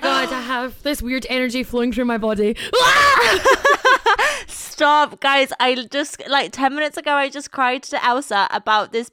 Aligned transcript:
my 0.00 0.26
god, 0.26 0.32
I 0.32 0.40
have 0.40 0.82
this 0.82 1.02
weird 1.02 1.26
energy 1.28 1.62
flowing 1.62 1.92
through 1.92 2.04
my 2.04 2.18
body. 2.18 2.56
Stop, 4.46 5.20
guys. 5.20 5.52
I 5.58 5.74
just, 5.90 6.22
like 6.28 6.52
10 6.52 6.74
minutes 6.74 6.96
ago, 6.96 7.12
I 7.12 7.28
just 7.28 7.50
cried 7.50 7.82
to 7.84 7.96
Ailsa 7.96 8.46
about 8.50 8.92
this 8.92 9.10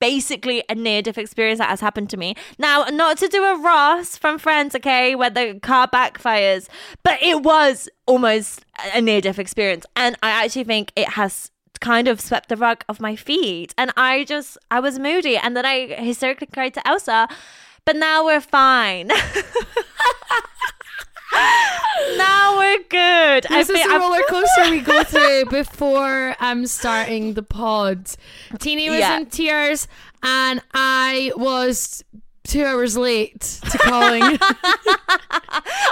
basically 0.00 0.64
a 0.68 0.74
near 0.74 1.00
death 1.00 1.18
experience 1.18 1.58
that 1.58 1.68
has 1.68 1.80
happened 1.80 2.10
to 2.10 2.16
me. 2.16 2.34
Now, 2.58 2.84
not 2.90 3.18
to 3.18 3.28
do 3.28 3.44
a 3.44 3.56
Ross 3.56 4.16
from 4.16 4.38
Friends, 4.38 4.74
okay, 4.74 5.14
where 5.14 5.30
the 5.30 5.60
car 5.62 5.86
backfires, 5.86 6.68
but 7.04 7.22
it 7.22 7.42
was 7.42 7.88
almost 8.06 8.64
a 8.94 9.00
near 9.00 9.20
death 9.20 9.38
experience. 9.38 9.86
And 9.94 10.16
I 10.22 10.30
actually 10.44 10.64
think 10.64 10.92
it 10.96 11.10
has 11.10 11.52
kind 11.80 12.08
of 12.08 12.20
swept 12.20 12.48
the 12.48 12.56
rug 12.56 12.84
off 12.88 12.98
my 12.98 13.14
feet. 13.14 13.74
And 13.78 13.92
I 13.96 14.24
just, 14.24 14.58
I 14.70 14.80
was 14.80 14.98
moody. 14.98 15.36
And 15.36 15.56
then 15.56 15.64
I 15.64 15.86
hysterically 15.86 16.48
cried 16.48 16.74
to 16.74 16.80
Ailsa. 16.80 17.28
But 17.86 17.96
now 17.96 18.24
we're 18.26 18.40
fine. 18.40 19.06
now 22.16 22.58
we're 22.58 22.78
good. 22.88 23.44
This 23.44 23.50
I 23.52 23.60
is 23.60 23.68
the 23.68 23.88
roller 23.98 24.22
coaster 24.28 24.70
we 24.70 24.80
go 24.80 25.04
through 25.12 25.44
before 25.46 26.34
um 26.40 26.66
starting 26.66 27.34
the 27.34 27.42
pod. 27.42 28.10
Tini 28.58 28.90
was 28.90 28.98
Yeah. 28.98 29.18
in 29.18 29.26
tears, 29.26 29.86
and 30.22 30.60
I 30.74 31.32
was 31.36 32.02
two 32.46 32.64
hours 32.64 32.96
late 32.96 33.40
to 33.70 33.78
calling. 33.78 34.22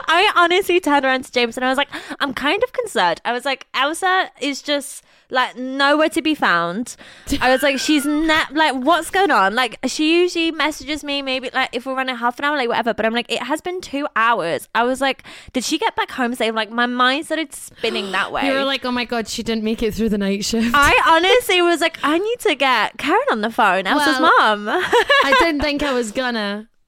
I 0.06 0.30
honestly 0.36 0.80
turned 0.80 1.04
around 1.04 1.24
to 1.24 1.32
James 1.32 1.56
and 1.56 1.64
I 1.64 1.68
was 1.68 1.78
like, 1.78 1.88
I'm 2.20 2.32
kind 2.34 2.62
of 2.62 2.72
concerned. 2.72 3.20
I 3.24 3.32
was 3.32 3.44
like, 3.44 3.66
Ailsa 3.74 4.28
is 4.40 4.62
just 4.62 5.04
like 5.30 5.56
nowhere 5.56 6.08
to 6.10 6.22
be 6.22 6.34
found. 6.34 6.96
I 7.40 7.50
was 7.50 7.62
like, 7.62 7.78
she's 7.78 8.04
not 8.04 8.54
like, 8.54 8.74
what's 8.74 9.10
going 9.10 9.30
on? 9.30 9.54
Like, 9.54 9.78
she 9.86 10.20
usually 10.20 10.52
messages 10.52 11.02
me 11.02 11.22
maybe 11.22 11.50
like 11.52 11.70
if 11.72 11.86
we're 11.86 11.96
running 11.96 12.14
half 12.16 12.38
an 12.38 12.44
hour, 12.44 12.56
like 12.56 12.68
whatever. 12.68 12.94
But 12.94 13.06
I'm 13.06 13.12
like, 13.14 13.30
it 13.32 13.42
has 13.42 13.60
been 13.60 13.80
two 13.80 14.06
hours. 14.14 14.68
I 14.74 14.84
was 14.84 15.00
like, 15.00 15.24
did 15.52 15.64
she 15.64 15.78
get 15.78 15.96
back 15.96 16.12
home 16.12 16.34
safe? 16.34 16.54
Like, 16.54 16.70
my 16.70 16.86
mind 16.86 17.26
started 17.26 17.52
spinning 17.52 18.12
that 18.12 18.30
way. 18.30 18.46
you 18.46 18.52
were 18.52 18.64
like, 18.64 18.84
"Oh 18.84 18.92
my 18.92 19.04
god, 19.04 19.26
she 19.26 19.42
didn't 19.42 19.64
make 19.64 19.82
it 19.82 19.94
through 19.94 20.10
the 20.10 20.18
night 20.18 20.44
shift." 20.44 20.70
I 20.74 20.94
honestly 21.08 21.60
was 21.62 21.80
like, 21.80 21.98
I 22.02 22.18
need 22.18 22.38
to 22.40 22.54
get 22.54 22.96
Karen 22.98 23.26
on 23.32 23.40
the 23.40 23.50
phone, 23.50 23.84
Ailsa's 23.84 24.20
Well, 24.20 24.56
mom. 24.56 24.68
I 24.68 25.34
didn't 25.40 25.60
think 25.66 25.82
I 25.82 25.92
was 25.92 26.12
gonna. 26.12 26.43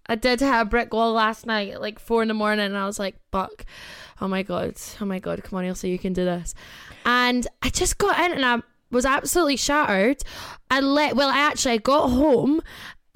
I 0.09 0.15
did 0.15 0.41
hit 0.41 0.53
a 0.53 0.65
brick 0.65 0.93
wall 0.95 1.13
last 1.13 1.47
night 1.47 1.73
at 1.73 1.81
like 1.81 1.99
four 1.99 2.23
in 2.23 2.29
the 2.29 2.35
morning, 2.35 2.65
and 2.67 2.77
I 2.77 2.87
was 2.87 2.99
like, 2.99 3.17
"Fuck! 3.33 3.65
Oh 4.21 4.29
my 4.29 4.43
god! 4.43 4.75
Oh 5.01 5.05
my 5.05 5.19
god! 5.19 5.43
Come 5.43 5.59
on, 5.59 5.65
Ailsa, 5.65 5.89
you 5.89 5.99
can 5.99 6.13
do 6.13 6.25
this!" 6.25 6.55
And 7.05 7.47
I 7.63 7.71
just 7.71 7.99
got 7.99 8.19
in, 8.25 8.33
and 8.33 8.45
I 8.45 8.63
was 8.91 9.05
absolutely 9.05 9.57
shattered. 9.57 10.19
I 10.71 10.81
let 10.81 11.17
well, 11.17 11.29
I 11.29 11.39
actually 11.39 11.73
I 11.75 11.79
got 11.79 12.09
home, 12.11 12.61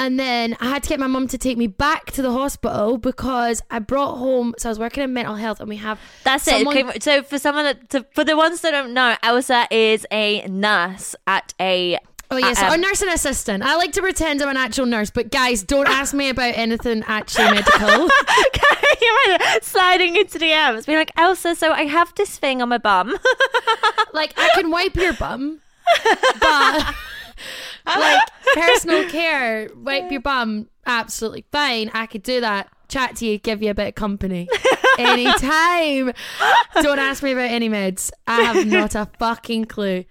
and 0.01 0.19
then 0.19 0.57
I 0.61 0.67
had 0.67 0.83
to 0.83 0.89
get 0.89 0.99
my 0.99 1.07
mum 1.07 1.29
to 1.29 1.39
take 1.39 1.57
me 1.59 1.69
back 1.69 2.07
to 2.13 2.23
the 2.23 2.33
hospital 2.33 2.99
because 2.99 3.63
I 3.71 3.79
brought 3.79 4.17
home. 4.17 4.55
So 4.59 4.69
I 4.69 4.71
was 4.71 4.79
working 4.81 5.05
in 5.05 5.13
mental 5.13 5.37
health, 5.37 5.61
and 5.61 5.69
we 5.69 5.77
have 5.77 6.01
That's 6.25 6.43
someone- 6.45 6.77
it. 6.77 6.87
Okay, 6.87 6.99
so 7.01 7.23
for 7.23 7.39
someone 7.39 7.65
that, 7.67 7.89
to, 7.91 8.05
for 8.15 8.25
the 8.25 8.37
ones 8.37 8.63
that 8.63 8.73
don't 8.73 8.95
know, 8.95 9.15
Ailsa 9.23 9.67
is 9.71 10.07
a 10.11 10.47
nurse 10.49 11.15
at 11.27 11.55
a. 11.61 11.99
Oh 12.33 12.37
yes, 12.37 12.63
um, 12.63 12.73
a 12.73 12.77
nursing 12.77 13.09
assistant. 13.09 13.65
I 13.65 13.75
like 13.75 13.93
to 13.93 14.01
pretend 14.01 14.41
I'm 14.41 14.49
an 14.49 14.57
actual 14.57 14.87
nurse, 14.87 15.11
but 15.11 15.33
guys, 15.33 15.65
don't 15.65 15.89
ask 15.89 16.15
me 16.15 16.29
about 16.29 16.55
anything 16.57 17.03
actually 17.09 17.51
medical. 17.51 17.89
you 19.01 19.19
imagine 19.27 19.63
sliding 19.63 20.17
into 20.17 20.39
the 20.39 20.47
DMs, 20.47 20.87
being 20.87 20.99
like, 20.99 21.15
Ailsa, 21.17 21.57
so 21.57 21.73
I 21.73 21.83
have 21.83 22.15
this 22.15 22.39
thing 22.39 22.63
on 22.63 22.69
my 22.69 22.79
bum. 22.79 23.09
like 24.13 24.33
I 24.37 24.49
can 24.55 24.71
wipe 24.71 24.95
your 24.95 25.13
bum, 25.15 25.61
but 26.41 26.95
like 27.87 28.23
personal 28.55 29.09
care, 29.09 29.69
wipe 29.75 30.13
your 30.13 30.21
bum, 30.21 30.69
absolutely 30.87 31.47
fine. 31.51 31.91
I 31.95 32.07
could 32.07 32.23
do 32.23 32.41
that. 32.41 32.69
Chat 32.89 33.17
to 33.17 33.27
you, 33.27 33.39
give 33.39 33.63
you 33.63 33.71
a 33.71 33.75
bit 33.75 33.89
of 33.89 33.95
company 33.95 34.49
anytime. 34.99 36.13
Don't 36.83 36.99
ask 36.99 37.23
me 37.23 37.33
about 37.33 37.51
any 37.51 37.69
meds. 37.69 38.11
I 38.27 38.43
have 38.43 38.67
not 38.67 38.95
a 38.95 39.09
fucking 39.19 39.67
clue. 39.67 40.05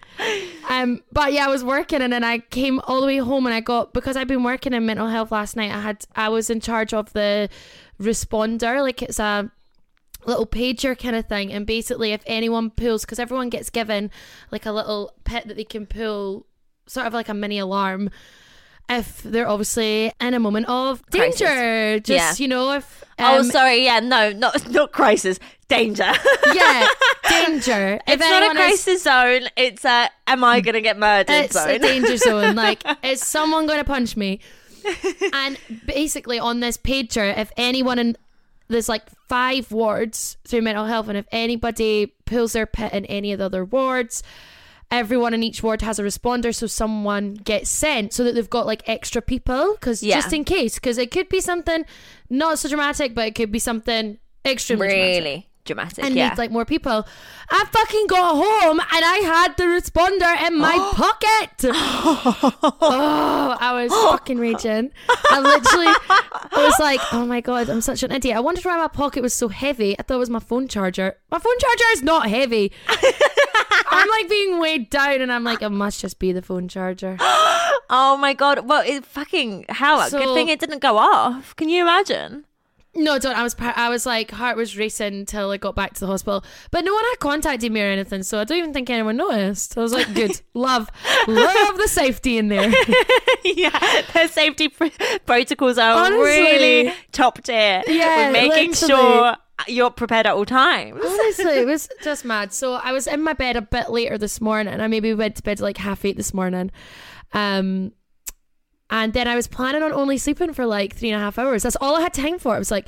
Um, 0.70 1.02
but 1.12 1.34
yeah, 1.34 1.46
I 1.46 1.50
was 1.50 1.64
working 1.64 2.02
and 2.02 2.12
then 2.14 2.24
I 2.24 2.40
came 2.40 2.80
all 2.86 3.02
the 3.02 3.08
way 3.08 3.18
home 3.18 3.46
and 3.46 3.54
I 3.56 3.60
got 3.60 3.94
because 3.94 4.16
I've 4.16 4.28
been 4.28 4.44
working 4.44 4.74
in 4.74 4.86
mental 4.86 5.08
health 5.08 5.32
last 5.32 5.56
night. 5.56 5.72
I 5.72 5.82
had 5.82 6.06
I 6.16 6.30
was 6.30 6.50
in 6.50 6.60
charge 6.62 6.94
of 6.94 7.12
the 7.14 7.50
responder, 8.00 8.82
like 8.82 9.02
it's 9.02 9.20
a 9.20 9.52
little 10.26 10.46
pager 10.46 10.98
kind 11.00 11.16
of 11.16 11.26
thing 11.28 11.52
and 11.52 11.66
basically 11.66 12.12
if 12.12 12.22
anyone 12.26 12.70
pulls 12.70 13.06
because 13.06 13.20
everyone 13.20 13.50
gets 13.50 13.70
given 13.70 14.12
like 14.52 14.66
a 14.66 14.72
little 14.72 15.14
pit 15.24 15.48
that 15.48 15.56
they 15.56 15.64
can 15.64 15.86
pull 15.86 16.46
sort 16.88 17.08
of 17.08 17.14
like 17.14 17.30
a 17.30 17.34
mini 17.34 17.58
alarm 17.58 18.10
if 18.90 19.24
they're 19.24 19.48
obviously 19.48 20.12
in 20.20 20.34
a 20.34 20.40
moment 20.40 20.68
of 20.68 21.02
Crisis. 21.10 21.40
danger 21.40 22.00
just 22.02 22.40
Yeah. 22.40 22.44
you 22.44 22.50
know 22.50 22.74
if 22.74 23.02
oh, 23.20 23.40
um, 23.40 23.44
sorry. 23.46 23.84
Yeah, 23.86 24.00
no, 24.00 24.32
not 24.32 24.70
not 24.72 24.92
crisis, 24.92 25.40
danger. 25.68 26.12
yeah 26.54 26.88
danger 27.30 28.00
if 28.08 28.14
it's 28.16 28.22
not 28.22 28.32
a 28.32 28.36
anyone 28.46 28.58
is- 28.58 28.84
crisis 28.84 29.04
zone. 29.04 29.50
It's 29.56 29.86
a 29.86 30.10
am 30.28 30.44
I 30.44 30.62
gonna 30.62 30.82
get 30.82 30.98
murdered 30.98 31.32
it's 31.34 31.56
a 31.56 31.78
danger 31.80 32.18
zone 32.30 32.56
like 32.56 32.84
is 33.04 33.22
someone 33.22 33.68
going 33.68 33.80
to 33.80 33.84
punch 33.86 34.18
me 34.18 34.40
and 35.34 35.58
basically 35.86 36.40
on 36.40 36.60
this 36.62 36.78
pager 36.78 37.38
if 37.38 37.52
anyone 37.58 38.00
in 38.00 38.18
there's 38.70 38.90
like 38.90 39.04
five 39.28 39.72
wards 39.72 40.38
through 40.48 40.62
mental 40.62 40.86
health 40.86 41.08
and 41.08 41.18
if 41.18 41.26
anybody 41.32 42.14
pulls 42.26 42.54
their 42.54 42.66
pit 42.66 42.94
in 42.94 43.06
any 43.06 43.32
of 43.34 43.40
the 43.40 43.46
other 43.46 43.66
wards 43.66 44.24
everyone 44.92 45.34
in 45.34 45.44
each 45.44 45.62
ward 45.62 45.82
has 45.82 46.00
a 46.00 46.04
responder 46.04 46.54
so 46.54 46.66
someone 46.68 47.36
gets 47.36 47.70
sent 47.70 48.12
so 48.14 48.24
that 48.24 48.34
they've 48.36 48.50
got 48.50 48.66
like 48.66 48.88
extra 48.90 49.22
people 49.22 49.74
because 49.74 50.02
Yeah. 50.02 50.16
just 50.16 50.34
in 50.34 50.44
case 50.44 50.76
because 50.76 50.98
it 50.98 51.12
could 51.12 51.30
be 51.30 51.42
something 51.42 51.86
not 52.30 52.58
so 52.60 52.70
dramatic 52.70 53.14
but 53.14 53.28
it 53.28 53.36
could 53.36 53.52
be 53.52 53.60
something 53.60 54.18
extremely 54.46 54.88
dramatic 54.88 55.24
really 55.24 55.50
dramatic. 55.66 56.04
and 56.04 56.16
yeah. 56.16 56.30
need 56.30 56.38
like 56.40 56.50
more 56.52 56.66
people. 56.66 57.06
I 57.52 57.66
fucking 57.72 58.08
got 58.08 58.36
home 58.36 58.80
and 58.80 58.88
I 59.06 59.18
had 59.24 59.56
the 59.58 59.66
responder 59.66 60.48
in 60.48 60.58
my 60.58 60.76
pocket. 60.96 61.72
oh, 62.82 63.58
I 63.60 63.84
was 63.84 63.92
fucking 64.12 64.40
raging. 64.40 64.92
I 65.30 65.40
literally 65.40 65.94
I 66.52 66.64
was 66.66 66.80
like, 66.80 67.00
oh 67.14 67.26
my 67.28 67.42
god, 67.42 67.70
I'm 67.70 67.82
such 67.82 68.02
an 68.02 68.12
idiot. 68.12 68.36
I 68.36 68.40
wondered 68.40 68.66
why 68.66 68.78
my 68.78 68.88
pocket 68.88 69.22
was 69.22 69.34
so 69.34 69.48
heavy. 69.50 69.98
I 70.00 70.02
thought 70.02 70.16
it 70.16 70.20
was 70.20 70.30
my 70.30 70.40
phone 70.40 70.68
charger. 70.68 71.16
My 71.32 71.38
phone 71.40 71.60
charger 71.60 71.84
is 71.94 72.02
not 72.02 72.28
heavy. 72.30 72.72
I'm 73.72 74.10
like 74.10 74.30
being 74.30 74.60
weighed 74.60 74.90
down 74.90 75.22
and 75.22 75.32
I'm 75.32 75.44
like, 75.44 75.62
it 75.62 75.70
must 75.70 76.02
just 76.02 76.20
be 76.20 76.32
the 76.32 76.42
phone 76.42 76.68
charger. 76.68 77.18
oh 77.90 78.18
my 78.20 78.34
god. 78.34 78.68
Well, 78.68 78.84
it 78.86 79.06
fucking 79.06 79.66
how 79.70 80.08
So- 80.08 80.20
good 80.20 80.34
thing 80.36 80.50
it 80.50 80.60
didn't 80.60 80.80
go 80.82 80.98
off. 80.98 81.56
Can 81.56 81.70
you 81.70 81.82
imagine? 81.82 82.46
No, 82.96 83.20
don't. 83.20 83.36
I 83.38 83.44
was 83.44 83.56
I 83.60 83.88
was 83.90 84.08
like 84.08 84.32
heart 84.32 84.58
was 84.58 84.76
racing 84.76 85.28
till 85.28 85.52
I 85.52 85.58
got 85.58 85.76
back 85.76 85.94
to 85.94 86.00
the 86.00 86.08
hospital, 86.08 86.44
but 86.72 86.84
no 86.84 86.92
one 86.92 87.04
had 87.12 87.20
contacted 87.20 87.72
me 87.72 87.82
or 87.82 87.86
anything, 87.86 88.24
so 88.24 88.40
I 88.40 88.44
don't 88.46 88.58
even 88.58 88.74
think 88.74 88.90
anyone 88.90 89.16
noticed. 89.16 89.78
I 89.78 89.82
was 89.82 89.94
like, 89.94 90.12
good, 90.16 90.32
love, 90.56 90.90
love 91.28 91.78
the 91.78 91.88
safety 91.88 92.40
in 92.40 92.48
there. 92.48 92.74
yeah, 93.46 94.02
their 94.14 94.28
safety 94.28 94.70
pr- 94.70 94.88
protocols 95.28 95.78
are 95.78 95.92
Honestly. 96.08 96.18
really 96.20 96.94
top 97.12 97.44
tier. 97.44 97.84
Yeah, 97.88 98.32
with 98.32 98.34
making 98.34 98.72
literally. 98.72 99.04
sure 99.04 99.36
you're 99.68 99.92
prepared 99.92 100.26
at 100.26 100.34
all 100.34 100.46
times. 100.46 101.02
Honestly, 101.04 101.46
it 101.60 101.66
was 101.68 101.90
just 102.04 102.24
mad. 102.26 102.54
So 102.54 102.74
I 102.74 102.92
was 102.92 103.08
in 103.08 103.22
my 103.22 103.34
bed 103.34 103.56
a 103.56 103.62
bit 103.62 103.90
later 103.90 104.18
this 104.18 104.40
morning. 104.42 104.74
and 104.74 104.82
I 104.82 104.88
maybe 104.88 105.14
went 105.14 105.36
to 105.38 105.44
bed 105.44 105.60
like 105.60 105.78
half 105.78 106.06
eight 106.06 106.18
this 106.18 106.34
morning. 106.34 106.72
Um, 107.34 107.92
and 108.90 109.14
then 109.14 109.28
I 109.28 109.36
was 109.36 109.48
planning 109.48 109.84
on 109.84 109.92
only 109.94 110.18
sleeping 110.18 110.54
for 110.54 110.66
like 110.66 110.96
three 110.96 111.10
and 111.12 111.22
a 111.22 111.24
half 111.24 111.38
hours. 111.38 111.64
That's 111.64 111.76
all 111.78 111.96
I 111.98 112.02
had 112.02 112.14
time 112.14 112.40
for. 112.40 112.56
I 112.56 112.60
was 112.60 112.72
like, 112.72 112.88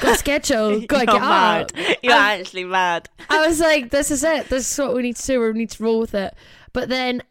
got 0.00 0.18
schedule, 0.18 0.80
gotta 0.80 1.06
get 1.06 1.20
mad. 1.20 1.72
up. 1.78 1.96
You're 2.02 2.12
Um, 2.14 2.18
actually 2.20 2.64
mad. 2.64 3.08
I 3.30 3.46
was 3.46 3.60
like, 3.68 3.90
this 3.90 4.10
is 4.10 4.24
it. 4.24 4.48
This 4.48 4.70
is 4.72 4.78
what 4.78 4.94
we 4.94 5.02
need 5.02 5.16
to 5.16 5.26
do. 5.26 5.40
We 5.40 5.52
need 5.52 5.70
to 5.70 5.82
roll 5.82 6.00
with 6.00 6.14
it. 6.14 6.34
But 6.72 6.88
then 6.88 7.22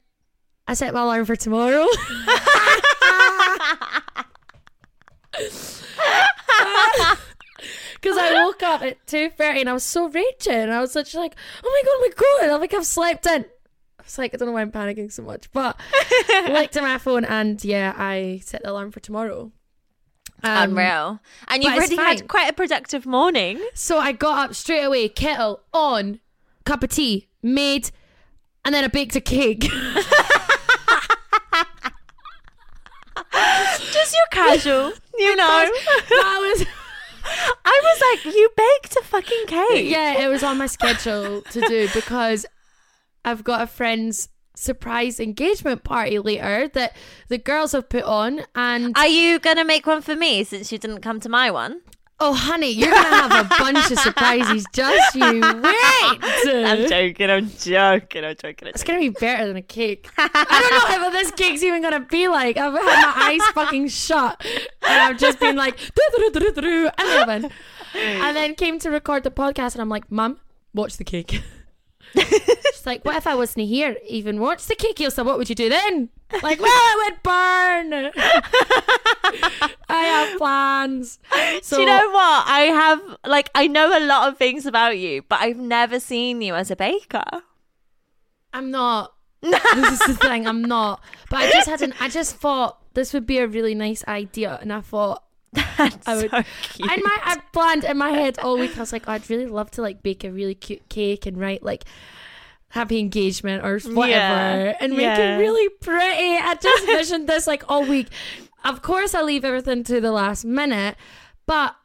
I 0.65 0.75
set 0.75 0.93
my 0.93 1.01
alarm 1.01 1.25
for 1.25 1.35
tomorrow. 1.35 1.85
Because 8.03 8.17
I 8.17 8.43
woke 8.43 8.61
up 8.63 8.81
at 8.81 9.05
2.30 9.07 9.61
and 9.61 9.69
I 9.69 9.73
was 9.73 9.83
so 9.83 10.09
raging. 10.09 10.53
And 10.53 10.73
I 10.73 10.81
was 10.81 10.93
literally 10.93 11.27
like, 11.27 11.35
oh 11.63 11.69
my 11.69 11.81
God, 11.85 11.93
oh 11.93 12.01
my 12.01 12.47
God. 12.47 12.53
I'm 12.53 12.59
like, 12.59 12.73
I've 12.73 12.85
slept 12.85 13.25
in. 13.25 13.45
I 13.97 14.03
was 14.03 14.17
like, 14.17 14.33
I 14.33 14.37
don't 14.37 14.49
know 14.49 14.51
why 14.51 14.61
I'm 14.61 14.73
panicking 14.73 15.09
so 15.09 15.23
much. 15.23 15.49
But 15.53 15.79
I 15.93 16.49
looked 16.51 16.75
at 16.75 16.83
my 16.83 16.97
phone 16.97 17.23
and 17.23 17.63
yeah, 17.63 17.93
I 17.95 18.41
set 18.43 18.63
the 18.63 18.71
alarm 18.71 18.91
for 18.91 18.99
tomorrow. 18.99 19.53
Um, 20.43 20.71
Unreal. 20.71 21.21
And 21.47 21.63
you've 21.63 21.73
already 21.73 21.95
had 21.95 22.27
quite 22.27 22.49
a 22.49 22.53
productive 22.53 23.05
morning. 23.05 23.65
So 23.73 23.99
I 23.99 24.11
got 24.11 24.49
up 24.49 24.55
straight 24.55 24.83
away, 24.83 25.07
kettle 25.07 25.61
on, 25.73 26.19
cup 26.65 26.83
of 26.83 26.89
tea, 26.89 27.29
made, 27.41 27.89
and 28.65 28.75
then 28.75 28.83
I 28.83 28.87
baked 28.87 29.15
a 29.15 29.21
cake. 29.21 29.61
Just 33.91 34.13
your 34.13 34.27
casual, 34.31 34.91
you 35.17 35.35
know. 35.35 35.71
that 36.09 36.39
was 36.41 36.67
I 37.65 37.81
was 37.83 38.23
like, 38.25 38.35
you 38.35 38.49
baked 38.55 38.95
a 38.95 39.03
fucking 39.03 39.45
cake. 39.47 39.89
yeah, 39.89 40.23
it 40.23 40.27
was 40.27 40.43
on 40.43 40.57
my 40.57 40.67
schedule 40.67 41.41
to 41.41 41.61
do 41.61 41.87
because 41.93 42.45
I've 43.25 43.43
got 43.43 43.61
a 43.61 43.67
friend's 43.67 44.29
surprise 44.55 45.19
engagement 45.19 45.83
party 45.83 46.19
later 46.19 46.67
that 46.69 46.95
the 47.27 47.37
girls 47.39 47.71
have 47.71 47.89
put 47.89 48.03
on 48.03 48.41
and 48.53 48.95
Are 48.97 49.07
you 49.07 49.39
gonna 49.39 49.65
make 49.65 49.85
one 49.87 50.01
for 50.01 50.15
me 50.15 50.43
since 50.43 50.71
you 50.71 50.77
didn't 50.77 51.01
come 51.01 51.19
to 51.21 51.29
my 51.29 51.49
one? 51.49 51.81
Oh, 52.25 52.31
honey, 52.33 52.69
you're 52.69 52.89
gonna 52.89 53.09
have 53.09 53.45
a 53.45 53.49
bunch 53.59 53.91
of 53.91 53.99
surprises. 53.99 54.65
Just 54.71 55.13
you 55.13 55.25
wait. 55.41 56.19
I'm 56.23 56.87
joking. 56.87 57.29
I'm 57.29 57.49
joking. 57.49 58.23
I'm 58.23 58.35
joking. 58.37 58.67
It's 58.69 58.81
gonna 58.85 58.99
be 58.99 59.09
better 59.09 59.45
than 59.45 59.57
a 59.57 59.61
cake. 59.61 60.09
I 60.17 60.89
don't 60.89 61.01
know 61.01 61.07
if 61.07 61.13
this 61.13 61.31
cake's 61.31 61.61
even 61.63 61.81
gonna 61.81 61.99
be 61.99 62.29
like. 62.29 62.55
I've 62.55 62.71
had 62.71 62.81
my 62.81 63.13
eyes 63.25 63.41
fucking 63.53 63.89
shut, 63.89 64.41
and 64.45 65.01
I've 65.01 65.17
just 65.17 65.37
been 65.41 65.57
like, 65.57 65.75
"Do-do-do-do-do-do," 65.77 66.85
in 66.97 67.05
the 67.05 67.21
oven, 67.23 67.51
and 67.93 68.37
then 68.37 68.55
came 68.55 68.79
to 68.79 68.89
record 68.89 69.23
the 69.23 69.31
podcast, 69.31 69.73
and 69.73 69.81
I'm 69.81 69.89
like, 69.89 70.09
"Mum, 70.09 70.39
watch 70.73 70.95
the 70.95 71.03
cake." 71.03 71.41
She's 72.17 72.85
like, 72.85 73.03
"What 73.03 73.17
if 73.17 73.27
I 73.27 73.35
wasn't 73.35 73.67
here? 73.67 73.97
Even 74.07 74.39
watch 74.39 74.65
the 74.67 74.75
cake, 74.75 74.95
Ailsa? 74.95 75.25
What 75.25 75.37
would 75.37 75.49
you 75.49 75.55
do 75.55 75.67
then?" 75.67 76.07
Like, 76.41 76.59
well, 76.59 76.71
it 76.71 77.13
would 77.13 77.23
burn. 77.23 78.11
I 79.89 80.03
have 80.05 80.37
plans. 80.37 81.19
So 81.61 81.77
Do 81.77 81.81
you 81.81 81.87
know 81.87 82.09
what? 82.09 82.43
I 82.47 82.61
have 82.73 83.17
like 83.25 83.49
I 83.55 83.67
know 83.67 83.97
a 83.97 84.01
lot 84.05 84.27
of 84.29 84.37
things 84.37 84.65
about 84.65 84.97
you, 84.97 85.21
but 85.23 85.39
I've 85.41 85.57
never 85.57 85.99
seen 85.99 86.41
you 86.41 86.55
as 86.55 86.71
a 86.71 86.75
baker. 86.75 87.23
I'm 88.53 88.71
not. 88.71 89.13
this 89.41 90.01
is 90.01 90.07
the 90.07 90.15
thing. 90.15 90.47
I'm 90.47 90.63
not. 90.63 91.01
But 91.29 91.37
I 91.41 91.51
just 91.51 91.67
had 91.69 91.81
an. 91.81 91.93
I 91.99 92.09
just 92.09 92.35
thought 92.35 92.79
this 92.93 93.13
would 93.13 93.25
be 93.25 93.37
a 93.39 93.47
really 93.47 93.75
nice 93.75 94.03
idea, 94.07 94.57
and 94.61 94.71
I 94.71 94.81
thought 94.81 95.23
That's 95.53 96.07
I 96.07 96.15
would- 96.15 96.31
so 96.31 96.43
cute. 96.63 96.89
I 96.91 96.97
my 96.97 97.17
I 97.23 97.37
planned 97.51 97.83
in 97.83 97.97
my 97.97 98.11
head 98.11 98.39
all 98.39 98.57
week. 98.57 98.77
I 98.77 98.79
was 98.79 98.91
like, 98.93 99.03
oh, 99.07 99.11
I'd 99.11 99.29
really 99.29 99.45
love 99.47 99.69
to 99.71 99.81
like 99.81 100.01
bake 100.03 100.23
a 100.23 100.31
really 100.31 100.55
cute 100.55 100.87
cake 100.89 101.25
and 101.25 101.37
write 101.37 101.63
like 101.63 101.83
happy 102.73 102.97
engagement 102.99 103.63
or 103.63 103.77
whatever, 103.93 104.09
Yeah, 104.09 104.77
and 104.79 104.93
make 104.93 105.01
yeah. 105.01 105.35
it 105.37 105.39
really 105.39 105.69
pretty. 105.79 106.37
I 106.41 106.55
just 106.59 106.85
visioned 106.97 107.29
this 107.29 107.45
like 107.45 107.63
all 107.69 107.85
week. 107.85 108.07
Of 108.65 108.81
course, 108.81 109.13
I 109.13 109.21
leave 109.21 109.45
everything 109.45 109.83
to 109.85 110.01
the 110.01 110.11
last 110.11 110.43
minute, 110.43 110.95
but. 111.45 111.75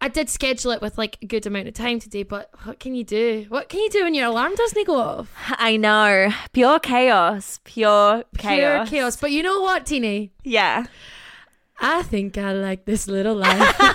I 0.00 0.08
did 0.08 0.28
schedule 0.28 0.72
it 0.72 0.82
with 0.82 0.98
like 0.98 1.16
a 1.22 1.26
good 1.26 1.46
amount 1.46 1.66
of 1.68 1.72
time 1.72 1.98
today, 1.98 2.24
but 2.24 2.50
what 2.64 2.78
can 2.78 2.94
you 2.94 3.04
do? 3.04 3.46
What 3.48 3.70
can 3.70 3.80
you 3.80 3.88
do 3.88 4.02
when 4.04 4.12
your 4.12 4.26
alarm 4.26 4.54
doesn't 4.54 4.86
go 4.86 4.96
off? 5.00 5.32
I 5.52 5.78
know. 5.78 6.30
Pure 6.52 6.80
chaos. 6.80 7.58
Pure 7.64 8.24
chaos. 8.36 8.58
Pure 8.58 9.00
chaos. 9.00 9.16
But 9.16 9.30
you 9.30 9.42
know 9.42 9.62
what, 9.62 9.86
Tini? 9.86 10.30
Yeah. 10.42 10.84
I 11.80 12.02
think 12.02 12.36
I 12.36 12.52
like 12.52 12.84
this 12.84 13.08
little 13.08 13.36
life. 13.36 13.80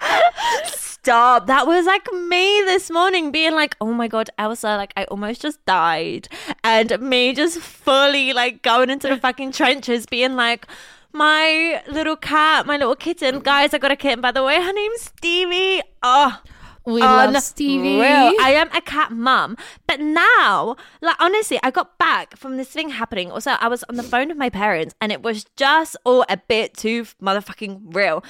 Stop. 1.04 1.48
That 1.48 1.66
was 1.66 1.84
like 1.84 2.10
me 2.14 2.62
this 2.62 2.90
morning 2.90 3.30
being 3.30 3.52
like, 3.52 3.76
oh 3.78 3.92
my 3.92 4.08
God, 4.08 4.30
Ailsa, 4.38 4.78
like 4.78 4.94
I 4.96 5.04
almost 5.04 5.42
just 5.42 5.62
died. 5.66 6.28
And 6.64 6.98
me 6.98 7.34
just 7.34 7.58
fully 7.58 8.32
like 8.32 8.62
going 8.62 8.88
into 8.88 9.08
the 9.08 9.18
fucking 9.18 9.52
trenches 9.52 10.06
being 10.06 10.34
like, 10.34 10.66
my 11.12 11.82
little 11.90 12.16
cat, 12.16 12.64
my 12.64 12.78
little 12.78 12.96
kitten. 12.96 13.40
Guys, 13.40 13.74
I 13.74 13.78
got 13.78 13.92
a 13.92 13.96
kitten 13.96 14.22
by 14.22 14.32
the 14.32 14.42
way. 14.42 14.62
Her 14.62 14.72
name's 14.72 15.02
Stevie. 15.02 15.82
Oh, 16.02 16.40
we 16.86 17.02
love 17.02 17.36
Stevie. 17.42 18.00
I 18.00 18.52
am 18.56 18.70
a 18.74 18.80
cat 18.80 19.12
mum. 19.12 19.58
But 19.86 20.00
now, 20.00 20.74
like 21.02 21.16
honestly, 21.20 21.60
I 21.62 21.70
got 21.70 21.98
back 21.98 22.38
from 22.38 22.56
this 22.56 22.70
thing 22.70 22.88
happening. 22.88 23.30
Also, 23.30 23.50
I 23.50 23.68
was 23.68 23.84
on 23.90 23.96
the 23.96 24.02
phone 24.02 24.28
with 24.28 24.38
my 24.38 24.48
parents 24.48 24.94
and 25.02 25.12
it 25.12 25.22
was 25.22 25.44
just 25.54 25.98
all 26.06 26.24
a 26.30 26.38
bit 26.38 26.78
too 26.78 27.04
motherfucking 27.22 27.94
real. 27.94 28.24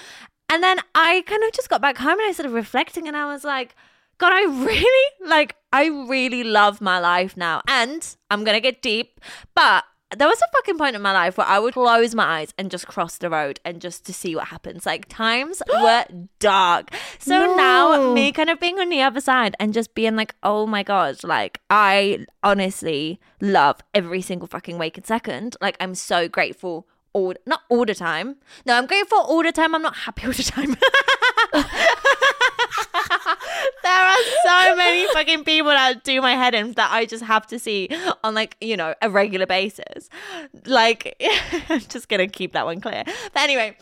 And 0.49 0.62
then 0.62 0.79
I 0.94 1.23
kind 1.26 1.43
of 1.43 1.52
just 1.52 1.69
got 1.69 1.81
back 1.81 1.99
home 1.99 2.19
and 2.19 2.29
I 2.29 2.32
started 2.32 2.52
reflecting 2.52 3.08
and 3.08 3.17
I 3.17 3.26
was 3.26 3.44
like, 3.44 3.75
God, 4.19 4.32
I 4.32 4.43
really 4.64 5.29
like 5.29 5.56
I 5.73 5.87
really 5.87 6.44
love 6.44 6.81
my 6.81 6.99
life 7.00 7.37
now. 7.37 7.62
And 7.67 8.17
I'm 8.31 8.44
gonna 8.44 8.61
get 8.61 8.82
deep, 8.82 9.20
but 9.55 9.85
there 10.17 10.29
was 10.29 10.41
a 10.41 10.56
fucking 10.56 10.79
point 10.79 10.94
in 10.94 11.02
my 11.02 11.12
life 11.12 11.37
where 11.37 11.46
I 11.46 11.58
would 11.58 11.75
close 11.75 12.14
my 12.14 12.25
eyes 12.41 12.55
and 12.56 12.70
just 12.70 12.87
cross 12.87 13.19
the 13.19 13.31
road 13.31 13.58
and 13.64 13.81
just 13.81 14.06
to 14.06 14.14
see 14.14 14.37
what 14.37 14.49
happens. 14.49 14.87
Like 14.87 15.08
times 15.08 15.62
were 15.69 16.05
dark. 16.38 16.90
So 17.19 17.56
now 17.56 18.12
me 18.12 18.31
kind 18.32 18.50
of 18.50 18.61
being 18.61 18.79
on 18.79 18.90
the 18.90 19.02
other 19.02 19.20
side 19.20 19.56
and 19.58 19.75
just 19.75 19.94
being 19.94 20.14
like, 20.14 20.35
oh 20.43 20.67
my 20.67 20.82
god, 20.82 21.25
like 21.25 21.61
I 21.70 22.26
honestly 22.43 23.19
love 23.40 23.81
every 23.93 24.23
single 24.23 24.47
fucking 24.47 24.79
waking 24.79 25.05
second. 25.05 25.56
Like 25.61 25.76
I'm 25.81 25.94
so 25.94 26.29
grateful 26.29 26.87
all 27.14 27.34
not 27.46 27.62
all 27.70 27.87
the 27.87 27.94
time. 27.94 28.37
No, 28.66 28.75
I'm 28.76 28.87
grateful 28.87 29.19
all 29.19 29.43
the 29.43 29.52
time. 29.52 29.75
I'm 29.75 29.82
not 29.82 29.96
happy 29.96 30.26
all 30.26 30.32
the 30.32 30.43
time. 30.43 30.76
are 34.14 34.69
so 34.70 34.76
many 34.76 35.06
fucking 35.12 35.44
people 35.44 35.70
that 35.70 36.05
do 36.05 36.20
my 36.20 36.32
head 36.32 36.55
in 36.55 36.72
that 36.72 36.90
I 36.93 37.06
just 37.06 37.25
have 37.25 37.46
to 37.49 37.58
see 37.58 37.88
on 38.22 38.34
like, 38.34 38.56
you 38.61 38.76
know, 38.76 38.94
a 39.02 39.11
regular 39.11 39.46
basis. 39.46 40.08
Like 40.66 41.16
I'm 41.69 41.81
just 41.81 42.08
gonna 42.08 42.28
keep 42.28 42.52
that 42.52 42.64
one 42.64 42.81
clear. 42.81 43.05
But 43.05 43.43
anyway. 43.43 43.76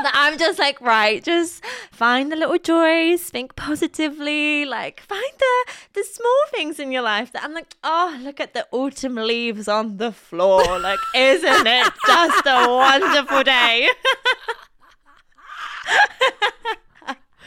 I'm 0.00 0.38
just 0.38 0.60
like, 0.60 0.80
right, 0.80 1.22
just 1.24 1.64
find 1.90 2.30
the 2.30 2.36
little 2.36 2.58
joys, 2.58 3.22
think 3.22 3.56
positively, 3.56 4.64
like 4.64 5.00
find 5.00 5.32
the 5.38 5.72
the 5.94 6.04
small 6.04 6.44
things 6.52 6.78
in 6.78 6.92
your 6.92 7.02
life 7.02 7.32
that 7.32 7.42
I'm 7.42 7.52
like, 7.52 7.74
oh, 7.82 8.16
look 8.22 8.38
at 8.38 8.54
the 8.54 8.66
autumn 8.70 9.16
leaves 9.16 9.66
on 9.66 9.96
the 9.96 10.12
floor. 10.12 10.78
Like, 10.78 11.00
isn't 11.16 11.66
it 11.66 11.92
just 12.06 12.46
a 12.46 12.68
wonderful 12.68 13.42
day? 13.42 13.88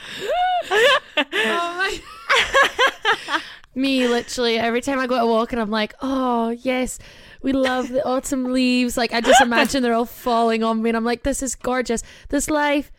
Me, 3.75 4.07
literally, 4.07 4.57
every 4.57 4.81
time 4.81 4.99
I 4.99 5.07
go 5.07 5.17
to 5.17 5.25
walk 5.25 5.53
and 5.53 5.61
I'm 5.61 5.71
like, 5.71 5.93
oh, 6.01 6.49
yes, 6.49 6.99
we 7.41 7.53
love 7.53 7.87
the 7.87 8.05
autumn 8.05 8.51
leaves. 8.51 8.97
Like, 8.97 9.13
I 9.13 9.21
just 9.21 9.41
imagine 9.41 9.81
they're 9.81 9.93
all 9.93 10.05
falling 10.05 10.63
on 10.63 10.81
me 10.81 10.89
and 10.89 10.97
I'm 10.97 11.05
like, 11.05 11.23
this 11.23 11.41
is 11.41 11.55
gorgeous. 11.55 12.03
This 12.29 12.49
life 12.49 12.91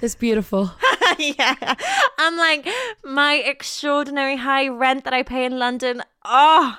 is 0.00 0.14
beautiful. 0.14 0.70
yeah. 1.18 1.74
I'm 2.18 2.36
like, 2.36 2.68
my 3.04 3.34
extraordinary 3.34 4.36
high 4.36 4.68
rent 4.68 5.04
that 5.04 5.12
I 5.12 5.22
pay 5.22 5.44
in 5.44 5.58
London. 5.58 6.02
Oh, 6.24 6.78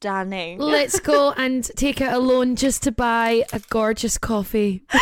stunning. 0.00 0.58
Let's 0.58 0.98
go 0.98 1.32
and 1.32 1.62
take 1.76 2.00
out 2.00 2.14
a 2.14 2.18
loan 2.18 2.56
just 2.56 2.82
to 2.84 2.92
buy 2.92 3.44
a 3.52 3.60
gorgeous 3.68 4.16
coffee. 4.16 4.82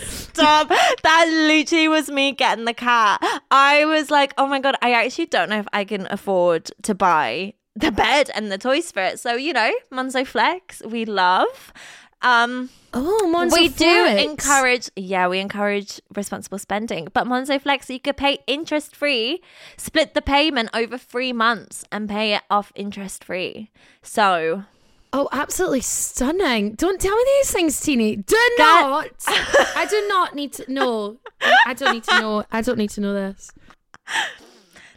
Stop. 0.00 0.68
That 1.02 1.26
literally 1.28 1.88
was 1.88 2.08
me 2.08 2.32
getting 2.32 2.64
the 2.64 2.72
cat. 2.72 3.20
I 3.50 3.84
was 3.84 4.10
like, 4.10 4.32
oh 4.38 4.46
my 4.46 4.58
God, 4.58 4.74
I 4.80 4.92
actually 4.92 5.26
don't 5.26 5.50
know 5.50 5.58
if 5.58 5.68
I 5.74 5.84
can 5.84 6.06
afford 6.10 6.70
to 6.84 6.94
buy 6.94 7.52
the 7.76 7.92
bed 7.92 8.30
and 8.34 8.50
the 8.50 8.56
toys 8.56 8.90
for 8.90 9.02
it. 9.02 9.20
So, 9.20 9.34
you 9.34 9.52
know, 9.52 9.70
Monzo 9.92 10.26
Flex, 10.26 10.80
we 10.86 11.04
love. 11.04 11.74
Um, 12.22 12.70
Oh, 12.92 13.30
Monzo 13.32 13.52
we 13.52 13.68
do 13.68 14.06
encourage, 14.06 14.90
yeah, 14.96 15.28
we 15.28 15.38
encourage 15.38 16.00
responsible 16.16 16.58
spending. 16.58 17.06
But 17.12 17.26
Monzo 17.26 17.60
Flex, 17.60 17.88
you 17.88 18.00
could 18.00 18.16
pay 18.16 18.38
interest 18.48 18.96
free, 18.96 19.40
split 19.76 20.14
the 20.14 20.22
payment 20.22 20.70
over 20.74 20.98
three 20.98 21.32
months 21.32 21.84
and 21.92 22.08
pay 22.08 22.34
it 22.34 22.42
off 22.50 22.72
interest 22.74 23.22
free. 23.24 23.70
So, 24.02 24.64
Oh, 25.12 25.28
absolutely 25.32 25.80
stunning. 25.80 26.74
Don't 26.74 27.00
tell 27.00 27.14
me 27.16 27.24
these 27.38 27.50
things, 27.50 27.80
Tini. 27.80 28.16
Do 28.16 28.36
not. 28.58 29.08
I 29.26 29.86
do 29.90 30.06
not 30.08 30.36
need 30.36 30.52
to 30.54 30.72
know. 30.72 31.18
I 31.66 31.74
don't 31.74 31.94
need 31.94 32.04
to 32.04 32.20
know. 32.20 32.44
I 32.52 32.60
don't 32.60 32.78
need 32.78 32.90
to 32.90 33.00
know 33.00 33.12
this. 33.12 33.50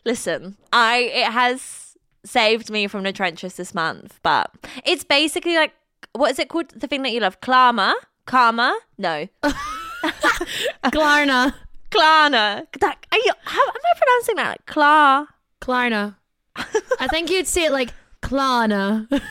listen, 0.06 0.56
I 0.72 0.98
it 0.98 1.32
has 1.32 1.96
saved 2.26 2.70
me 2.70 2.88
from 2.88 3.04
the 3.04 3.12
trenches 3.12 3.56
this 3.56 3.74
month, 3.74 4.20
but 4.24 4.52
it's 4.86 5.04
basically 5.04 5.56
like 5.56 5.74
what 6.14 6.32
is 6.32 6.40
it 6.40 6.50
called? 6.50 6.70
The 6.70 6.88
thing 6.88 7.04
that 7.04 7.12
you 7.12 7.20
love, 7.22 7.40
Klarma, 7.42 7.94
Karma? 8.26 8.78
No, 8.98 9.28
Klarna. 10.86 11.54
Klarna. 11.92 12.66
That 12.80 13.06
are 13.12 13.18
you, 13.18 13.32
how 13.44 13.62
am 13.62 13.74
I 13.76 13.98
pronouncing 13.98 14.36
that? 14.36 14.66
Klar. 14.66 15.28
Klarna. 15.62 16.16
I 17.00 17.08
think 17.10 17.30
you'd 17.30 17.48
say 17.48 17.66
it 17.66 17.72
like 17.72 17.94
Klarna. 18.22 19.08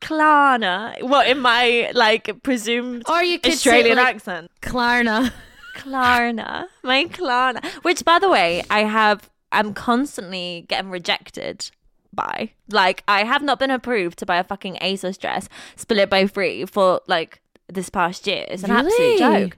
Klarna. 0.00 1.02
What 1.02 1.26
in 1.28 1.40
my 1.40 1.90
like 1.94 2.42
presumed 2.42 3.02
Or 3.08 3.22
you 3.22 3.38
could 3.38 3.52
Australian 3.52 3.96
like 3.96 4.14
accent? 4.16 4.50
Klarna. 4.62 5.32
Klarna. 5.76 6.66
My 6.82 7.04
Klarna. 7.04 7.64
Which, 7.82 8.04
by 8.04 8.18
the 8.18 8.28
way, 8.30 8.62
I 8.70 8.80
have. 8.80 9.28
I'm 9.50 9.72
constantly 9.72 10.66
getting 10.68 10.90
rejected 10.90 11.70
by. 12.18 12.50
Like, 12.68 13.02
I 13.08 13.24
have 13.24 13.42
not 13.42 13.58
been 13.58 13.70
approved 13.70 14.18
to 14.18 14.26
buy 14.26 14.36
a 14.38 14.44
fucking 14.44 14.76
ASOS 14.82 15.18
dress 15.18 15.48
split 15.76 16.10
by 16.10 16.26
three 16.26 16.64
for 16.66 17.00
like 17.06 17.40
this 17.68 17.88
past 17.88 18.26
year. 18.26 18.44
It's 18.48 18.62
an 18.64 18.70
absolute 18.72 19.18
joke. 19.18 19.56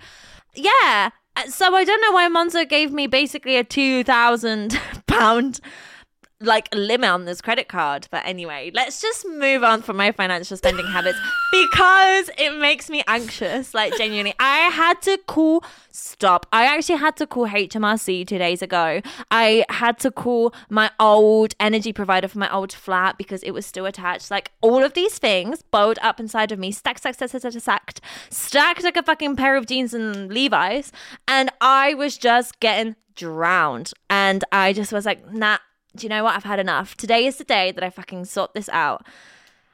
Yeah. 0.54 1.10
Uh, 1.36 1.46
So 1.48 1.74
I 1.74 1.84
don't 1.84 2.00
know 2.02 2.12
why 2.12 2.28
Monzo 2.28 2.68
gave 2.68 2.92
me 2.92 3.06
basically 3.06 3.56
a 3.56 3.64
two 3.64 4.04
thousand 4.04 4.78
pound 5.06 5.60
like 6.40 6.68
limit 6.74 7.10
on 7.10 7.24
this 7.24 7.40
credit 7.40 7.68
card. 7.68 8.08
But 8.10 8.24
anyway, 8.24 8.70
let's 8.74 9.00
just 9.00 9.26
move 9.26 9.62
on 9.62 9.82
from 9.82 9.96
my 9.96 10.12
financial 10.12 10.56
spending 10.56 10.86
habits 10.92 11.18
because 11.52 12.30
it 12.38 12.58
makes 12.58 12.88
me 12.88 13.02
anxious. 13.06 13.74
Like 13.74 13.96
genuinely, 13.96 14.34
I 14.40 14.70
had 14.70 15.02
to 15.02 15.18
call 15.26 15.62
stop. 15.90 16.46
I 16.52 16.64
actually 16.64 16.98
had 16.98 17.16
to 17.18 17.26
call 17.26 17.46
HMRC 17.46 18.26
two 18.26 18.38
days 18.38 18.62
ago. 18.62 19.02
I 19.30 19.64
had 19.68 19.98
to 20.00 20.10
call 20.10 20.54
my 20.68 20.90
old 20.98 21.54
energy 21.60 21.92
provider 21.92 22.28
for 22.28 22.38
my 22.38 22.52
old 22.52 22.72
flat 22.72 23.18
because 23.18 23.42
it 23.42 23.50
was 23.50 23.66
still 23.66 23.86
attached. 23.86 24.30
Like 24.30 24.50
all 24.60 24.82
of 24.82 24.94
these 24.94 25.18
things 25.18 25.62
bowled 25.62 25.98
up 26.02 26.20
inside 26.20 26.52
of 26.52 26.58
me, 26.58 26.72
stacked, 26.72 27.00
stacked, 27.00 27.16
stacked, 27.16 27.30
stacked, 27.30 27.60
stacked, 27.60 28.00
stacked 28.30 28.82
like 28.82 28.96
a 28.96 29.02
fucking 29.02 29.36
pair 29.36 29.56
of 29.56 29.66
jeans 29.66 29.92
and 29.92 30.32
Levi's, 30.32 30.92
and 31.28 31.50
I 31.60 31.94
was 31.94 32.16
just 32.16 32.60
getting 32.60 32.96
drowned. 33.14 33.92
And 34.08 34.44
I 34.52 34.72
just 34.72 34.92
was 34.92 35.04
like, 35.04 35.30
nah, 35.32 35.58
do 36.00 36.06
you 36.06 36.08
know 36.08 36.24
what? 36.24 36.34
I've 36.34 36.44
had 36.44 36.58
enough. 36.58 36.96
Today 36.96 37.26
is 37.26 37.36
the 37.36 37.44
day 37.44 37.72
that 37.72 37.84
I 37.84 37.90
fucking 37.90 38.24
sort 38.24 38.54
this 38.54 38.70
out. 38.70 39.06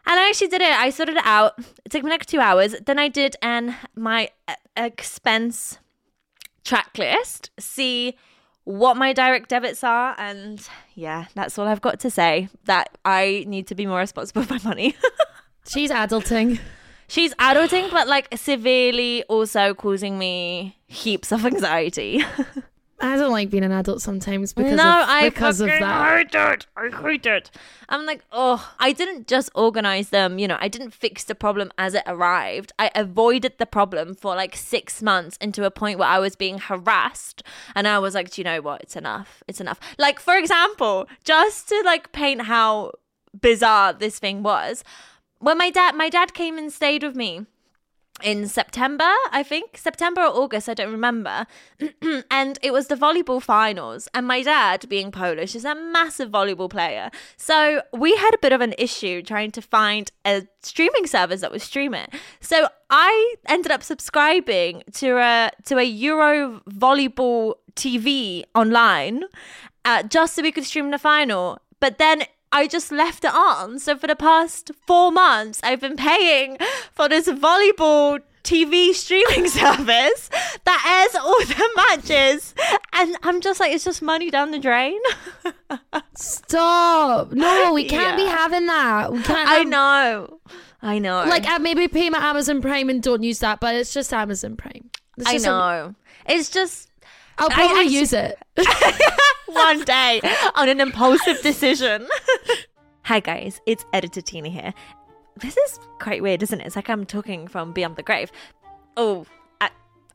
And 0.04 0.18
I 0.18 0.28
actually 0.28 0.48
did 0.48 0.60
it. 0.60 0.70
I 0.70 0.90
sorted 0.90 1.16
it 1.16 1.24
out. 1.24 1.54
It 1.84 1.90
took 1.90 2.02
me 2.02 2.10
like 2.10 2.26
two 2.26 2.40
hours. 2.40 2.74
Then 2.84 2.98
I 2.98 3.08
did 3.08 3.36
an 3.42 3.76
my 3.94 4.30
uh, 4.48 4.54
expense 4.76 5.78
track 6.64 6.98
list, 6.98 7.50
see 7.58 8.16
what 8.64 8.96
my 8.96 9.12
direct 9.12 9.48
debits 9.48 9.84
are, 9.84 10.16
and 10.18 10.68
yeah, 10.94 11.26
that's 11.34 11.56
all 11.56 11.68
I've 11.68 11.80
got 11.80 12.00
to 12.00 12.10
say. 12.10 12.48
That 12.64 12.98
I 13.04 13.44
need 13.46 13.68
to 13.68 13.76
be 13.76 13.86
more 13.86 14.00
responsible 14.00 14.42
with 14.48 14.50
my 14.50 14.68
money. 14.68 14.96
She's 15.68 15.90
adulting. 15.90 16.58
She's 17.08 17.34
adulting, 17.34 17.90
but 17.92 18.08
like 18.08 18.36
severely 18.36 19.22
also 19.24 19.74
causing 19.74 20.18
me 20.18 20.76
heaps 20.88 21.30
of 21.30 21.46
anxiety. 21.46 22.24
I 22.98 23.16
don't 23.16 23.30
like 23.30 23.50
being 23.50 23.64
an 23.64 23.72
adult 23.72 24.00
sometimes 24.00 24.54
because 24.54 24.76
no, 24.76 25.02
of, 25.02 25.08
I 25.08 25.28
because 25.28 25.60
of 25.60 25.68
that. 25.68 26.16
hate 26.16 26.34
it. 26.34 26.66
I 26.76 26.88
hate 26.88 27.26
it. 27.26 27.50
I'm 27.88 28.06
like, 28.06 28.24
oh, 28.32 28.72
I 28.78 28.92
didn't 28.92 29.26
just 29.26 29.50
organize 29.54 30.08
them. 30.08 30.38
You 30.38 30.48
know, 30.48 30.56
I 30.60 30.68
didn't 30.68 30.92
fix 30.92 31.24
the 31.24 31.34
problem 31.34 31.70
as 31.76 31.94
it 31.94 32.04
arrived. 32.06 32.72
I 32.78 32.90
avoided 32.94 33.58
the 33.58 33.66
problem 33.66 34.14
for 34.14 34.34
like 34.34 34.56
six 34.56 35.02
months 35.02 35.36
into 35.38 35.64
a 35.64 35.70
point 35.70 35.98
where 35.98 36.08
I 36.08 36.18
was 36.18 36.36
being 36.36 36.58
harassed, 36.58 37.42
and 37.74 37.86
I 37.86 37.98
was 37.98 38.14
like, 38.14 38.30
do 38.30 38.40
you 38.40 38.44
know 38.44 38.62
what? 38.62 38.82
It's 38.82 38.96
enough. 38.96 39.42
It's 39.46 39.60
enough. 39.60 39.78
Like 39.98 40.18
for 40.18 40.36
example, 40.36 41.06
just 41.22 41.68
to 41.68 41.82
like 41.84 42.12
paint 42.12 42.42
how 42.42 42.92
bizarre 43.38 43.92
this 43.92 44.18
thing 44.18 44.42
was, 44.42 44.82
when 45.38 45.58
my 45.58 45.70
dad, 45.70 45.94
my 45.94 46.08
dad 46.08 46.32
came 46.32 46.56
and 46.56 46.72
stayed 46.72 47.02
with 47.02 47.14
me 47.14 47.44
in 48.22 48.48
September, 48.48 49.10
I 49.30 49.42
think 49.42 49.76
September 49.76 50.22
or 50.22 50.28
August, 50.28 50.68
I 50.68 50.74
don't 50.74 50.92
remember. 50.92 51.46
and 52.30 52.58
it 52.62 52.72
was 52.72 52.88
the 52.88 52.94
volleyball 52.94 53.42
finals. 53.42 54.08
And 54.14 54.26
my 54.26 54.42
dad, 54.42 54.88
being 54.88 55.10
Polish, 55.10 55.54
is 55.54 55.64
a 55.64 55.74
massive 55.74 56.30
volleyball 56.30 56.70
player. 56.70 57.10
So 57.36 57.82
we 57.92 58.16
had 58.16 58.34
a 58.34 58.38
bit 58.38 58.52
of 58.52 58.60
an 58.60 58.74
issue 58.78 59.22
trying 59.22 59.50
to 59.52 59.62
find 59.62 60.10
a 60.24 60.46
streaming 60.62 61.06
service 61.06 61.42
that 61.42 61.52
would 61.52 61.62
stream 61.62 61.94
it. 61.94 62.12
So 62.40 62.68
I 62.90 63.34
ended 63.48 63.70
up 63.70 63.82
subscribing 63.82 64.82
to 64.94 65.18
a 65.18 65.50
to 65.64 65.78
a 65.78 65.84
Euro 65.84 66.60
volleyball 66.70 67.54
TV 67.74 68.44
online, 68.54 69.24
uh, 69.84 70.02
just 70.04 70.34
so 70.34 70.42
we 70.42 70.52
could 70.52 70.64
stream 70.64 70.90
the 70.90 70.98
final. 70.98 71.58
But 71.80 71.98
then 71.98 72.22
I 72.52 72.66
just 72.66 72.90
left 72.92 73.24
it 73.24 73.34
on. 73.34 73.78
So 73.78 73.96
for 73.96 74.06
the 74.06 74.16
past 74.16 74.70
four 74.86 75.10
months, 75.12 75.60
I've 75.62 75.80
been 75.80 75.96
paying 75.96 76.56
for 76.92 77.08
this 77.08 77.26
volleyball 77.28 78.20
TV 78.44 78.94
streaming 78.94 79.48
service 79.60 80.30
that 80.64 81.08
airs 81.12 81.20
all 81.22 81.38
the 81.40 81.70
matches. 81.76 82.54
And 82.92 83.16
I'm 83.22 83.40
just 83.40 83.60
like, 83.60 83.72
it's 83.72 83.84
just 83.84 84.00
money 84.00 84.30
down 84.30 84.52
the 84.52 84.58
drain. 84.58 85.00
Stop! 86.14 87.32
No, 87.32 87.72
we 87.74 87.84
can't 87.84 88.16
be 88.16 88.24
having 88.24 88.66
that. 88.66 89.12
We 89.12 89.22
can't. 89.22 89.48
I 89.48 89.62
know. 89.64 90.40
I 90.82 90.98
know. 90.98 91.24
Like, 91.26 91.46
maybe 91.60 91.88
pay 91.88 92.10
my 92.10 92.18
Amazon 92.18 92.60
Prime 92.62 92.88
and 92.88 93.02
don't 93.02 93.22
use 93.22 93.40
that, 93.40 93.60
but 93.60 93.74
it's 93.74 93.92
just 93.92 94.12
Amazon 94.12 94.56
Prime. 94.56 94.90
It's 95.18 95.26
I 95.26 95.32
just 95.34 95.46
a- 95.46 95.48
know. 95.48 95.94
it's 96.28 96.50
just 96.50 96.85
I'll 97.38 97.50
probably 97.50 97.86
use 97.86 98.12
it. 98.12 98.38
one 99.46 99.82
day 99.84 100.20
on 100.54 100.68
an 100.68 100.80
impulsive 100.80 101.40
decision. 101.42 102.08
Hi 103.04 103.20
guys, 103.20 103.60
it's 103.66 103.84
editor 103.92 104.20
Tini 104.20 104.50
here. 104.50 104.74
This 105.36 105.56
is 105.56 105.78
quite 106.00 106.22
weird, 106.22 106.42
isn't 106.42 106.60
it? 106.60 106.66
It's 106.66 106.76
like 106.76 106.88
I'm 106.88 107.04
talking 107.04 107.46
from 107.46 107.72
beyond 107.72 107.96
the 107.96 108.02
grave. 108.02 108.32
Oh, 108.96 109.26
I, 109.60 109.70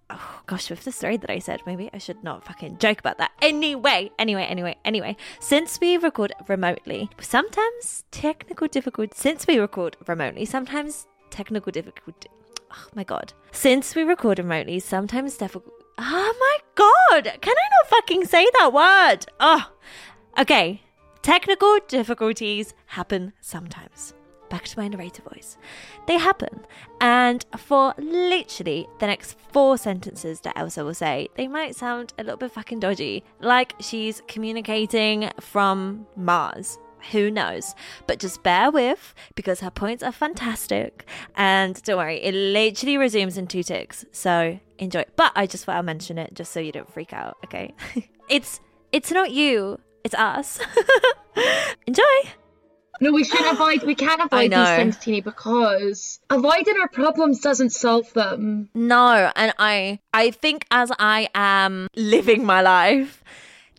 oh 0.09 0.41
gosh, 0.47 0.69
with 0.69 0.83
the 0.83 0.91
story 0.91 1.17
that 1.17 1.29
I 1.29 1.39
said, 1.39 1.61
maybe 1.65 1.89
I 1.93 1.99
should 1.99 2.23
not 2.23 2.43
fucking 2.43 2.79
joke 2.79 2.99
about 2.99 3.19
that. 3.19 3.31
Anyway, 3.41 4.11
anyway, 4.17 4.43
anyway, 4.43 4.75
anyway. 4.83 5.15
Since 5.39 5.79
we 5.79 5.97
record 5.97 6.33
remotely, 6.47 7.09
sometimes 7.19 8.03
technical 8.11 8.67
difficulty. 8.67 9.13
Since 9.15 9.45
we 9.47 9.59
record 9.59 9.95
remotely, 10.07 10.45
sometimes 10.45 11.07
technical 11.29 11.71
difficulty. 11.71 12.29
Oh 12.71 12.87
my 12.95 13.03
god. 13.03 13.33
Since 13.51 13.95
we 13.95 14.03
record 14.03 14.39
remotely, 14.39 14.79
sometimes 14.79 15.37
difficult. 15.37 15.80
Oh 15.97 16.33
my 16.39 16.57
god! 16.75 17.37
Can 17.41 17.55
I 17.57 17.67
not 17.77 17.89
fucking 17.89 18.25
say 18.25 18.47
that 18.59 18.73
word? 18.73 19.25
Oh, 19.39 19.71
okay. 20.39 20.81
Technical 21.21 21.77
difficulties 21.87 22.73
happen 22.87 23.33
sometimes. 23.41 24.13
Back 24.49 24.65
to 24.65 24.79
my 24.79 24.87
narrator 24.87 25.21
voice. 25.21 25.57
They 26.07 26.17
happen. 26.17 26.65
And 26.99 27.45
for 27.57 27.93
literally 27.97 28.87
the 28.99 29.07
next 29.07 29.37
four 29.53 29.77
sentences 29.77 30.41
that 30.41 30.55
Ailsa 30.57 30.83
will 30.83 30.93
say, 30.93 31.29
they 31.35 31.47
might 31.47 31.75
sound 31.75 32.13
a 32.17 32.23
little 32.23 32.37
bit 32.37 32.51
fucking 32.51 32.79
dodgy. 32.79 33.23
Like 33.39 33.75
she's 33.79 34.21
communicating 34.27 35.29
from 35.39 36.07
Mars. 36.17 36.79
Who 37.11 37.31
knows? 37.31 37.75
But 38.07 38.19
just 38.19 38.43
bear 38.43 38.71
with 38.71 39.13
because 39.35 39.59
her 39.61 39.71
points 39.71 40.03
are 40.03 40.11
fantastic. 40.11 41.07
And 41.35 41.81
don't 41.83 41.97
worry, 41.97 42.21
it 42.21 42.33
literally 42.33 42.97
resumes 42.97 43.37
in 43.37 43.47
two 43.47 43.63
ticks. 43.63 44.05
So 44.11 44.59
enjoy. 44.81 45.01
it. 45.01 45.13
But 45.15 45.31
I 45.35 45.45
just 45.47 45.63
thought 45.63 45.77
I'll 45.77 45.83
mention 45.83 46.17
it 46.17 46.33
just 46.33 46.51
so 46.51 46.59
you 46.59 46.71
don't 46.71 46.91
freak 46.91 47.13
out, 47.13 47.37
okay? 47.45 47.73
it's 48.29 48.59
it's 48.91 49.11
not 49.11 49.31
you, 49.31 49.79
it's 50.03 50.15
us. 50.15 50.59
enjoy. 51.87 52.03
No, 52.99 53.11
we 53.11 53.23
shouldn't 53.23 53.53
avoid. 53.53 53.83
We 53.83 53.95
can't 53.95 54.21
avoid 54.21 54.51
these 54.51 54.67
things, 54.67 54.97
Tini, 54.97 55.21
because 55.21 56.19
avoiding 56.29 56.75
our 56.79 56.89
problems 56.89 57.39
doesn't 57.39 57.71
solve 57.71 58.11
them. 58.13 58.69
No, 58.75 59.31
and 59.35 59.53
I 59.57 59.99
I 60.13 60.31
think 60.31 60.65
as 60.69 60.91
I 60.99 61.29
am 61.33 61.87
living 61.95 62.45
my 62.45 62.61
life 62.61 63.23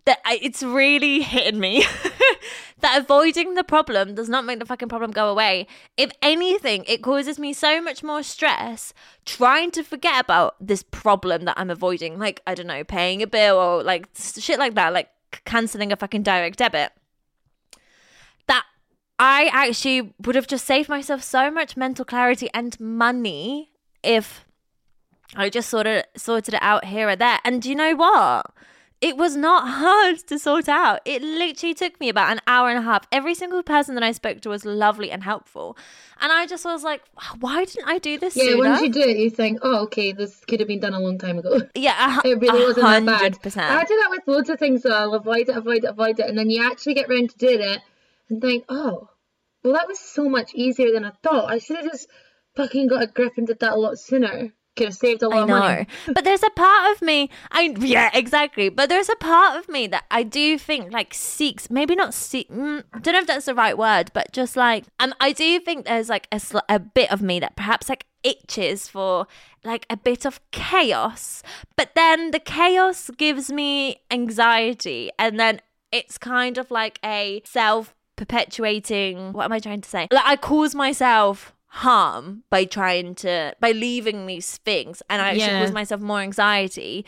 that 0.07 0.19
I, 0.25 0.41
it's 0.43 0.63
really 0.63 1.21
hitting 1.21 1.61
me 1.61 1.85
that 2.83 3.01
avoiding 3.01 3.55
the 3.55 3.65
problem 3.65 4.15
does 4.15 4.29
not 4.29 4.45
make 4.45 4.59
the 4.59 4.67
fucking 4.67 4.89
problem 4.89 5.13
go 5.13 5.29
away. 5.29 5.67
If 5.97 6.11
anything, 6.21 6.85
it 6.87 7.03
causes 7.03 7.39
me 7.39 7.53
so 7.53 7.81
much 7.81 8.03
more 8.03 8.23
stress 8.23 8.93
trying 9.25 9.71
to 9.73 9.83
forget 9.83 10.21
about 10.21 10.57
this 10.61 10.83
problem 10.83 11.45
that 11.45 11.59
I'm 11.59 11.71
avoiding, 11.71 12.19
like 12.19 12.43
I 12.47 12.55
don't 12.55 12.67
know, 12.67 12.85
paying 12.85 13.23
a 13.23 13.27
bill 13.27 13.57
or 13.57 13.83
like 13.83 14.09
shit 14.17 14.59
like 14.59 14.75
that, 14.75 14.93
like 14.93 15.09
canceling 15.45 15.93
a 15.93 15.97
fucking 15.97 16.25
direct 16.25 16.59
debit. 16.59 16.93
That 18.49 18.65
I 19.19 19.49
actually 19.53 20.13
would 20.25 20.35
have 20.35 20.49
just 20.49 20.67
saved 20.67 20.89
myself 20.89 21.23
so 21.23 21.51
much 21.51 21.77
mental 21.77 22.05
clarity 22.05 22.51
and 22.53 22.79
money 22.81 23.71
if 24.03 24.45
I 25.37 25.49
just 25.49 25.71
sort 25.71 25.87
of 25.87 26.03
sorted 26.17 26.55
it 26.55 26.63
out 26.63 26.87
here 26.87 27.09
or 27.09 27.17
there. 27.17 27.39
And 27.45 27.63
do 27.63 27.69
you 27.69 27.77
know 27.77 27.95
what? 27.95 28.47
It 29.03 29.17
was 29.17 29.37
not 29.37 29.69
hard 29.83 30.19
to 30.29 30.39
sort 30.39 30.69
out. 30.69 31.01
It 31.05 31.21
literally 31.23 31.75
took 31.75 31.99
me 32.01 32.09
about 32.09 32.31
an 32.31 32.41
hour 32.47 32.71
and 32.71 32.79
a 32.79 32.83
half. 32.83 33.07
Every 33.11 33.35
single 33.35 33.63
person 33.63 33.97
that 33.97 34.05
I 34.05 34.13
spoke 34.13 34.41
to 34.43 34.49
was 34.49 34.65
lovely 34.65 35.11
and 35.11 35.25
helpful. 35.25 35.77
And 36.21 36.31
I 36.31 36.47
just 36.47 36.65
was 36.65 36.85
like, 36.85 37.03
why 37.41 37.65
didn't 37.65 37.89
I 37.89 37.99
do 37.99 38.17
this 38.17 38.37
Yeah, 38.37 38.45
sooner? 38.45 38.71
once 38.71 38.81
you 38.81 38.91
do 38.93 39.01
it, 39.01 39.19
you 39.19 39.29
think, 39.29 39.59
oh, 39.63 39.83
okay, 39.85 40.13
this 40.13 40.45
could 40.47 40.61
have 40.61 40.69
been 40.69 40.79
done 40.81 40.95
a 40.95 41.01
long 41.01 41.19
time 41.19 41.39
ago. 41.39 41.61
yeah, 41.75 42.21
a, 42.25 42.29
It 42.29 42.41
really 42.41 42.65
wasn't 42.65 43.07
that 43.07 43.43
bad. 43.43 43.57
I 43.57 43.85
do 43.85 43.99
that 44.03 44.11
with 44.11 44.23
loads 44.29 44.49
of 44.49 44.61
things, 44.61 44.83
though. 44.83 44.93
I'll 44.93 45.15
avoid 45.15 45.49
it, 45.49 45.57
avoid 45.57 45.83
it, 45.85 45.91
avoid 45.91 46.21
it, 46.21 46.29
and 46.29 46.39
then 46.39 46.49
you 46.49 46.65
actually 46.65 46.95
get 46.95 47.09
round 47.09 47.31
to 47.31 47.39
doing 47.39 47.61
it 47.61 47.81
and 48.29 48.41
think, 48.41 48.65
oh, 48.69 49.09
well, 49.65 49.73
that 49.75 49.89
was 49.89 49.99
so 49.99 50.29
much 50.29 50.55
easier 50.55 50.93
than 50.93 51.05
I 51.05 51.11
thought. 51.25 51.51
I 51.51 51.59
should 51.59 51.77
have 51.77 51.91
just 51.91 52.09
fucking 52.55 52.87
got 52.87 53.03
a 53.03 53.07
grip 53.09 53.33
and 53.37 53.49
did 53.49 53.59
that 53.61 53.73
a 53.73 53.77
lot 53.77 53.99
sooner. 53.99 54.53
Could 54.77 54.87
have 54.87 54.95
saved 54.95 55.23
a 55.23 55.29
lot 55.29 55.39
I 55.39 55.43
of 55.43 55.49
know. 55.49 55.59
money. 55.59 55.87
But 56.15 56.25
there's 56.25 56.43
a 56.43 56.51
part 56.51 56.93
of 56.93 57.03
me 57.03 57.29
I 57.51 57.75
yeah, 57.79 58.11
exactly. 58.15 58.71
But 58.71 58.89
there's 58.89 59.11
a 59.11 59.17
part 59.17 59.59
of 59.59 59.69
me 59.69 59.87
that 59.89 60.05
I 60.11 60.23
do 60.23 60.57
think 60.59 60.93
like 60.93 61.13
seeks 61.13 61.71
maybe 61.71 61.95
not 61.95 62.15
seek 62.15 62.51
mm, 62.51 62.83
don't 63.03 63.13
know 63.13 63.21
if 63.21 63.27
that's 63.27 63.47
the 63.47 63.55
right 63.55 63.77
word, 63.77 64.11
but 64.15 64.33
just 64.33 64.57
like 64.57 64.85
um 64.99 65.15
I 65.21 65.33
do 65.33 65.61
think 65.61 65.85
there's 65.85 66.09
like 66.09 66.27
a 66.33 66.41
sl- 66.41 66.59
a 66.69 66.79
bit 66.79 67.13
of 67.13 67.21
me 67.21 67.39
that 67.41 67.55
perhaps 67.55 67.89
like 67.89 68.07
itches 68.23 68.89
for 68.89 69.27
like 69.63 69.85
a 69.91 69.97
bit 69.97 70.25
of 70.25 70.41
chaos. 70.53 71.43
But 71.77 71.91
then 71.95 72.31
the 72.31 72.41
chaos 72.41 73.11
gives 73.19 73.53
me 73.53 74.01
anxiety 74.11 75.11
and 75.19 75.39
then 75.39 75.61
it's 75.91 76.17
kind 76.17 76.57
of 76.57 76.71
like 76.71 76.99
a 77.05 77.43
self 77.45 77.95
perpetuating 78.17 79.33
what 79.33 79.45
am 79.45 79.53
I 79.53 79.59
trying 79.59 79.81
to 79.83 79.89
say? 79.89 80.09
Like 80.11 80.25
I 80.25 80.37
cause 80.37 80.75
myself 80.75 81.53
harm 81.77 82.43
by 82.51 82.65
trying 82.67 83.15
to 83.15 83.55
by 83.61 83.73
leaving 83.73 84.27
these 84.27 84.59
things. 84.59 85.03
And 85.09 85.23
I 85.23 85.29
actually 85.31 85.41
Yeah. 85.47 85.61
cause 85.65 85.73
myself 85.73 86.01
more 86.03 86.21
anxiety 86.21 87.05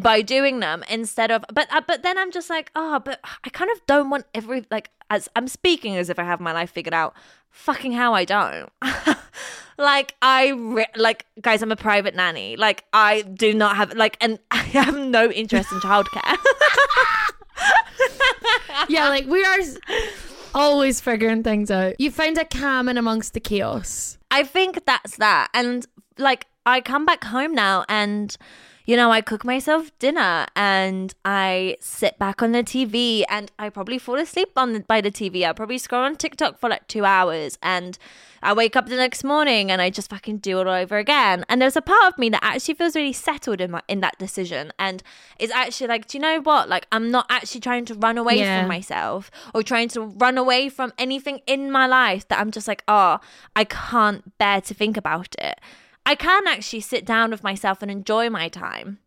by 0.00 0.22
doing 0.22 0.60
them 0.60 0.84
instead 0.88 1.30
of 1.30 1.44
but 1.52 1.66
uh, 1.72 1.80
but 1.86 2.02
then 2.02 2.16
I'm 2.18 2.30
just 2.30 2.48
like 2.48 2.70
oh 2.76 3.00
but 3.00 3.20
I 3.44 3.48
kind 3.50 3.70
of 3.72 3.84
don't 3.86 4.08
want 4.10 4.26
every 4.34 4.64
like 4.70 4.90
as 5.10 5.28
I'm 5.34 5.48
speaking 5.48 5.96
as 5.96 6.10
if 6.10 6.18
I 6.18 6.24
have 6.24 6.38
my 6.40 6.52
life 6.52 6.70
figured 6.70 6.94
out. 6.94 7.14
Fucking 7.50 7.92
how 7.92 8.14
I 8.14 8.24
don't. 8.24 8.70
Like 9.80 10.16
I 10.20 10.48
re- 10.48 10.90
like 10.96 11.24
guys 11.40 11.62
I'm 11.62 11.70
a 11.70 11.76
private 11.76 12.14
nanny. 12.16 12.56
Like 12.56 12.82
I 12.92 13.22
do 13.22 13.54
not 13.54 13.76
have 13.76 13.94
like 13.94 14.16
and 14.20 14.40
I 14.50 14.56
have 14.58 14.96
no 14.96 15.30
interest 15.30 15.70
in 15.72 15.78
childcare. 15.78 16.36
Yeah, 18.88 19.08
like 19.08 19.26
we 19.26 19.44
are 19.44 19.58
always 20.54 21.00
figuring 21.00 21.42
things 21.42 21.70
out. 21.70 22.00
You 22.00 22.10
find 22.10 22.36
a 22.38 22.44
calm 22.44 22.88
in 22.88 22.98
amongst 22.98 23.34
the 23.34 23.40
chaos. 23.40 24.18
I 24.30 24.44
think 24.44 24.84
that's 24.84 25.16
that. 25.16 25.48
And 25.54 25.86
like, 26.18 26.46
I 26.66 26.80
come 26.80 27.06
back 27.06 27.24
home 27.24 27.54
now 27.54 27.84
and, 27.88 28.36
you 28.88 28.96
know, 28.96 29.12
I 29.12 29.20
cook 29.20 29.44
myself 29.44 29.90
dinner 29.98 30.46
and 30.56 31.14
I 31.22 31.76
sit 31.78 32.18
back 32.18 32.40
on 32.42 32.52
the 32.52 32.62
TV 32.62 33.22
and 33.28 33.52
I 33.58 33.68
probably 33.68 33.98
fall 33.98 34.14
asleep 34.16 34.48
on 34.56 34.72
the, 34.72 34.80
by 34.80 35.02
the 35.02 35.10
TV. 35.10 35.44
I 35.46 35.52
probably 35.52 35.76
scroll 35.76 36.04
on 36.04 36.16
TikTok 36.16 36.58
for 36.58 36.70
like 36.70 36.88
two 36.88 37.04
hours 37.04 37.58
and 37.62 37.98
I 38.42 38.54
wake 38.54 38.76
up 38.76 38.86
the 38.86 38.96
next 38.96 39.24
morning 39.24 39.70
and 39.70 39.82
I 39.82 39.90
just 39.90 40.08
fucking 40.08 40.38
do 40.38 40.58
it 40.60 40.66
all 40.66 40.72
over 40.72 40.96
again. 40.96 41.44
And 41.50 41.60
there's 41.60 41.76
a 41.76 41.82
part 41.82 42.10
of 42.10 42.18
me 42.18 42.30
that 42.30 42.42
actually 42.42 42.76
feels 42.76 42.96
really 42.96 43.12
settled 43.12 43.60
in 43.60 43.72
my 43.72 43.82
in 43.88 44.00
that 44.00 44.18
decision 44.18 44.72
and 44.78 45.02
is 45.38 45.50
actually 45.50 45.88
like, 45.88 46.06
do 46.08 46.16
you 46.16 46.22
know 46.22 46.40
what? 46.40 46.70
Like, 46.70 46.86
I'm 46.90 47.10
not 47.10 47.26
actually 47.28 47.60
trying 47.60 47.84
to 47.86 47.94
run 47.94 48.16
away 48.16 48.38
Yeah. 48.38 48.60
from 48.62 48.68
myself 48.68 49.30
or 49.52 49.62
trying 49.62 49.88
to 49.90 50.00
run 50.00 50.38
away 50.38 50.70
from 50.70 50.94
anything 50.96 51.40
in 51.46 51.70
my 51.70 51.86
life 51.86 52.26
that 52.28 52.38
I'm 52.40 52.50
just 52.50 52.66
like, 52.66 52.84
oh, 52.88 53.18
I 53.54 53.64
can't 53.64 54.38
bear 54.38 54.62
to 54.62 54.72
think 54.72 54.96
about 54.96 55.34
it. 55.38 55.60
I 56.08 56.14
can 56.14 56.46
actually 56.46 56.80
sit 56.80 57.04
down 57.04 57.30
with 57.30 57.42
myself 57.44 57.82
and 57.82 57.90
enjoy 57.90 58.30
my 58.30 58.48
time 58.48 58.98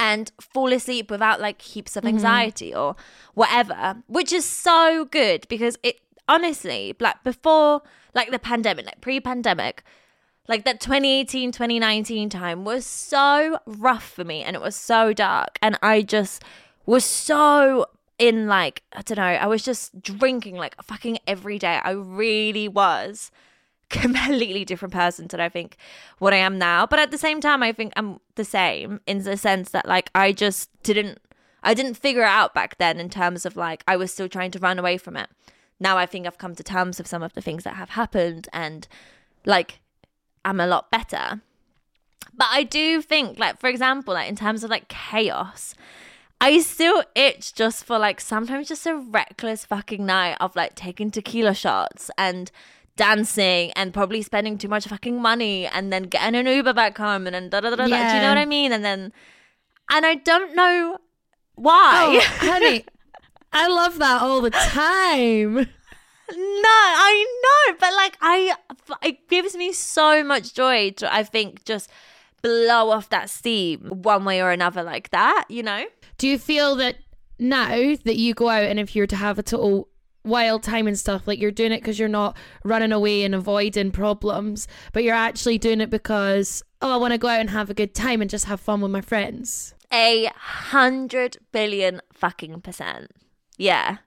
and 0.00 0.32
fall 0.40 0.72
asleep 0.72 1.08
without 1.08 1.40
like 1.40 1.62
heaps 1.62 1.94
of 1.94 2.02
mm-hmm. 2.02 2.16
anxiety 2.16 2.74
or 2.74 2.96
whatever, 3.34 4.02
which 4.08 4.32
is 4.32 4.44
so 4.44 5.04
good 5.04 5.46
because 5.46 5.78
it 5.84 6.00
honestly, 6.26 6.96
like 6.98 7.22
before, 7.22 7.80
like 8.12 8.32
the 8.32 8.40
pandemic, 8.40 8.86
like 8.86 9.00
pre 9.00 9.20
pandemic, 9.20 9.84
like 10.48 10.64
that 10.64 10.80
2018, 10.80 11.52
2019 11.52 12.28
time 12.28 12.64
was 12.64 12.84
so 12.84 13.60
rough 13.64 14.10
for 14.10 14.24
me 14.24 14.42
and 14.42 14.56
it 14.56 14.60
was 14.60 14.74
so 14.74 15.12
dark. 15.12 15.60
And 15.62 15.78
I 15.80 16.02
just 16.02 16.42
was 16.86 17.04
so 17.04 17.86
in 18.18 18.48
like, 18.48 18.82
I 18.92 19.02
don't 19.02 19.18
know, 19.18 19.22
I 19.22 19.46
was 19.46 19.62
just 19.62 20.02
drinking 20.02 20.56
like 20.56 20.74
fucking 20.82 21.18
every 21.28 21.60
day. 21.60 21.78
I 21.84 21.92
really 21.92 22.66
was 22.66 23.30
completely 23.90 24.64
different 24.64 24.92
person 24.92 25.28
to 25.28 25.42
I 25.42 25.48
think 25.48 25.76
what 26.18 26.32
I 26.32 26.38
am 26.38 26.58
now. 26.58 26.86
But 26.86 26.98
at 26.98 27.10
the 27.10 27.18
same 27.18 27.40
time, 27.40 27.62
I 27.62 27.72
think 27.72 27.92
I'm 27.96 28.20
the 28.34 28.44
same 28.44 29.00
in 29.06 29.22
the 29.22 29.36
sense 29.36 29.70
that 29.70 29.86
like 29.86 30.10
I 30.14 30.32
just 30.32 30.70
didn't 30.82 31.18
I 31.62 31.74
didn't 31.74 31.94
figure 31.94 32.22
it 32.22 32.26
out 32.26 32.54
back 32.54 32.78
then 32.78 32.98
in 32.98 33.10
terms 33.10 33.46
of 33.46 33.56
like 33.56 33.84
I 33.86 33.96
was 33.96 34.12
still 34.12 34.28
trying 34.28 34.50
to 34.52 34.58
run 34.58 34.78
away 34.78 34.98
from 34.98 35.16
it. 35.16 35.28
Now 35.78 35.98
I 35.98 36.06
think 36.06 36.26
I've 36.26 36.38
come 36.38 36.54
to 36.54 36.64
terms 36.64 36.98
with 36.98 37.06
some 37.06 37.22
of 37.22 37.34
the 37.34 37.40
things 37.40 37.64
that 37.64 37.74
have 37.74 37.90
happened 37.90 38.48
and 38.52 38.88
like 39.44 39.80
I'm 40.44 40.60
a 40.60 40.66
lot 40.66 40.90
better. 40.90 41.42
But 42.34 42.48
I 42.50 42.64
do 42.64 43.00
think 43.02 43.38
like 43.38 43.58
for 43.58 43.68
example, 43.68 44.14
like 44.14 44.28
in 44.28 44.36
terms 44.36 44.64
of 44.64 44.70
like 44.70 44.88
chaos, 44.88 45.74
I 46.40 46.60
still 46.60 47.02
itch 47.14 47.54
just 47.54 47.84
for 47.84 47.98
like 47.98 48.20
sometimes 48.20 48.68
just 48.68 48.86
a 48.86 48.96
reckless 48.96 49.64
fucking 49.64 50.04
night 50.04 50.36
of 50.40 50.54
like 50.56 50.74
taking 50.74 51.10
tequila 51.10 51.54
shots 51.54 52.10
and 52.18 52.50
dancing 52.96 53.70
and 53.72 53.92
probably 53.94 54.22
spending 54.22 54.58
too 54.58 54.68
much 54.68 54.86
fucking 54.86 55.20
money 55.20 55.66
and 55.66 55.92
then 55.92 56.04
getting 56.04 56.34
an 56.34 56.46
Uber 56.46 56.72
back 56.72 56.96
home 56.98 57.26
and 57.26 57.34
then 57.34 57.48
da 57.48 57.60
da 57.60 57.70
da 57.70 57.76
da. 57.76 57.84
Do 57.84 57.90
you 57.90 58.22
know 58.22 58.28
what 58.28 58.38
I 58.38 58.46
mean? 58.46 58.72
And 58.72 58.84
then, 58.84 59.12
and 59.90 60.06
I 60.06 60.16
don't 60.16 60.56
know 60.56 60.98
why. 61.54 62.20
Oh, 62.20 62.20
honey, 62.46 62.84
I 63.52 63.68
love 63.68 63.98
that 63.98 64.22
all 64.22 64.40
the 64.40 64.50
time. 64.50 65.54
no, 65.54 65.64
I 66.34 67.26
know, 67.44 67.76
but 67.78 67.92
like 67.94 68.16
I, 68.20 68.54
it 69.02 69.28
gives 69.28 69.54
me 69.56 69.72
so 69.72 70.24
much 70.24 70.54
joy 70.54 70.90
to 70.92 71.12
I 71.12 71.22
think 71.22 71.64
just 71.64 71.90
blow 72.42 72.90
off 72.90 73.08
that 73.10 73.30
steam 73.30 73.80
one 73.80 74.24
way 74.24 74.40
or 74.40 74.50
another 74.50 74.82
like 74.82 75.10
that. 75.10 75.44
You 75.48 75.62
know? 75.62 75.84
Do 76.18 76.28
you 76.28 76.38
feel 76.38 76.76
that 76.76 76.96
now 77.38 77.94
that 78.04 78.16
you 78.16 78.32
go 78.34 78.48
out 78.48 78.64
and 78.64 78.80
if 78.80 78.96
you 78.96 79.02
were 79.02 79.06
to 79.08 79.16
have 79.16 79.38
a 79.38 79.42
total 79.42 79.88
wild 80.26 80.62
time 80.62 80.86
and 80.86 80.98
stuff, 80.98 81.26
like 81.26 81.38
you're 81.38 81.50
doing 81.50 81.72
it 81.72 81.80
because 81.80 81.98
you're 81.98 82.08
not 82.08 82.36
running 82.64 82.92
away 82.92 83.24
and 83.24 83.34
avoiding 83.34 83.90
problems, 83.90 84.66
but 84.92 85.04
you're 85.04 85.14
actually 85.14 85.58
doing 85.58 85.80
it 85.80 85.90
because, 85.90 86.62
oh, 86.82 86.92
I 86.92 86.96
want 86.96 87.12
to 87.12 87.18
go 87.18 87.28
out 87.28 87.40
and 87.40 87.50
have 87.50 87.70
a 87.70 87.74
good 87.74 87.94
time 87.94 88.20
and 88.20 88.30
just 88.30 88.46
have 88.46 88.60
fun 88.60 88.80
with 88.80 88.90
my 88.90 89.00
friends? 89.00 89.74
A 89.92 90.30
hundred 90.36 91.38
billion 91.52 92.00
fucking 92.12 92.60
percent. 92.60 93.12
Yeah. 93.56 93.98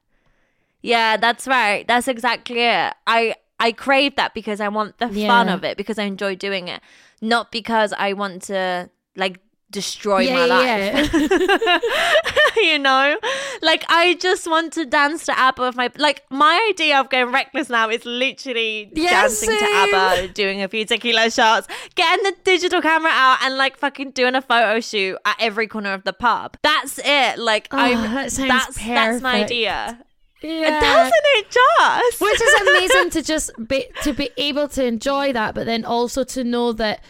Yeah, 0.82 1.18
that's 1.18 1.48
right. 1.48 1.88
That's 1.88 2.08
exactly 2.08 2.64
it. 2.64 2.94
I 3.08 3.36
I 3.60 3.72
crave 3.74 4.16
that 4.16 4.34
because 4.34 4.62
I 4.62 4.70
want 4.70 4.98
the 5.00 5.10
fun 5.10 5.50
of 5.50 5.64
it 5.64 5.76
because 5.76 6.00
I 6.00 6.04
enjoy 6.04 6.36
doing 6.36 6.70
it, 6.70 6.82
not 7.22 7.52
because 7.52 7.94
I 7.94 8.14
want 8.14 8.44
to 8.44 8.90
like 9.16 9.40
destroy 9.72 10.22
Yeah, 10.22 10.34
my 10.36 10.46
yeah, 10.46 11.02
life. 11.02 11.14
you 12.58 12.80
know, 12.80 13.18
like 13.62 13.84
I 13.90 14.18
just 14.20 14.48
want 14.50 14.74
to 14.74 14.86
dance 14.86 15.26
to 15.26 15.38
ABBA 15.40 15.62
with 15.62 15.76
my 15.76 15.92
like 15.98 16.24
my 16.30 16.68
idea 16.70 17.00
of 17.00 17.10
going 17.10 17.32
reckless 17.32 17.70
now 17.70 17.90
is 17.90 18.06
literally 18.06 18.92
Yeah, 18.96 19.22
dancing 19.22 19.50
to. 19.50 19.66
ABBA, 19.66 20.34
doing 20.34 20.62
a 20.62 20.68
few 20.68 20.86
tequila 20.86 21.30
shots, 21.32 21.68
getting 21.96 22.24
the 22.24 22.36
digital 22.44 22.82
camera 22.82 23.12
out, 23.14 23.38
and 23.44 23.58
like 23.58 23.78
fucking 23.78 24.12
doing 24.12 24.36
a 24.36 24.42
photo 24.42 24.80
shoot 24.80 25.18
at 25.26 25.36
every 25.40 25.68
corner 25.68 25.94
of 25.94 26.04
the 26.04 26.14
pub. 26.14 26.58
That's 26.62 27.00
it. 27.04 27.38
Like 27.40 27.68
Oh, 27.72 27.78
I'm 27.78 28.04
that 28.16 28.32
that's 28.32 28.78
that's 28.78 29.22
my 29.22 29.44
idea. 29.44 30.04
Yeah. 30.42 30.80
Doesn't 30.80 31.14
it 31.36 31.52
just? 31.52 32.22
Which 32.22 32.42
is 32.42 32.62
amazing 32.62 33.10
to 33.22 33.22
just 33.22 33.52
be 33.68 33.86
to 34.04 34.14
be 34.14 34.30
able 34.38 34.68
to 34.70 34.86
enjoy 34.86 35.34
that, 35.34 35.54
but 35.54 35.66
then 35.66 35.84
also 35.86 36.24
to 36.24 36.44
know 36.44 36.72
that 36.74 37.04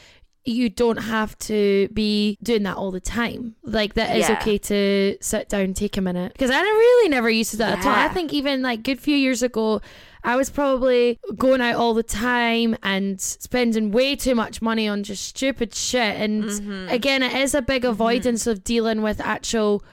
you 0.46 0.70
don't 0.70 0.98
have 0.98 1.38
to 1.40 1.88
be 1.94 2.38
doing 2.42 2.64
that 2.64 2.78
all 2.78 2.92
the 2.92 3.00
time. 3.02 3.56
Like 3.64 3.94
that 3.96 4.16
is 4.16 4.28
Yeah. 4.30 4.40
okay 4.40 4.58
to 4.58 5.18
sit 5.22 5.50
down, 5.50 5.74
take 5.74 5.98
a 5.98 6.02
minute. 6.02 6.34
Because 6.34 6.50
I 6.52 6.60
really 6.62 7.10
never 7.10 7.30
used 7.30 7.52
to 7.52 7.58
that 7.58 7.80
at 7.80 7.86
all. 7.86 7.92
I 7.92 8.08
think 8.08 8.34
even 8.34 8.62
like 8.62 8.82
good 8.84 9.00
few 9.00 9.16
years 9.16 9.44
ago, 9.44 9.82
I 10.24 10.36
was 10.36 10.50
probably 10.50 11.20
going 11.36 11.62
out 11.62 11.76
all 11.76 11.94
the 11.94 12.04
time 12.04 12.76
and 12.84 13.20
spending 13.22 13.92
way 13.92 14.16
too 14.16 14.34
much 14.36 14.62
money 14.62 14.88
on 14.88 15.04
just 15.04 15.26
stupid 15.26 15.76
shit. 15.76 16.16
And 16.16 16.44
Mm-hmm. 16.46 16.90
again, 16.90 17.22
it 17.24 17.34
is 17.34 17.54
a 17.54 17.62
big 17.62 17.86
avoidance 17.86 18.48
of 18.48 18.64
dealing 18.64 19.02
with 19.02 19.20
actual 19.22 19.84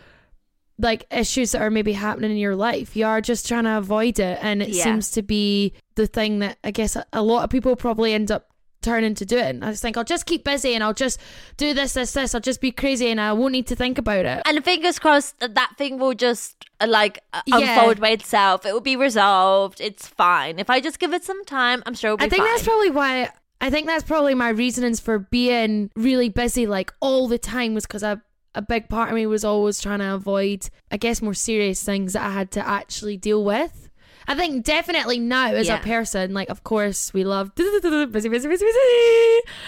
like 0.79 1.07
issues 1.11 1.53
that 1.53 1.63
are 1.63 1.71
maybe 1.71 1.93
happening 1.95 2.31
in 2.33 2.37
your 2.37 2.55
life. 2.57 2.97
You 2.97 3.07
are 3.07 3.21
just 3.21 3.49
trying 3.49 3.65
to 3.65 3.79
avoid 3.79 4.19
it, 4.19 4.39
and 4.43 4.63
it 4.63 4.69
Yeah. 4.71 4.85
seems 4.85 5.11
to 5.13 5.23
be 5.23 5.73
the 5.95 6.07
thing 6.07 6.41
that 6.41 6.59
I 6.63 6.71
guess 6.71 6.97
a 7.13 7.23
lot 7.23 7.45
of 7.45 7.51
people 7.51 7.75
probably 7.77 8.13
end 8.13 8.31
up 8.31 8.49
turning 8.87 9.15
to 9.17 9.27
doing. 9.27 9.63
I 9.63 9.71
just 9.71 9.83
think 9.83 9.97
I'll 9.99 10.05
just 10.05 10.25
keep 10.25 10.45
busy 10.45 10.75
and 10.75 10.83
I'll 10.83 10.95
just 10.95 11.21
do 11.59 11.75
this, 11.75 11.93
this, 11.93 12.13
this. 12.13 12.35
I'll 12.35 12.41
just 12.41 12.61
be 12.61 12.71
crazy 12.73 13.09
and 13.11 13.21
I 13.21 13.33
won't 13.35 13.53
need 13.53 13.67
to 13.67 13.77
think 13.77 13.99
about 13.99 14.25
it. 14.25 14.43
And 14.47 14.65
fingers 14.65 14.99
crossed 14.99 15.39
that 15.41 15.55
that 15.57 15.73
thing 15.77 15.99
will 15.99 16.15
just 16.15 16.65
uh, 16.81 16.87
like 16.89 17.19
uh, 17.35 17.43
Yeah. 17.47 17.59
unfold 17.81 18.01
by 18.01 18.11
itself. 18.11 18.65
It 18.65 18.73
will 18.73 18.81
be 18.81 18.97
resolved. 18.97 19.81
It's 19.81 20.07
fine. 20.07 20.59
If 20.59 20.71
I 20.71 20.81
just 20.81 20.99
give 20.99 21.13
it 21.13 21.25
some 21.25 21.45
time, 21.45 21.83
I'm 21.85 21.95
sure 21.95 22.09
it'll 22.11 22.17
be 22.19 22.25
I 22.25 22.29
think 22.29 22.45
fine. 22.45 22.53
that's 22.53 22.63
probably 22.65 22.91
why. 22.91 23.31
I 23.61 23.71
think 23.71 23.87
that's 23.87 24.05
probably 24.05 24.35
my 24.35 24.51
reasonings 24.51 25.01
for 25.01 25.19
being 25.19 25.91
really 25.97 26.29
busy, 26.29 26.67
like 26.67 26.93
all 27.01 27.27
the 27.29 27.39
time, 27.39 27.75
was 27.75 27.87
because 27.87 28.03
a 28.03 28.23
a 28.55 28.63
big 28.63 28.89
part 28.89 29.11
of 29.11 29.15
me 29.15 29.27
was 29.27 29.45
always 29.45 29.83
trying 29.83 29.99
to 29.99 30.15
avoid, 30.15 30.69
I 30.91 30.97
guess, 30.97 31.21
more 31.21 31.35
serious 31.35 31.83
things 31.83 32.15
that 32.15 32.23
I 32.23 32.31
had 32.31 32.51
to 32.53 32.67
actually 32.67 33.19
deal 33.19 33.45
with. 33.45 33.86
I 34.29 34.35
think 34.35 34.65
definitely 34.65 35.19
now 35.19 35.53
as 35.53 35.69
Yeah. 35.69 35.79
a 35.79 35.83
person, 35.83 36.35
like 36.35 36.49
of 36.51 36.65
course 36.65 37.13
we 37.15 37.25
love 37.25 37.55
busy, 37.55 37.81
busy, 37.81 38.29
busy, 38.29 38.49
busy. 38.49 38.65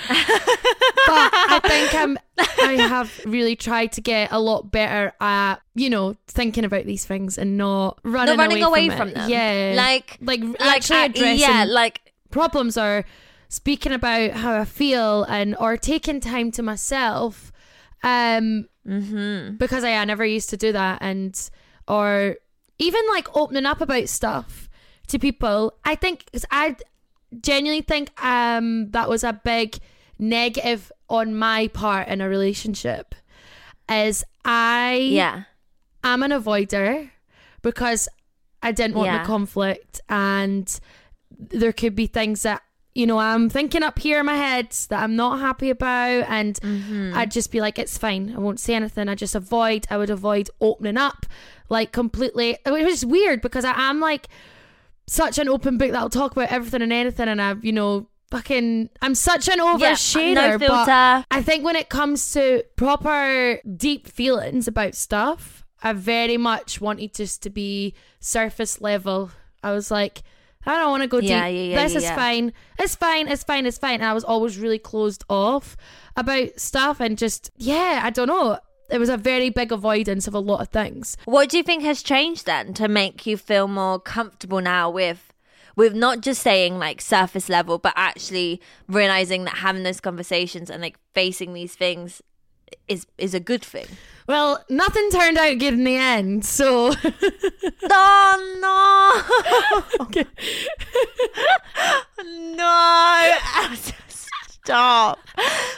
but 0.09 1.31
I 1.33 1.61
think 1.65 1.95
I'm, 1.95 2.19
I 2.39 2.73
have 2.89 3.21
really 3.25 3.57
tried 3.57 3.93
to 3.93 4.01
get 4.01 4.33
a 4.33 4.41
lot 4.41 4.71
better 4.71 5.13
at, 5.21 5.57
you 5.75 5.91
know, 5.91 6.17
thinking 6.27 6.65
about 6.65 6.87
these 6.87 7.05
things 7.05 7.39
and 7.39 7.57
not 7.57 7.99
running, 8.03 8.37
Not 8.37 8.43
running 8.43 8.63
away, 8.63 8.89
from, 8.89 8.99
from, 8.99 9.09
it. 9.09 9.15
them. 9.15 9.31
Yeah, 9.31 9.75
like 9.77 10.19
like 10.21 10.41
like 10.41 10.61
actually 10.61 10.99
uh, 10.99 11.07
addressing 11.07 11.39
yeah, 11.39 11.65
like 11.69 12.13
problems 12.31 12.77
are 12.77 13.05
speaking 13.49 13.93
about 13.93 14.33
how 14.33 14.61
I 14.61 14.65
feel 14.65 15.25
and 15.25 15.57
or 15.59 15.77
taking 15.77 16.21
time 16.21 16.51
to 16.53 16.63
myself 16.63 17.51
um 18.05 18.69
mm-hmm. 18.87 19.57
because 19.57 19.83
I, 19.83 19.95
I 19.95 20.05
never 20.05 20.25
used 20.25 20.51
to 20.51 20.57
do 20.57 20.71
that 20.73 20.99
and 21.01 21.51
or 21.89 22.37
even 22.79 23.01
like 23.11 23.29
opening 23.37 23.67
up 23.67 23.81
about 23.81 24.09
stuff 24.09 24.69
to 25.09 25.19
people 25.19 25.75
I 25.85 25.95
think 25.95 26.27
'cause 26.33 26.45
I 26.51 26.77
genuinely 27.41 27.83
think 27.83 28.11
um 28.25 28.91
that 28.91 29.09
was 29.09 29.25
a 29.25 29.33
big 29.33 29.79
negative 30.19 30.91
on 31.09 31.35
my 31.35 31.69
part 31.69 32.09
in 32.09 32.21
a 32.21 32.29
relationship 32.29 33.15
is 33.91 34.25
I 34.45 34.95
yeah, 35.11 35.43
I'm 36.05 36.23
an 36.23 36.31
avoider 36.31 37.11
because 37.63 38.09
I 38.63 38.73
didn't 38.73 38.97
want 38.97 39.07
Yeah. 39.07 39.19
the 39.23 39.27
conflict 39.27 40.01
and 40.09 40.69
there 41.39 41.73
could 41.73 41.95
be 41.95 42.07
things 42.07 42.43
that 42.43 42.63
you 42.95 43.07
know, 43.07 43.19
I'm 43.19 43.49
thinking 43.49 43.85
up 43.85 43.97
here 44.01 44.19
in 44.19 44.27
my 44.27 44.35
head 44.35 44.73
that 44.89 45.01
I'm 45.05 45.15
not 45.15 45.39
happy 45.39 45.71
about, 45.71 46.25
and 46.29 46.57
Mm-hmm. 46.61 47.13
I'd 47.15 47.31
just 47.31 47.53
be 47.53 47.61
like, 47.61 47.79
it's 47.79 47.97
fine. 47.97 48.35
I 48.35 48.41
won't 48.41 48.59
say 48.59 48.75
anything. 48.75 49.09
I 49.09 49.15
just 49.15 49.37
avoid. 49.37 49.87
I 49.89 49.97
would 49.99 50.11
avoid 50.11 50.51
opening 50.61 50.97
up, 50.97 51.25
like 51.69 51.93
completely. 51.93 52.59
It 52.65 52.71
was 52.71 53.05
weird 53.05 53.41
because 53.41 53.65
I 53.65 53.73
am 53.77 54.01
like 54.01 54.29
such 55.07 55.39
an 55.39 55.49
open 55.49 55.79
book 55.79 55.93
that 55.93 55.99
I'll 55.99 56.11
talk 56.11 56.33
about 56.33 56.51
everything 56.51 56.83
and 56.83 56.93
anything, 56.93 57.29
and 57.29 57.41
I've 57.41 57.65
you 57.65 57.73
know. 57.73 58.09
Fucking, 58.31 58.91
I'm 59.01 59.15
such 59.15 59.49
an 59.49 59.57
Yeah, 59.57 59.65
oversharer, 59.95 60.35
no 60.35 60.59
but 60.59 60.67
filter. 60.67 61.25
I 61.31 61.41
think 61.41 61.65
when 61.65 61.77
it 61.77 61.89
comes 61.89 62.31
to 62.35 62.63
proper 62.77 63.59
deep 63.75 64.07
feelings 64.07 64.69
about 64.69 64.95
stuff, 64.95 65.65
I 65.83 65.95
very 65.95 66.37
much 66.37 66.79
wanted 66.79 67.15
just 67.15 67.43
to 67.45 67.49
be 67.49 67.95
surface 68.21 68.83
level. 68.83 69.31
I 69.63 69.73
was 69.73 69.91
like, 69.91 70.21
I 70.67 70.77
don't 70.77 70.91
want 70.91 71.05
to 71.05 71.09
go 71.09 71.21
Yeah, 71.21 71.49
deep. 71.49 71.57
yeah, 71.57 71.63
yeah, 71.63 71.83
this 71.83 71.93
yeah, 71.93 71.97
is 71.97 72.05
yeah. 72.05 72.17
fine. 72.17 72.53
It's 72.79 72.95
fine. 72.97 73.29
It's 73.29 73.45
fine. 73.45 73.65
It's 73.65 73.79
fine. 73.79 73.95
And 73.95 74.05
I 74.05 74.13
was 74.13 74.25
always 74.25 74.59
really 74.59 74.79
closed 74.79 75.25
off 75.31 75.79
about 76.15 76.61
stuff 76.61 77.01
and 77.01 77.17
just, 77.17 77.51
yeah, 77.57 78.03
I 78.05 78.11
don't 78.11 78.29
know. 78.29 78.59
It 78.91 78.99
was 78.99 79.09
a 79.09 79.17
very 79.17 79.51
big 79.51 79.71
avoidance 79.71 80.27
of 80.27 80.35
a 80.35 80.39
lot 80.39 80.61
of 80.61 80.69
things. 80.69 81.17
What 81.27 81.51
do 81.51 81.59
you 81.59 81.63
think 81.63 81.83
has 81.83 82.03
changed 82.03 82.47
then 82.47 82.73
to 82.75 82.89
make 82.89 83.27
you 83.27 83.37
feel 83.37 83.69
more 83.69 84.01
comfortable 84.01 84.61
now 84.61 84.91
with 84.91 85.33
with 85.77 85.95
not 85.95 86.23
just 86.23 86.43
saying 86.43 86.79
like 86.79 87.01
surface 87.01 87.49
level, 87.49 87.79
but 87.79 87.93
actually 87.97 88.61
realizing 88.89 89.45
that 89.45 89.59
having 89.59 89.85
those 89.85 90.01
conversations 90.01 90.71
and 90.71 90.83
like 90.83 90.99
facing 91.15 91.53
these 91.53 91.75
things 91.75 92.21
is 92.89 93.07
is 93.19 93.35
a 93.35 93.41
good 93.41 93.65
thing. 93.65 93.87
Well, 94.27 94.65
nothing 94.69 95.09
turned 95.11 95.39
out 95.39 95.59
good 95.59 95.75
in 95.75 95.85
the 95.85 95.97
end. 95.97 96.45
So, 96.45 96.93
Oh 97.91 99.23
no! 102.25 102.57
no! 102.57 103.39
Stop. 104.65 105.19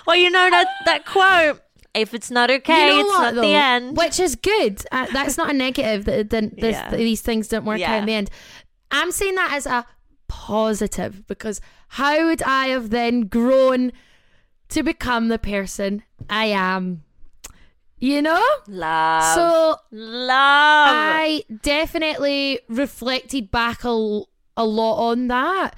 Well, 0.07 0.17
you 0.17 0.31
know 0.31 0.51
that 0.51 0.67
that 0.87 1.05
quote. 1.07 1.61
If 1.95 2.15
it's 2.15 2.31
not 2.31 2.51
okay, 2.51 2.87
you 2.87 2.93
know 2.95 3.01
it's 3.01 3.09
what, 3.09 3.23
not 3.23 3.35
though? 3.35 3.41
the 3.43 3.55
end. 3.55 3.97
Which 3.97 4.21
is 4.21 4.37
good. 4.37 4.83
Uh, 4.93 5.07
that's 5.13 5.37
not 5.37 5.51
a 5.51 5.53
negative 5.53 6.05
that 6.05 6.19
it 6.21 6.29
didn't, 6.29 6.61
this, 6.61 6.77
Yeah. 6.77 6.91
these 6.95 7.21
things 7.21 7.49
didn't 7.49 7.65
work 7.65 7.79
Yeah. 7.81 7.95
out 7.95 7.99
in 8.01 8.07
the 8.07 8.15
end. 8.15 8.31
I'm 8.91 9.11
saying 9.11 9.35
that 9.37 9.53
as 9.55 9.67
a 9.67 9.85
positive 10.29 11.27
because 11.27 11.61
how 11.89 12.27
would 12.27 12.43
I 12.43 12.69
have 12.69 12.91
then 12.91 13.23
grown 13.23 13.93
to 14.69 14.83
become 14.85 15.29
the 15.29 15.39
person 15.39 16.03
I 16.29 16.47
am? 16.47 17.03
You 17.99 18.23
know? 18.23 18.43
Love. 18.69 19.35
So 19.35 19.77
Love. 19.91 20.89
I 20.95 21.45
definitely 21.63 22.61
reflected 22.69 23.51
back 23.51 23.85
a, 23.85 24.23
a 24.57 24.65
lot 24.65 25.11
on 25.11 25.29
that 25.29 25.75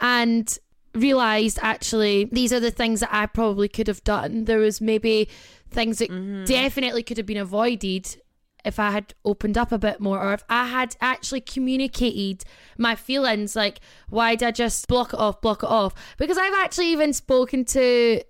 and 0.00 0.58
realized 0.94 1.58
actually 1.60 2.24
these 2.32 2.52
are 2.52 2.60
the 2.60 2.70
things 2.70 3.00
that 3.00 3.10
I 3.12 3.26
probably 3.26 3.68
could 3.68 3.88
have 3.88 4.02
done. 4.04 4.44
There 4.44 4.58
was 4.58 4.80
maybe 4.80 5.28
things 5.70 5.98
that 5.98 6.10
mm-hmm. 6.10 6.44
definitely 6.44 7.02
could 7.02 7.16
have 7.16 7.26
been 7.26 7.36
avoided 7.36 8.16
if 8.64 8.80
I 8.80 8.90
had 8.90 9.14
opened 9.24 9.56
up 9.56 9.70
a 9.70 9.78
bit 9.78 10.00
more 10.00 10.20
or 10.20 10.34
if 10.34 10.42
I 10.50 10.66
had 10.66 10.96
actually 11.00 11.40
communicated 11.40 12.44
my 12.76 12.96
feelings 12.96 13.54
like 13.54 13.78
why 14.08 14.34
did 14.34 14.48
I 14.48 14.50
just 14.50 14.88
block 14.88 15.12
it 15.12 15.20
off 15.20 15.40
block 15.40 15.62
it 15.62 15.68
off? 15.68 15.94
Because 16.18 16.36
I've 16.36 16.54
actually 16.54 16.88
even 16.88 17.12
spoken 17.12 17.64
to 17.66 18.22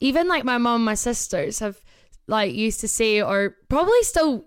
even 0.00 0.26
like 0.26 0.44
my 0.44 0.58
mom 0.58 0.76
and 0.76 0.84
my 0.84 0.94
sisters 0.94 1.60
have 1.60 1.80
like 2.26 2.52
used 2.52 2.80
to 2.80 2.88
say 2.88 3.22
or 3.22 3.56
probably 3.68 4.02
still 4.02 4.44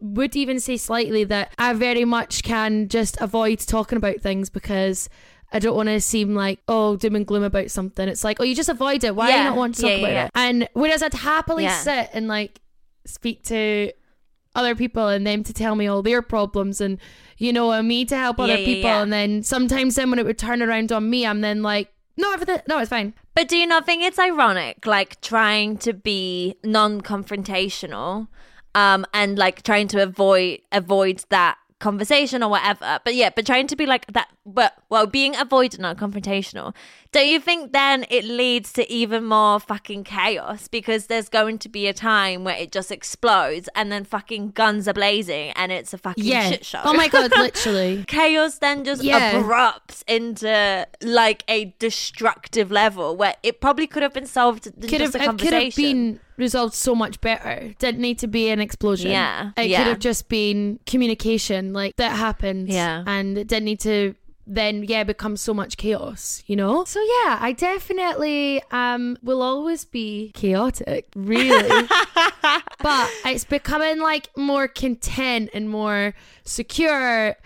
would 0.00 0.36
even 0.36 0.60
say 0.60 0.76
slightly 0.76 1.24
that 1.24 1.52
I 1.58 1.72
very 1.72 2.04
much 2.04 2.42
can 2.42 2.88
just 2.88 3.20
avoid 3.20 3.60
talking 3.60 3.98
about 3.98 4.20
things 4.20 4.50
because 4.50 5.08
I 5.52 5.58
don't 5.58 5.76
want 5.76 5.88
to 5.88 6.00
seem 6.00 6.34
like 6.34 6.60
oh 6.68 6.96
doom 6.96 7.16
and 7.16 7.26
gloom 7.26 7.42
about 7.42 7.70
something. 7.70 8.08
It's 8.08 8.24
like 8.24 8.38
oh 8.40 8.44
you 8.44 8.54
just 8.54 8.68
avoid 8.68 9.04
it. 9.04 9.14
Why 9.16 9.26
do 9.28 9.32
Yeah. 9.32 9.38
you 9.44 9.48
not 9.50 9.56
want 9.56 9.74
to 9.76 9.82
talk 9.82 9.90
Yeah, 9.90 9.96
about 9.98 10.12
yeah, 10.12 10.24
it? 10.26 10.30
And 10.34 10.68
whereas 10.74 11.02
I'd 11.02 11.14
happily 11.14 11.68
sit 11.68 12.10
and 12.12 12.28
like 12.28 12.60
speak 13.06 13.42
to 13.44 13.92
other 14.54 14.74
people 14.74 15.06
and 15.08 15.26
them 15.26 15.44
to 15.44 15.52
tell 15.52 15.74
me 15.76 15.86
all 15.86 16.02
their 16.02 16.20
problems 16.22 16.80
and 16.80 16.98
you 17.36 17.52
know 17.52 17.70
and 17.70 17.86
me 17.86 18.04
to 18.04 18.16
help 18.16 18.40
other 18.40 18.56
people 18.58 18.90
and 18.90 19.12
then 19.12 19.42
sometimes 19.42 19.94
then 19.94 20.10
when 20.10 20.18
it 20.18 20.24
would 20.26 20.38
turn 20.38 20.60
around 20.62 20.90
on 20.90 21.08
me 21.08 21.24
I'm 21.24 21.40
then 21.42 21.62
like 21.62 21.92
no 22.16 22.32
everything 22.32 22.58
no 22.68 22.78
it's 22.80 22.88
fine 22.90 23.14
But 23.34 23.46
do 23.46 23.56
you 23.56 23.66
not 23.68 23.86
think 23.86 24.02
it's 24.02 24.18
ironic, 24.18 24.84
like 24.84 25.20
trying 25.20 25.76
to 25.78 25.92
be 25.92 26.56
non-confrontational, 26.64 28.28
um, 28.74 29.06
and 29.14 29.38
like 29.38 29.62
trying 29.62 29.88
to 29.88 30.02
avoid 30.02 30.60
avoid 30.72 31.24
that 31.30 31.58
conversation 31.78 32.42
or 32.42 32.50
whatever? 32.50 33.00
But 33.04 33.14
yeah, 33.14 33.30
but 33.34 33.46
trying 33.46 33.66
to 33.68 33.76
be 33.76 33.86
like 33.86 34.06
that, 34.12 34.28
but 34.44 34.74
well, 34.88 35.06
being 35.06 35.34
avoidant, 35.34 35.78
not 35.78 35.96
confrontational. 35.96 36.74
Don't 37.10 37.26
you 37.26 37.40
think 37.40 37.72
then 37.72 38.04
it 38.10 38.24
leads 38.24 38.72
to 38.74 38.90
even 38.92 39.24
more 39.24 39.58
fucking 39.60 40.04
chaos 40.04 40.68
because 40.68 41.06
there's 41.06 41.28
going 41.30 41.58
to 41.60 41.68
be 41.68 41.86
a 41.86 41.94
time 41.94 42.44
where 42.44 42.54
it 42.56 42.70
just 42.70 42.92
explodes 42.92 43.68
and 43.74 43.90
then 43.90 44.04
fucking 44.04 44.50
guns 44.50 44.86
are 44.86 44.92
blazing 44.92 45.52
and 45.52 45.72
it's 45.72 45.94
a 45.94 45.98
fucking 45.98 46.22
yeah 46.24 46.50
shit 46.50 46.64
show. 46.66 46.80
oh 46.84 46.92
my 46.92 47.08
god 47.08 47.30
literally 47.38 48.04
chaos 48.06 48.58
then 48.58 48.84
just 48.84 49.02
Yeah. 49.02 49.32
erupts 49.40 50.02
into 50.06 50.86
like 51.02 51.44
a 51.48 51.74
destructive 51.78 52.70
level 52.70 53.16
where 53.16 53.36
it 53.42 53.60
probably 53.60 53.86
could 53.86 54.02
have 54.02 54.12
been 54.12 54.26
solved 54.26 54.64
could 54.64 54.90
just 54.98 55.16
have 55.16 55.30
a 55.30 55.34
it 55.34 55.38
could 55.40 55.52
have 55.54 55.74
been 55.76 56.20
resolved 56.36 56.72
so 56.74 56.94
much 56.94 57.20
better. 57.20 57.74
Didn't 57.80 58.00
need 58.00 58.20
to 58.20 58.28
be 58.28 58.48
an 58.50 58.60
explosion. 58.60 59.10
Yeah, 59.10 59.50
It 59.56 59.70
yeah. 59.70 59.78
could 59.78 59.86
have 59.88 59.98
just 59.98 60.28
been 60.28 60.78
communication, 60.86 61.72
like 61.72 61.96
that 61.96 62.12
happened. 62.16 62.68
Yeah. 62.68 63.02
And 63.06 63.36
it 63.36 63.48
didn't 63.48 63.64
need 63.64 63.80
to 63.80 64.14
then 64.48 64.82
yeah 64.82 65.04
becomes 65.04 65.40
so 65.40 65.52
much 65.52 65.76
chaos, 65.76 66.42
you 66.46 66.56
know? 66.56 66.84
So 66.84 67.00
yeah, 67.00 67.38
I 67.40 67.54
definitely 67.56 68.62
um 68.70 69.16
will 69.22 69.42
always 69.42 69.84
be 69.84 70.32
chaotic, 70.34 71.08
really. 71.14 71.88
but 72.82 73.10
it's 73.24 73.44
becoming 73.44 74.00
like 74.00 74.28
more 74.36 74.66
content 74.66 75.50
and 75.52 75.68
more 75.68 76.14
secure 76.44 77.36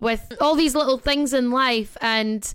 with 0.00 0.32
all 0.40 0.54
these 0.54 0.74
little 0.74 0.98
things 0.98 1.32
in 1.32 1.50
life 1.50 1.96
and 2.00 2.54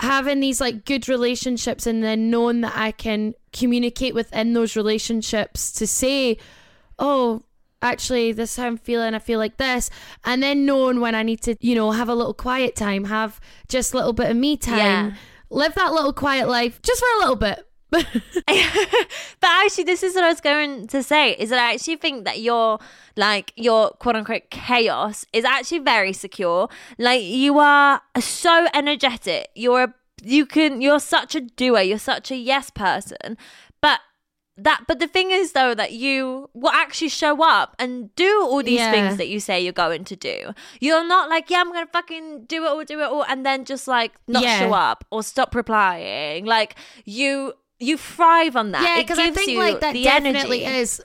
having 0.00 0.40
these 0.40 0.60
like 0.60 0.84
good 0.84 1.08
relationships 1.08 1.86
and 1.86 2.02
then 2.02 2.30
knowing 2.30 2.60
that 2.60 2.72
I 2.76 2.92
can 2.92 3.34
communicate 3.52 4.14
within 4.14 4.52
those 4.52 4.76
relationships 4.76 5.72
to 5.72 5.86
say, 5.86 6.38
oh, 6.98 7.42
actually, 7.82 8.32
this 8.32 8.52
is 8.52 8.56
how 8.56 8.66
I'm 8.66 8.76
feeling. 8.76 9.14
I 9.14 9.18
feel 9.18 9.38
like 9.38 9.56
this. 9.56 9.90
And 10.24 10.42
then 10.42 10.66
knowing 10.66 11.00
when 11.00 11.14
I 11.14 11.22
need 11.22 11.40
to, 11.42 11.56
you 11.60 11.74
know, 11.74 11.90
have 11.92 12.08
a 12.08 12.14
little 12.14 12.34
quiet 12.34 12.76
time, 12.76 13.04
have 13.04 13.40
just 13.68 13.92
a 13.92 13.96
little 13.96 14.12
bit 14.12 14.30
of 14.30 14.36
me 14.36 14.56
time, 14.56 14.78
Yeah. 14.78 15.12
live 15.50 15.74
that 15.74 15.92
little 15.92 16.12
quiet 16.12 16.48
life 16.48 16.80
just 16.82 17.00
for 17.00 17.06
a 17.16 17.18
little 17.20 17.36
bit. 17.36 17.64
but 17.90 19.50
actually, 19.50 19.84
this 19.84 20.02
is 20.02 20.14
what 20.14 20.24
I 20.24 20.28
was 20.28 20.40
going 20.42 20.86
to 20.88 21.02
say: 21.02 21.32
is 21.32 21.48
that 21.50 21.58
I 21.58 21.72
actually 21.72 21.96
think 21.96 22.24
that 22.26 22.40
your 22.40 22.78
like 23.16 23.52
your 23.56 23.90
quote 23.92 24.16
unquote 24.16 24.50
chaos 24.50 25.24
is 25.32 25.44
actually 25.44 25.78
very 25.78 26.12
secure. 26.12 26.68
Like 26.98 27.22
you 27.22 27.58
are 27.58 28.02
so 28.20 28.66
energetic. 28.74 29.48
You're 29.54 29.84
a 29.84 29.94
you 30.22 30.44
can 30.46 30.82
you're 30.82 31.00
such 31.00 31.34
a 31.34 31.40
doer. 31.40 31.80
You're 31.80 31.98
such 31.98 32.30
a 32.30 32.36
yes 32.36 32.68
person. 32.70 33.38
But 34.58 34.64
that 34.64 34.84
but 34.88 34.98
the 34.98 35.06
thing 35.06 35.30
is 35.30 35.52
though 35.52 35.72
that 35.74 35.92
you 35.92 36.50
will 36.52 36.70
actually 36.70 37.08
show 37.10 37.42
up 37.44 37.76
and 37.78 38.14
do 38.16 38.42
all 38.42 38.62
these 38.62 38.80
Yeah. 38.80 38.90
things 38.90 39.16
that 39.16 39.28
you 39.28 39.38
say 39.38 39.60
you're 39.60 39.72
going 39.72 40.04
to 40.04 40.16
do. 40.16 40.52
You're 40.80 41.06
not 41.06 41.28
like, 41.30 41.48
yeah, 41.50 41.60
I'm 41.60 41.72
gonna 41.72 41.86
fucking 41.86 42.44
do 42.46 42.64
it 42.64 42.68
all, 42.68 42.82
do 42.84 42.98
it 43.00 43.04
all, 43.04 43.24
and 43.28 43.46
then 43.46 43.64
just 43.64 43.86
like 43.86 44.12
not 44.26 44.42
Yeah. 44.42 44.58
show 44.58 44.72
up 44.72 45.04
or 45.10 45.22
stop 45.22 45.54
replying. 45.54 46.44
Like 46.44 46.74
you 47.04 47.52
you 47.78 47.96
thrive 47.96 48.56
on 48.56 48.72
that. 48.72 48.82
yeah, 48.82 49.00
because 49.02 49.18
I 49.20 49.30
think 49.30 49.56
like 49.56 49.80
that 49.80 49.94
definitely 49.94 50.64
energy. 50.64 50.80
is 50.80 51.02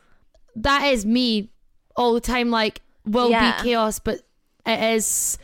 that 0.56 0.86
is 0.88 1.06
me 1.06 1.50
all 1.96 2.14
the 2.14 2.22
time. 2.22 2.50
Like 2.50 2.82
will 3.06 3.30
Yeah. 3.30 3.62
be 3.62 3.70
chaos, 3.70 4.00
but 4.00 4.22
it 4.66 4.80
is. 4.96 5.38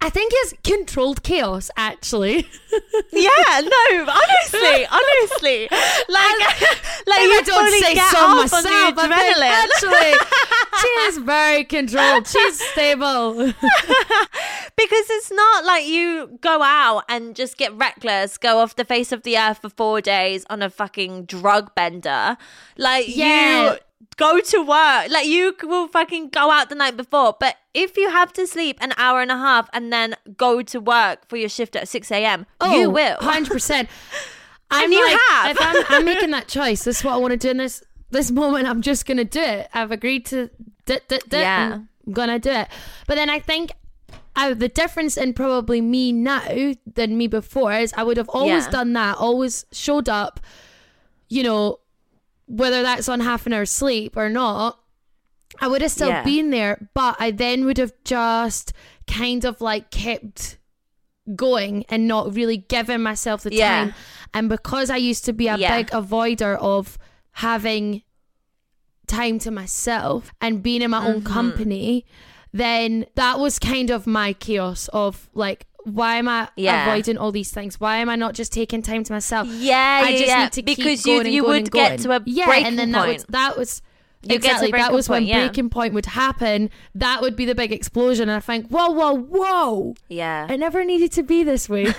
I 0.00 0.10
think 0.10 0.32
it's 0.36 0.54
controlled 0.64 1.22
chaos 1.22 1.70
actually. 1.76 2.46
Yeah, 3.10 3.60
no, 3.62 4.06
honestly, 4.12 4.86
honestly, 4.86 5.68
like, 5.70 6.38
like 7.06 7.20
you 7.22 7.32
I 7.34 7.42
don't 7.44 7.82
say 7.82 7.94
get 7.94 8.10
so 8.12 8.18
off 8.18 8.52
myself, 8.52 8.98
on 8.98 9.08
the 9.08 9.14
I 9.16 9.18
think 9.18 9.36
adrenaline. 9.36 9.50
actually 9.64 10.80
she 10.80 10.86
is 11.08 11.18
very 11.18 11.64
controlled. 11.64 12.26
She's 12.28 12.60
stable. 12.72 13.34
because 14.76 15.06
it's 15.10 15.32
not 15.32 15.64
like 15.64 15.86
you 15.86 16.38
go 16.40 16.62
out 16.62 17.04
and 17.08 17.34
just 17.34 17.56
get 17.56 17.72
reckless, 17.74 18.36
go 18.38 18.58
off 18.58 18.76
the 18.76 18.84
face 18.84 19.10
of 19.10 19.22
the 19.24 19.36
earth 19.38 19.58
for 19.62 19.70
four 19.70 20.00
days 20.00 20.44
on 20.50 20.62
a 20.62 20.70
fucking 20.70 21.24
drug 21.24 21.74
bender. 21.74 22.36
Like 22.76 23.06
Yeah. 23.08 23.72
you 23.72 23.78
go 24.16 24.40
to 24.40 24.58
work, 24.58 25.10
like 25.10 25.26
you 25.26 25.54
will 25.62 25.88
fucking 25.88 26.28
go 26.30 26.50
out 26.50 26.68
the 26.68 26.74
night 26.74 26.96
before. 26.96 27.36
But 27.38 27.56
if 27.74 27.96
you 27.96 28.10
have 28.10 28.32
to 28.34 28.46
sleep 28.46 28.78
an 28.80 28.92
hour 28.96 29.20
and 29.20 29.30
a 29.30 29.36
half 29.36 29.68
and 29.72 29.92
then 29.92 30.16
go 30.36 30.62
to 30.62 30.80
work 30.80 31.28
for 31.28 31.36
your 31.36 31.48
shift 31.48 31.76
at 31.76 31.88
six 31.88 32.10
a.m., 32.10 32.40
you 32.62 32.86
oh, 32.86 32.90
will. 32.90 33.16
100%. 33.20 33.88
I'm 34.70 34.84
And 34.84 34.92
you 34.92 35.04
like, 35.04 35.18
have. 35.30 35.50
if 35.52 35.58
I'm, 35.60 35.84
I'm 35.88 36.04
making 36.04 36.30
that 36.32 36.48
choice. 36.48 36.84
This 36.84 36.98
is 36.98 37.04
what 37.04 37.14
I 37.14 37.16
want 37.16 37.32
to 37.32 37.36
do 37.36 37.50
in 37.50 37.56
this 37.58 37.82
this 38.10 38.30
moment. 38.30 38.66
I'm 38.66 38.80
just 38.82 39.04
gonna 39.06 39.24
do 39.24 39.40
it. 39.40 39.68
I've 39.74 39.90
agreed 39.90 40.26
to. 40.26 40.48
D- 40.86 40.98
d- 41.08 41.20
d- 41.28 41.40
Yeah. 41.40 41.80
I'm 42.06 42.12
gonna 42.12 42.38
do 42.38 42.50
it. 42.50 42.68
But 43.06 43.16
then 43.16 43.28
I 43.30 43.38
think 43.38 43.72
I, 44.34 44.54
the 44.54 44.68
difference 44.68 45.16
in 45.16 45.34
probably 45.34 45.80
me 45.80 46.12
now 46.12 46.74
than 46.94 47.18
me 47.18 47.26
before 47.26 47.72
is 47.74 47.92
I 47.96 48.02
would 48.04 48.16
have 48.16 48.28
always 48.30 48.64
Yeah. 48.64 48.70
done 48.70 48.92
that, 48.94 49.16
always 49.18 49.66
showed 49.72 50.08
up, 50.08 50.40
you 51.28 51.42
know, 51.42 51.80
whether 52.48 52.82
that's 52.82 53.08
on 53.08 53.20
half 53.20 53.46
an 53.46 53.52
hour 53.52 53.64
sleep 53.66 54.16
or 54.16 54.28
not. 54.28 54.80
I 55.60 55.68
would 55.68 55.80
have 55.82 55.90
still 55.92 56.08
Yeah. 56.08 56.24
been 56.24 56.50
there, 56.50 56.88
but 56.94 57.16
I 57.20 57.30
then 57.30 57.64
would 57.64 57.78
have 57.78 57.92
just 58.04 58.72
kind 59.06 59.44
of 59.44 59.60
like 59.60 59.90
kept 59.90 60.58
going 61.34 61.84
and 61.88 62.06
not 62.08 62.34
really 62.34 62.56
given 62.56 63.02
myself 63.02 63.42
the 63.42 63.54
Yeah. 63.54 63.68
time. 63.84 63.94
And 64.34 64.48
because 64.48 64.90
I 64.90 64.96
used 64.96 65.24
to 65.26 65.32
be 65.32 65.46
a 65.48 65.56
Yeah. 65.56 65.76
big 65.76 65.88
avoider 65.90 66.56
of 66.58 66.98
having 67.32 68.02
time 69.06 69.38
to 69.40 69.50
myself 69.50 70.30
and 70.40 70.62
being 70.62 70.82
in 70.82 70.90
my 70.90 71.04
own 71.04 71.20
Mm-hmm. 71.22 71.32
company, 71.32 72.04
then 72.52 73.06
that 73.14 73.38
was 73.38 73.58
kind 73.58 73.90
of 73.90 74.06
my 74.06 74.32
chaos 74.32 74.88
of 74.88 75.28
like, 75.34 75.66
why 75.94 76.16
am 76.16 76.28
I 76.28 76.48
Yeah. 76.56 76.86
avoiding 76.86 77.18
all 77.18 77.32
these 77.32 77.50
things? 77.50 77.80
Why 77.80 77.98
am 77.98 78.08
I 78.08 78.16
not 78.16 78.34
just 78.34 78.52
taking 78.52 78.82
time 78.82 79.04
to 79.04 79.12
myself? 79.12 79.48
Yeah, 79.48 80.02
I 80.04 80.12
just 80.12 80.26
yeah. 80.26 80.42
need 80.44 80.52
to 80.52 80.62
keep 80.62 80.76
because 80.76 81.06
you 81.06 81.22
you 81.22 81.44
would 81.44 81.70
get 81.70 82.00
to 82.00 82.12
a 82.12 82.22
yeah, 82.24 82.50
and 82.50 82.78
then 82.78 82.92
that 82.92 83.08
was 83.08 83.24
that 83.28 83.56
was 83.56 83.82
You 84.22 84.30
get 84.30 84.42
to 84.42 84.48
exactly 84.48 84.70
that 84.72 84.92
was 84.92 85.08
when 85.08 85.24
yeah. 85.24 85.46
breaking 85.46 85.70
point 85.70 85.94
would 85.94 86.06
happen. 86.06 86.70
That 86.94 87.20
would 87.20 87.36
be 87.36 87.44
the 87.44 87.54
big 87.54 87.72
explosion, 87.72 88.28
and 88.28 88.36
I 88.36 88.40
think, 88.40 88.68
whoa, 88.68 88.90
whoa, 88.90 89.14
whoa! 89.14 89.94
yeah. 90.08 90.50
It 90.52 90.58
never 90.58 90.84
needed 90.84 91.12
to 91.12 91.22
be 91.22 91.44
this 91.44 91.68
way. 91.68 91.84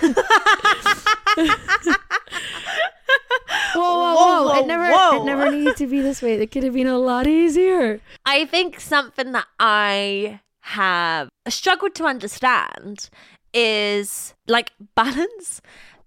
whoa, 3.74 3.80
whoa, 3.82 4.14
whoa, 4.14 4.42
whoa, 4.48 4.58
It 4.60 4.66
never, 4.66 4.90
whoa. 4.90 5.22
it 5.22 5.24
never 5.24 5.50
needed 5.50 5.76
to 5.76 5.86
be 5.86 6.00
this 6.00 6.22
way. 6.22 6.34
It 6.34 6.50
could 6.50 6.62
have 6.64 6.74
been 6.74 6.86
a 6.86 6.98
lot 6.98 7.26
easier. 7.26 8.00
I 8.24 8.44
think 8.46 8.80
something 8.80 9.32
that 9.32 9.46
I 9.58 10.40
have 10.60 11.28
struggled 11.48 11.94
to 11.96 12.04
understand 12.04 13.08
is 13.52 14.34
like 14.46 14.72
balance 14.94 15.60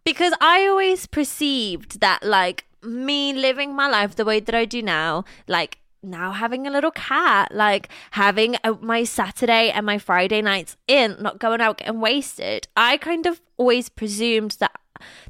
because 0.03 0.34
I 0.41 0.67
always 0.67 1.08
perceived 1.08 1.99
that 2.01 2.23
like 2.23 2.65
me 2.84 3.34
living 3.34 3.75
my 3.75 3.88
life 3.88 4.15
the 4.15 4.25
way 4.25 4.39
that 4.39 4.56
I 4.56 4.65
do 4.65 4.82
now, 4.82 5.23
like 5.47 5.79
now 6.03 6.32
having 6.32 6.67
a 6.67 6.71
little 6.71 6.91
cat, 6.91 7.53
like 7.53 7.88
having 8.12 8.58
a, 8.63 8.73
my 8.73 9.03
Saturday 9.03 9.71
and 9.71 9.86
my 9.86 9.97
Friday 9.97 10.41
nights 10.41 10.75
in, 10.88 11.15
not 11.19 11.39
going 11.39 11.62
out 11.62 11.77
getting 11.77 12.01
wasted. 12.01 12.67
I 12.75 12.97
kind 12.97 13.25
of 13.25 13.41
always 13.58 13.89
presumed 13.89 14.58
that 14.60 14.73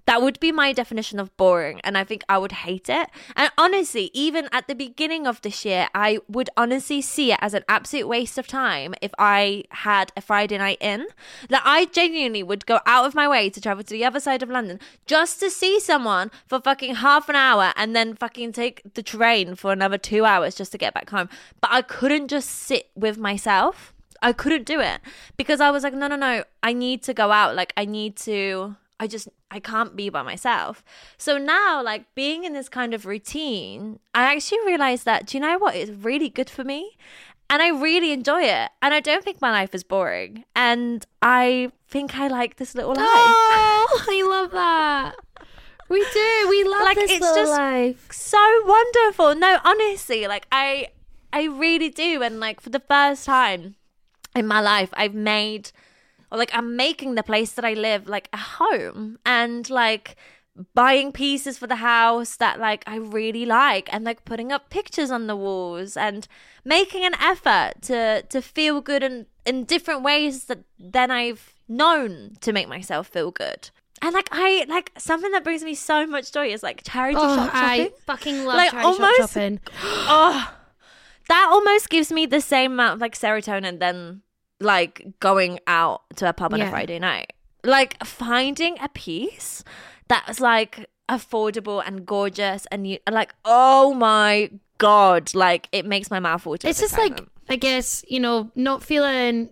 that 0.06 0.22
would 0.22 0.40
be 0.40 0.52
my 0.52 0.74
definition 0.74 1.20
of 1.20 1.36
boring 1.38 1.80
and 1.84 1.98
i 1.98 2.04
think 2.04 2.24
i 2.30 2.38
would 2.38 2.52
hate 2.52 2.90
it. 2.90 3.10
And 3.36 3.52
honestly 3.58 4.12
even 4.14 4.50
at 4.52 4.68
the 4.68 4.76
beginning 4.76 5.28
of 5.28 5.42
this 5.42 5.66
year 5.66 5.88
i 5.94 6.20
would 6.28 6.50
honestly 6.58 7.02
see 7.02 7.32
it 7.32 7.40
as 7.42 7.54
an 7.54 7.64
absolute 7.68 8.08
waste 8.08 8.38
of 8.38 8.48
time 8.48 8.94
if 9.02 9.12
i 9.18 9.64
had 9.70 10.12
a 10.16 10.22
friday 10.22 10.58
night 10.58 10.78
in 10.82 11.08
that 11.50 11.62
i 11.66 11.86
genuinely 11.86 12.44
would 12.44 12.66
go 12.66 12.80
out 12.86 13.06
of 13.06 13.16
my 13.16 13.28
way 13.28 13.50
to 13.50 13.62
travel 13.62 13.84
to 13.84 13.94
the 13.94 14.06
other 14.06 14.20
side 14.20 14.44
of 14.44 14.50
london 14.50 14.80
just 15.06 15.40
to 15.40 15.50
see 15.50 15.80
someone 15.80 16.32
for 16.48 16.60
fucking 16.60 16.96
half 16.96 17.30
an 17.30 17.36
hour 17.36 17.74
and 17.76 17.96
then 17.96 18.16
fucking 18.16 18.52
take 18.52 18.82
the 18.94 19.04
train 19.04 19.56
for 19.56 19.72
another 19.72 19.98
two 19.98 20.26
hours 20.26 20.56
just 20.56 20.72
to 20.72 20.78
get 20.78 20.94
back 20.94 21.10
home. 21.10 21.30
But 21.62 21.72
i 21.72 21.82
couldn't 21.82 22.28
just 22.28 22.50
sit 22.50 22.90
with 22.96 23.18
myself. 23.18 23.94
I 24.22 24.32
couldn't 24.32 24.66
do 24.66 24.80
it 24.80 25.02
because 25.36 25.60
I 25.60 25.70
was 25.70 25.84
like, 25.84 25.94
no, 25.94 26.08
no, 26.08 26.16
no, 26.16 26.46
I 26.62 26.72
need 26.72 27.04
to 27.04 27.14
go 27.14 27.32
out. 27.34 27.56
Like, 27.56 27.74
I 27.76 27.84
need 27.84 28.16
to, 28.18 28.78
I 29.00 29.08
just, 29.08 29.28
I 29.52 29.60
can't 29.60 29.96
be 29.96 30.10
by 30.10 30.22
myself. 30.22 30.84
So 31.18 31.38
now, 31.38 31.82
like, 31.84 32.14
being 32.16 32.44
in 32.44 32.54
this 32.54 32.70
kind 32.70 32.94
of 32.94 33.06
routine, 33.06 34.00
I 34.14 34.34
actually 34.34 34.60
realized 34.66 35.06
that, 35.06 35.26
do 35.28 35.38
you 35.38 35.42
know 35.42 35.58
what? 35.58 35.76
It's 35.76 35.92
really 35.92 36.30
good 36.30 36.50
for 36.50 36.64
me. 36.64 36.98
And 37.50 37.62
I 37.62 37.70
really 37.70 38.12
enjoy 38.12 38.44
it. 38.44 38.70
And 38.82 38.94
I 38.94 39.00
don't 39.00 39.24
think 39.24 39.42
my 39.42 39.52
life 39.52 39.76
is 39.76 39.84
boring. 39.84 40.46
And 40.56 41.06
I 41.22 41.72
think 41.88 42.18
I 42.18 42.28
like 42.28 42.56
this 42.56 42.74
little 42.76 42.94
life. 42.96 43.06
Oh, 43.06 44.06
I 44.10 44.24
love 44.30 44.52
that. 44.52 45.16
We 45.90 46.00
do. 46.14 46.48
We 46.50 46.64
love 46.64 46.82
Like, 46.84 46.96
this 46.96 47.12
it's 47.12 47.22
little 47.22 47.36
just- 47.44 47.52
life. 47.52 48.08
so 48.12 48.62
wonderful. 48.66 49.36
No, 49.36 49.60
honestly, 49.64 50.26
like 50.28 50.48
I 50.52 50.88
I 51.32 51.44
really 51.46 51.90
do 51.90 52.24
and 52.24 52.40
like 52.40 52.62
for 52.62 52.70
the 52.70 52.80
first 52.80 53.26
time 53.26 53.76
in 54.36 54.48
my 54.48 54.62
life 54.62 54.90
I've 54.94 55.14
made 55.14 55.72
or 56.34 56.40
like 56.40 56.50
I'm 56.54 56.76
making 56.76 57.14
the 57.16 57.24
place 57.24 57.52
that 57.54 57.64
I 57.64 57.74
live 57.74 58.10
like 58.10 58.28
a 58.34 58.38
home 58.38 59.20
and 59.26 59.70
like 59.70 60.16
buying 60.76 61.12
pieces 61.12 61.58
for 61.58 61.68
the 61.68 61.78
house 61.78 62.36
that 62.38 62.60
like 62.60 62.84
I 62.86 62.98
really 62.98 63.46
like 63.46 63.88
and 63.94 64.04
like 64.04 64.26
putting 64.26 64.52
up 64.52 64.70
pictures 64.70 65.12
on 65.12 65.28
the 65.28 65.36
walls 65.36 65.96
and 65.96 66.28
making 66.66 67.06
an 67.06 67.14
effort 67.22 67.74
to 67.84 68.24
to 68.24 68.42
feel 68.42 68.82
good 68.82 69.04
in 69.04 69.28
in 69.46 69.64
different 69.66 70.02
ways 70.04 70.46
that 70.46 70.60
than 70.80 71.12
I've 71.12 71.54
known 71.70 72.38
to 72.42 72.52
make 72.52 72.68
myself 72.68 73.08
feel 73.08 73.32
good. 73.32 73.70
And 74.02 74.14
like 74.14 74.28
I 74.32 74.66
like 74.68 74.92
something 74.98 75.32
that 75.32 75.44
brings 75.44 75.64
me 75.64 75.76
so 75.76 76.06
much 76.06 76.32
joy 76.34 76.48
is 76.52 76.62
like 76.64 76.82
charity 76.84 77.18
Oh, 77.20 77.36
shop 77.38 77.52
shopping. 77.54 77.62
I 77.88 77.92
fucking 78.06 78.46
love 78.46 78.58
Like, 78.58 78.72
charity 78.72 78.90
shop 78.90 79.00
almost- 79.00 79.34
shopping. 79.34 79.60
oh, 79.72 80.54
that 81.30 81.48
almost 81.52 81.90
gives 81.90 82.12
me 82.12 82.26
the 82.26 82.42
same 82.42 82.74
amount 82.74 82.96
of 82.96 83.02
like 83.02 83.16
serotonin 83.16 83.80
than 83.80 84.22
like 84.64 85.06
going 85.20 85.60
out 85.68 86.02
to 86.16 86.28
a 86.30 86.34
pub 86.34 86.54
on 86.54 86.60
Yeah. 86.60 86.68
a 86.68 86.72
Friday 86.72 87.00
night. 87.00 87.34
Like 87.64 88.04
finding 88.06 88.78
a 88.82 88.90
piece 88.90 89.64
that's 90.08 90.40
like 90.40 90.90
affordable 91.10 91.84
and 91.86 92.06
gorgeous 92.06 92.66
and 92.72 92.88
you 92.88 92.98
like 93.12 93.34
oh 93.46 93.94
my 93.94 94.50
god 94.78 95.34
like 95.36 95.68
it 95.72 95.86
makes 95.86 96.10
my 96.10 96.20
mouth 96.20 96.46
water 96.46 96.68
It's 96.68 96.80
just 96.80 96.98
like. 96.98 97.20
I 97.50 97.58
guess 97.58 98.06
you 98.08 98.22
know 98.22 98.52
not 98.56 98.84
feeling 98.84 99.50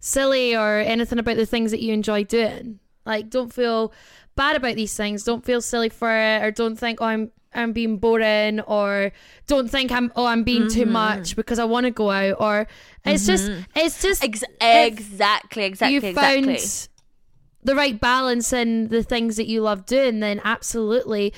silly 0.00 0.56
or 0.56 0.78
anything 0.78 1.18
about 1.18 1.36
the 1.36 1.44
things 1.46 1.70
that 1.70 1.80
you 1.80 1.92
enjoy 1.92 2.24
doing. 2.24 2.78
Like 3.04 3.28
don't 3.28 3.52
feel 3.52 3.92
bad 4.36 4.56
about 4.56 4.74
these 4.76 4.96
things. 4.96 5.24
Don't 5.24 5.44
feel 5.44 5.60
silly 5.60 5.90
for 5.90 6.10
it, 6.10 6.42
or 6.42 6.50
don't 6.50 6.76
think 6.76 7.00
oh 7.02 7.04
I'm 7.06 7.30
I'm 7.52 7.72
being 7.72 7.98
boring, 7.98 8.60
or 8.60 9.12
don't 9.46 9.70
think 9.70 9.90
I'm 9.90 10.12
oh 10.16 10.26
I'm 10.26 10.44
being 10.44 10.68
too 10.68 10.82
mm-hmm. 10.82 10.92
much 10.92 11.36
because 11.36 11.58
I 11.58 11.64
want 11.64 11.84
to 11.84 11.90
go 11.90 12.10
out. 12.10 12.36
Or 12.38 12.66
it's 13.04 13.26
just 13.26 13.50
mm-hmm. 13.50 13.62
it's 13.74 14.02
just 14.02 14.22
Ex- 14.22 14.44
exactly 14.60 15.64
exactly 15.64 15.94
you 15.94 16.00
exactly 16.08 16.56
found 16.58 16.88
the 17.62 17.74
right 17.74 18.00
balance 18.00 18.52
in 18.52 18.88
the 18.88 19.02
things 19.02 19.36
that 19.36 19.46
you 19.46 19.60
love 19.62 19.86
doing, 19.86 20.20
then 20.20 20.40
absolutely 20.44 21.32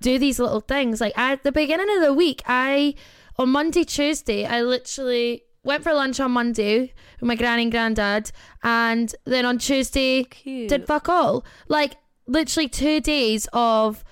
do 0.00 0.18
these 0.18 0.38
little 0.38 0.60
things. 0.60 1.00
Like 1.00 1.16
at 1.16 1.42
the 1.42 1.52
beginning 1.52 1.94
of 1.96 2.02
the 2.02 2.12
week, 2.12 2.42
I 2.46 2.94
on 3.38 3.50
Monday, 3.50 3.84
Tuesday, 3.84 4.44
I 4.46 4.62
literally 4.62 5.42
went 5.64 5.82
for 5.82 5.92
lunch 5.92 6.20
on 6.20 6.30
Monday 6.30 6.92
with 7.20 7.28
my 7.28 7.34
granny 7.34 7.62
and 7.62 7.72
granddad, 7.72 8.30
and 8.62 9.14
then 9.24 9.44
on 9.44 9.58
Tuesday 9.58 10.24
Cute. 10.24 10.68
did 10.68 10.86
fuck 10.86 11.08
all. 11.08 11.44
Like 11.68 11.96
literally 12.26 12.68
two 12.68 13.00
days 13.00 13.48
of 13.52 14.04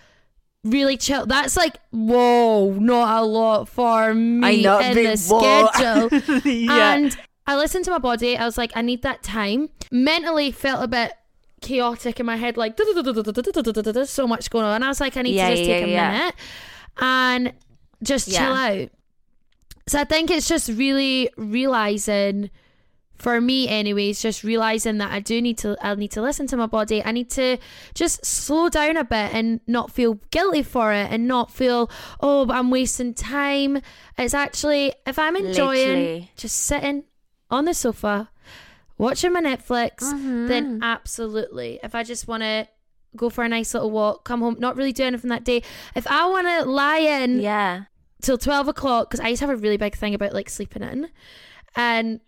really 0.65 0.97
chill. 0.97 1.27
That's 1.27 1.57
like, 1.57 1.77
whoa, 1.91 2.73
not 2.73 3.23
a 3.23 3.25
lot 3.25 3.69
for 3.69 4.15
me 4.15 4.65
in 4.67 4.95
the 4.95 5.17
schedule. 5.17 6.41
yeah. 6.51 6.95
And 6.95 7.17
I 7.47 7.57
listened 7.57 7.85
to 7.85 7.91
my 7.91 7.99
body. 7.99 8.37
I 8.37 8.45
was 8.45 8.59
like, 8.59 8.73
I 8.75 8.83
need 8.83 9.03
that 9.03 9.23
time. 9.23 9.69
Mentally 9.91 10.51
felt 10.51 10.83
a 10.83 10.89
bit 10.89 11.13
chaotic 11.61 12.19
in 12.19 12.27
my 12.27 12.37
head, 12.37 12.57
like 12.57 12.79
so 14.07 14.27
much 14.27 14.51
going 14.51 14.65
on. 14.65 14.83
I 14.83 14.89
was 14.89 15.01
like, 15.01 15.17
I 15.17 15.23
need 15.23 15.35
yeah, 15.35 15.51
to 15.51 15.57
just 15.57 15.69
yeah, 15.69 15.75
take 15.75 15.87
a 15.87 15.91
yeah. 15.91 16.11
minute 16.11 16.35
and 16.99 17.53
just 18.03 18.31
chill 18.31 18.53
out. 18.53 18.89
So 19.87 20.01
I 20.01 20.05
think 20.05 20.31
it's 20.31 20.49
just 20.49 20.71
really 20.71 21.31
realizing 21.37 22.51
for 23.17 23.41
me 23.41 23.69
anyways 23.69 24.21
just 24.21 24.43
realizing 24.43 24.99
that 24.99 25.13
I 25.13 25.21
do 25.21 25.41
need 25.41 25.59
to 25.59 25.77
I 25.81 25.95
need 25.95 26.11
to 26.13 26.23
listen 26.23 26.47
to 26.49 26.57
my 26.57 26.67
body. 26.67 27.03
I 27.05 27.13
need 27.13 27.31
to 27.31 27.59
just 27.95 28.25
slow 28.27 28.69
down 28.69 28.97
a 28.97 29.05
bit 29.05 29.33
and 29.33 29.61
not 29.67 29.91
feel 29.91 30.15
guilty 30.31 30.63
for 30.63 30.93
it 30.93 31.11
and 31.11 31.27
not 31.29 31.51
feel 31.51 31.91
oh 32.21 32.45
but 32.47 32.57
I'm 32.57 32.71
wasting 32.71 33.15
time. 33.15 33.81
It's 34.19 34.35
actually 34.35 34.95
if 35.07 35.19
I'm 35.19 35.37
enjoying 35.37 35.89
Literally. 35.89 36.31
just 36.37 36.57
sitting 36.57 37.05
on 37.51 37.65
the 37.67 37.75
sofa 37.75 38.31
watching 38.99 39.33
my 39.33 39.41
Netflix 39.41 39.99
Mm-hmm. 40.03 40.47
then 40.49 40.81
absolutely. 40.83 41.81
If 41.83 41.95
I 41.95 42.03
just 42.03 42.27
want 42.29 42.43
to 42.43 42.69
go 43.17 43.31
for 43.31 43.45
a 43.45 43.49
nice 43.49 43.73
little 43.75 43.93
walk 43.93 44.25
come 44.25 44.41
home 44.41 44.57
not 44.59 44.77
really 44.77 44.93
do 44.93 45.05
anything 45.05 45.31
that 45.31 45.45
day. 45.45 45.63
If 45.95 46.07
I 46.09 46.29
want 46.29 46.49
to 46.49 46.69
lie 46.69 46.99
in 46.99 47.41
yeah. 47.41 47.85
till 48.23 48.39
12 48.39 48.69
o'clock 48.69 49.09
because 49.09 49.25
I 49.25 49.29
used 49.29 49.41
to 49.41 49.47
have 49.47 49.57
a 49.57 49.61
really 49.61 49.77
big 49.77 49.95
thing 49.95 50.15
about 50.15 50.33
like 50.33 50.51
sleeping 50.51 50.83
in 50.83 51.09
and 51.77 52.21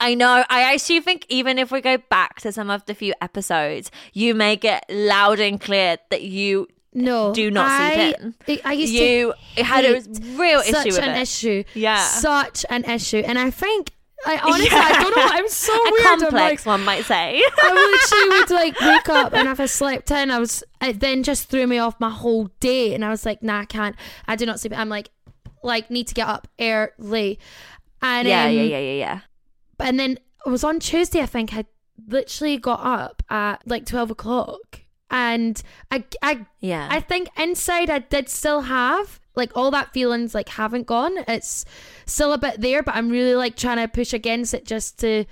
I 0.00 0.14
know. 0.14 0.44
I 0.48 0.72
actually 0.74 1.00
think 1.00 1.26
even 1.28 1.58
if 1.58 1.70
we 1.70 1.80
go 1.80 1.98
back 1.98 2.40
to 2.40 2.52
some 2.52 2.70
of 2.70 2.84
the 2.86 2.94
few 2.94 3.12
episodes, 3.20 3.90
you 4.12 4.34
make 4.34 4.64
it 4.64 4.82
loud 4.88 5.38
and 5.40 5.60
clear 5.60 5.98
that 6.10 6.22
you 6.22 6.68
no 6.92 7.32
do 7.32 7.50
not 7.52 7.70
I, 7.70 7.94
sleep 7.94 8.16
in. 8.48 8.60
I- 8.64 8.72
used 8.72 8.92
to 8.94 8.98
you 8.98 9.34
it 9.56 9.64
had 9.64 9.84
a 9.84 10.00
real 10.36 10.60
to 10.60 10.66
such 10.72 10.86
issue 10.88 10.96
with 10.96 11.04
an 11.04 11.16
it. 11.16 11.22
issue 11.22 11.62
Yeah. 11.74 12.02
such 12.02 12.66
an 12.68 12.84
issue 12.84 13.18
and 13.24 13.38
I 13.38 13.50
think 13.52 13.92
I 14.26 14.38
honestly 14.42 14.64
Yeah. 14.72 14.82
I 14.96 15.02
don't 15.04 15.16
know 15.16 15.26
I'm 15.30 15.48
so 15.48 15.72
a 15.72 15.90
weird 15.92 16.04
complex 16.04 16.32
like 16.32 16.66
one 16.66 16.84
might 16.84 17.04
say. 17.04 17.40
I 17.62 17.72
literally 17.72 18.40
would 18.40 18.50
like 18.50 18.80
wake 18.80 19.08
up 19.08 19.32
and 19.34 19.48
if 19.48 19.60
I 19.60 19.66
slept 19.66 20.10
in 20.10 20.32
I 20.32 20.40
was 20.40 20.64
it 20.82 20.98
then 20.98 21.22
just 21.22 21.48
threw 21.48 21.64
me 21.68 21.78
off 21.78 21.94
my 22.00 22.10
whole 22.10 22.46
day 22.58 22.92
and 22.92 23.04
I 23.04 23.10
was 23.10 23.24
like 23.24 23.40
nah 23.40 23.60
I 23.60 23.64
can't 23.66 23.94
I 24.26 24.34
do 24.34 24.44
not 24.44 24.58
sleep 24.58 24.76
I'm 24.76 24.88
like 24.88 25.10
like 25.62 25.92
need 25.92 26.08
to 26.08 26.14
get 26.14 26.26
up 26.26 26.48
early 26.60 27.38
and 28.02 28.26
yeah, 28.26 28.46
um, 28.46 28.52
yeah, 28.52 28.62
yeah, 28.62 28.78
yeah, 28.78 28.92
yeah. 28.94 29.20
And 29.80 29.98
then 29.98 30.18
it 30.46 30.48
was 30.50 30.64
on 30.64 30.80
Tuesday, 30.80 31.20
I 31.20 31.26
think. 31.26 31.54
I 31.54 31.64
literally 32.08 32.56
got 32.56 32.80
up 32.80 33.22
at 33.30 33.66
like 33.66 33.86
twelve 33.86 34.10
o'clock, 34.10 34.82
and 35.10 35.60
I, 35.90 36.04
I, 36.22 36.46
Yeah. 36.60 36.88
I 36.90 37.00
think 37.00 37.28
inside 37.38 37.90
I 37.90 37.98
did 38.00 38.28
still 38.28 38.62
have 38.62 39.20
like 39.36 39.52
all 39.54 39.70
that 39.70 39.92
feelings 39.92 40.34
like 40.34 40.48
haven't 40.50 40.86
gone. 40.86 41.12
It's 41.28 41.64
still 42.06 42.32
a 42.32 42.38
bit 42.38 42.60
there, 42.60 42.82
but 42.82 42.94
I'm 42.94 43.10
really 43.10 43.34
like 43.34 43.56
trying 43.56 43.78
to 43.78 43.88
push 43.88 44.12
against 44.12 44.54
it 44.54 44.64
just 44.64 44.98
to 45.00 45.24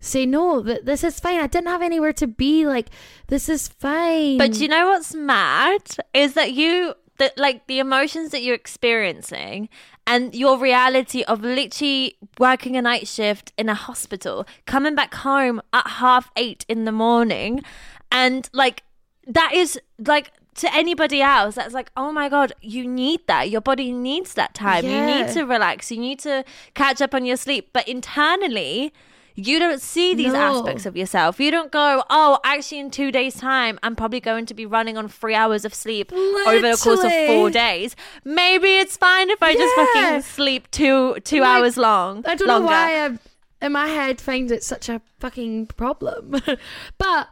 say 0.00 0.26
no 0.26 0.60
that 0.60 0.84
this 0.84 1.02
is 1.02 1.18
fine. 1.20 1.40
I 1.40 1.46
didn't 1.46 1.68
have 1.68 1.82
anywhere 1.82 2.12
to 2.14 2.26
be. 2.26 2.66
Like 2.66 2.88
this 3.28 3.48
is 3.48 3.68
fine. 3.68 4.38
But 4.38 4.58
you 4.60 4.68
know 4.68 4.88
what's 4.88 5.14
mad 5.14 5.82
is 6.14 6.34
that 6.34 6.52
you 6.52 6.94
that 7.18 7.36
like 7.38 7.66
the 7.66 7.78
emotions 7.78 8.30
that 8.30 8.42
you're 8.42 8.54
experiencing 8.54 9.68
and 10.06 10.34
your 10.34 10.58
reality 10.58 11.22
of 11.22 11.40
literally 11.42 12.15
working 12.38 12.76
a 12.76 12.82
night 12.82 13.06
shift 13.08 13.52
in 13.56 13.68
a 13.68 13.74
hospital, 13.74 14.46
coming 14.66 14.94
back 14.94 15.14
home 15.14 15.60
at 15.72 15.86
half 15.86 16.30
eight 16.36 16.64
in 16.68 16.84
the 16.84 16.92
morning, 16.92 17.62
and 18.10 18.48
like 18.52 18.82
that 19.26 19.52
is 19.54 19.80
like 19.98 20.32
to 20.54 20.74
anybody 20.74 21.20
else 21.20 21.56
that's 21.56 21.74
like 21.74 21.90
oh 21.98 22.10
my 22.10 22.28
god 22.28 22.52
you 22.60 22.86
need 22.86 23.20
that. 23.26 23.50
Your 23.50 23.60
body 23.60 23.92
needs 23.92 24.34
that 24.34 24.54
time. 24.54 24.84
You 24.84 25.04
need 25.04 25.28
to 25.34 25.44
relax. 25.44 25.90
You 25.90 26.00
need 26.00 26.18
to 26.20 26.44
catch 26.74 27.00
up 27.00 27.14
on 27.14 27.24
your 27.24 27.36
sleep. 27.36 27.70
But 27.72 27.86
internally 27.88 28.92
you 29.38 29.58
don't 29.58 29.80
see 29.82 30.14
these 30.14 30.32
No. 30.32 30.38
aspects 30.58 30.86
of 30.86 30.96
yourself. 30.96 31.38
You 31.38 31.50
don't 31.50 31.70
go, 31.70 32.02
oh, 32.08 32.38
actually, 32.42 32.78
in 32.80 32.90
two 32.90 33.12
days' 33.12 33.34
time, 33.34 33.78
I'm 33.82 33.94
probably 33.94 34.18
going 34.18 34.46
to 34.46 34.54
be 34.54 34.64
running 34.66 34.96
on 34.96 35.08
three 35.08 35.34
hours 35.34 35.64
of 35.66 35.74
sleep 35.74 36.10
over 36.12 36.60
the 36.70 36.80
course 36.82 37.04
of 37.04 37.12
four 37.26 37.50
days. 37.50 37.94
Maybe 38.24 38.76
it's 38.78 38.96
fine 38.96 39.28
if 39.30 39.42
I 39.42 39.54
just 39.54 39.74
fucking 39.74 40.22
sleep 40.22 40.70
two 40.70 41.18
two 41.20 41.40
Like, 41.40 41.48
hours 41.60 41.76
long. 41.76 42.24
I 42.26 42.34
don't 42.34 42.48
longer. 42.48 42.64
know 42.64 42.70
why 42.72 43.04
I, 43.06 43.18
in 43.66 43.72
my 43.72 43.86
head, 43.86 44.20
find 44.20 44.50
it 44.50 44.64
such 44.64 44.88
a 44.88 45.00
fucking 45.20 45.66
problem. 45.66 46.30
but 46.98 47.28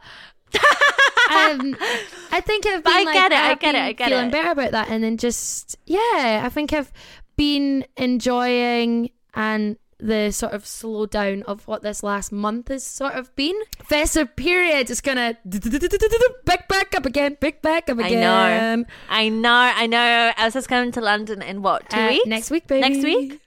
um, 1.31 1.75
I 2.31 2.41
think 2.45 2.65
I've 2.67 2.83
been 2.83 2.93
I 2.93 3.03
like, 3.03 3.13
get 3.15 3.31
it, 3.31 3.37
I 3.37 3.47
have 3.47 3.59
get 3.59 3.75
it, 3.75 3.81
I 3.81 3.91
get 3.93 4.09
feeling 4.09 4.27
it. 4.27 4.31
better 4.31 4.51
about 4.51 4.71
that, 4.71 4.89
and 4.89 5.03
then 5.03 5.17
just 5.17 5.75
yeah, 5.85 6.41
I 6.43 6.49
think 6.49 6.71
I've 6.71 6.91
been 7.35 7.85
enjoying 7.97 9.09
and 9.33 9.77
the 9.97 10.29
sort 10.31 10.51
of 10.53 10.65
slow 10.65 11.05
down 11.05 11.41
of 11.43 11.67
what 11.67 11.81
this 11.81 12.03
last 12.03 12.31
month 12.31 12.67
has 12.67 12.83
sort 12.83 13.13
of 13.13 13.33
been. 13.35 13.55
Festive 13.83 14.35
period 14.35 14.89
is 14.89 14.99
gonna 15.01 15.37
pick 16.45 16.67
back 16.67 16.93
up 16.95 17.05
again, 17.05 17.35
pick 17.37 17.61
back 17.61 17.89
up 17.89 17.97
again. 17.99 18.23
I 18.23 18.75
know. 18.75 18.85
I 19.09 19.29
know. 19.29 19.51
I 19.51 19.87
know. 19.87 20.31
Ailsa's 20.37 20.67
coming 20.67 20.91
to 20.93 21.01
London 21.01 21.41
in 21.41 21.61
what, 21.61 21.89
two 21.89 21.97
Uh, 21.97 22.09
weeks? 22.09 22.27
Next 22.27 22.51
week, 22.51 22.67
baby. 22.67 22.81
Next 22.89 23.03
week? 23.03 23.39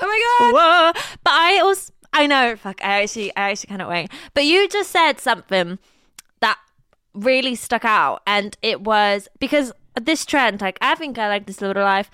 Oh 0.00 0.06
my 0.06 0.22
god. 0.38 0.52
Whoa. 0.52 1.02
But 1.24 1.32
I 1.32 1.60
also, 1.60 1.92
I 2.12 2.26
know, 2.26 2.54
fuck, 2.56 2.84
I 2.84 3.02
actually, 3.02 3.34
I 3.34 3.50
actually 3.52 3.68
cannot 3.68 3.88
wait. 3.88 4.10
But 4.34 4.44
you 4.44 4.68
just 4.68 4.90
said 4.90 5.18
something 5.20 5.78
that 6.40 6.58
really 7.14 7.54
stuck 7.54 7.86
out. 7.86 8.20
And 8.26 8.56
it 8.60 8.82
was 8.82 9.28
because 9.40 9.72
this 9.98 10.26
trend, 10.26 10.60
like, 10.60 10.76
I 10.82 10.94
think 10.96 11.18
I 11.18 11.28
like 11.28 11.46
this 11.46 11.62
little 11.62 11.82
life, 11.82 12.10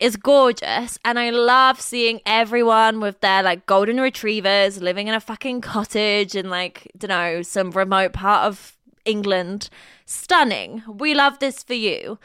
is 0.00 0.16
gorgeous. 0.16 0.98
And 1.04 1.18
I 1.18 1.30
love 1.30 1.80
seeing 1.80 2.20
everyone 2.26 3.00
with 3.00 3.20
their, 3.20 3.42
like, 3.42 3.66
golden 3.66 4.00
retrievers 4.00 4.80
living 4.80 5.08
in 5.08 5.14
a 5.14 5.20
fucking 5.20 5.60
cottage 5.60 6.34
in, 6.34 6.50
like, 6.50 6.90
don't 6.96 7.08
know, 7.08 7.42
some 7.42 7.70
remote 7.70 8.12
part 8.12 8.46
of 8.46 8.76
England. 9.04 9.68
Stunning. 10.04 10.82
We 10.86 11.14
love 11.14 11.38
this 11.38 11.62
for 11.62 11.74
you. 11.74 12.18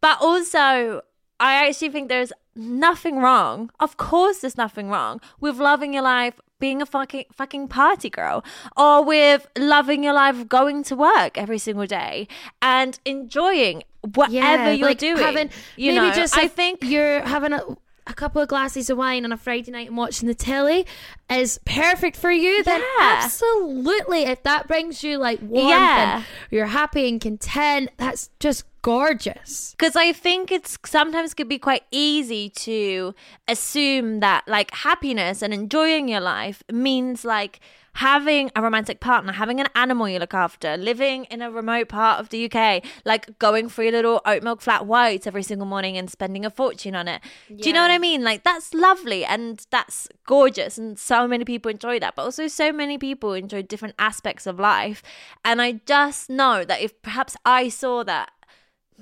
But 0.00 0.18
also, 0.20 1.02
I 1.40 1.66
actually 1.66 1.90
think 1.90 2.08
there's 2.08 2.32
nothing 2.54 3.18
wrong. 3.18 3.70
Of 3.78 3.96
course, 3.96 4.38
there's 4.40 4.56
nothing 4.56 4.88
wrong 4.88 5.20
with 5.40 5.58
loving 5.58 5.94
your 5.94 6.02
life, 6.02 6.40
being 6.60 6.82
a 6.82 6.86
fucking 6.86 7.24
fucking 7.32 7.68
party 7.68 8.10
girl, 8.10 8.44
or 8.76 9.04
with 9.04 9.46
loving 9.56 10.02
your 10.04 10.12
life, 10.14 10.48
going 10.48 10.82
to 10.84 10.96
work 10.96 11.38
every 11.38 11.58
single 11.58 11.86
day 11.86 12.28
and 12.60 12.98
enjoying 13.04 13.82
whatever 14.14 14.72
you're 14.72 14.88
like 14.88 14.98
doing. 14.98 15.18
Having, 15.18 15.50
you 15.76 15.92
maybe 15.92 16.08
know, 16.08 16.12
just 16.14 16.36
I 16.36 16.48
think 16.48 16.82
you're 16.82 17.20
having 17.22 17.52
a, 17.52 17.60
a 18.06 18.14
couple 18.14 18.40
of 18.40 18.48
glasses 18.48 18.88
of 18.90 18.98
wine 18.98 19.24
on 19.24 19.32
a 19.32 19.36
Friday 19.36 19.70
night 19.70 19.88
and 19.88 19.96
watching 19.96 20.26
the 20.28 20.34
telly 20.34 20.86
is 21.30 21.60
perfect 21.64 22.16
for 22.16 22.30
you. 22.30 22.62
Then 22.64 22.80
Yeah. 22.98 23.20
absolutely, 23.24 24.22
if 24.22 24.42
that 24.44 24.66
brings 24.66 25.02
you 25.04 25.18
like 25.18 25.40
warmth 25.42 25.68
Yeah. 25.70 26.16
and 26.16 26.24
you're 26.50 26.66
happy 26.66 27.08
and 27.08 27.20
content, 27.20 27.90
that's 27.98 28.30
just 28.40 28.64
gorgeous. 28.82 29.74
because 29.78 29.96
I 29.96 30.12
think 30.12 30.50
it's 30.50 30.78
sometimes 30.84 31.34
could 31.34 31.48
be 31.48 31.58
quite 31.58 31.84
easy 31.90 32.48
to 32.50 33.14
assume 33.46 34.20
that 34.20 34.46
like 34.46 34.72
happiness 34.72 35.42
and 35.42 35.52
enjoying 35.52 36.08
your 36.08 36.20
life 36.20 36.62
means 36.70 37.24
like 37.24 37.60
having 37.98 38.48
a 38.54 38.62
romantic 38.62 39.00
partner, 39.00 39.32
having 39.32 39.58
an 39.58 39.66
animal 39.74 40.08
you 40.08 40.20
look 40.20 40.32
after, 40.32 40.76
living 40.76 41.24
in 41.24 41.42
a 41.42 41.50
remote 41.50 41.88
part 41.88 42.20
of 42.20 42.28
the 42.28 42.48
UK, 42.48 42.84
like 43.04 43.36
going 43.40 43.68
for 43.68 43.82
your 43.82 43.90
little 43.90 44.20
oat 44.24 44.40
milk 44.40 44.60
flat 44.60 44.86
whites 44.86 45.26
every 45.26 45.42
single 45.42 45.66
morning 45.66 45.96
and 45.96 46.08
spending 46.08 46.44
a 46.44 46.50
fortune 46.50 46.94
on 46.94 47.08
it. 47.08 47.20
Do 47.48 47.68
you 47.68 47.72
know 47.72 47.82
what 47.82 47.90
I 47.90 47.98
mean? 47.98 48.22
Like 48.22 48.44
that's 48.44 48.72
lovely 48.72 49.24
and 49.24 49.66
that's 49.70 50.06
gorgeous 50.26 50.78
and 50.78 50.96
so 50.96 51.26
many 51.26 51.44
people 51.44 51.72
enjoy 51.72 51.98
that, 51.98 52.14
but 52.14 52.22
also 52.22 52.46
so 52.46 52.72
many 52.72 52.98
people 52.98 53.32
enjoy 53.32 53.62
different 53.62 53.96
aspects 53.98 54.46
of 54.46 54.60
life. 54.60 55.02
And 55.44 55.60
I 55.60 55.80
just 55.84 56.30
know 56.30 56.64
that 56.64 56.80
if 56.80 57.02
perhaps 57.02 57.36
I 57.44 57.68
saw 57.68 58.04
that 58.04 58.30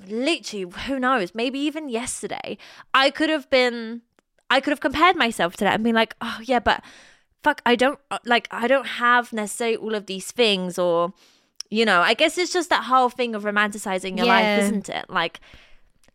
literally 0.05 0.71
who 0.85 0.99
knows? 0.99 1.33
Maybe 1.33 1.59
even 1.59 1.89
yesterday 1.89 2.57
i 2.93 3.09
could 3.09 3.29
have 3.29 3.49
been 3.49 4.01
i 4.49 4.59
could 4.61 4.71
have 4.71 4.79
compared 4.79 5.15
myself 5.15 5.55
to 5.57 5.63
that 5.63 5.75
and 5.75 5.83
been 5.83 5.95
like 5.95 6.15
oh 6.21 6.39
yeah 6.43 6.59
but 6.59 6.83
fuck 7.43 7.61
i 7.65 7.75
don't 7.75 7.99
uh, 8.11 8.19
like 8.25 8.47
i 8.51 8.67
don't 8.67 8.87
have 8.87 9.33
necessarily 9.33 9.77
all 9.77 9.95
of 9.95 10.05
these 10.05 10.31
things 10.31 10.77
or 10.77 11.13
you 11.69 11.85
know 11.85 12.01
i 12.01 12.13
guess 12.13 12.37
it's 12.37 12.53
just 12.53 12.69
that 12.69 12.85
whole 12.85 13.09
thing 13.09 13.35
of 13.35 13.43
romanticizing 13.43 14.17
your 14.17 14.25
life 14.25 14.63
isn't 14.63 14.89
it? 14.89 15.05
Like 15.09 15.39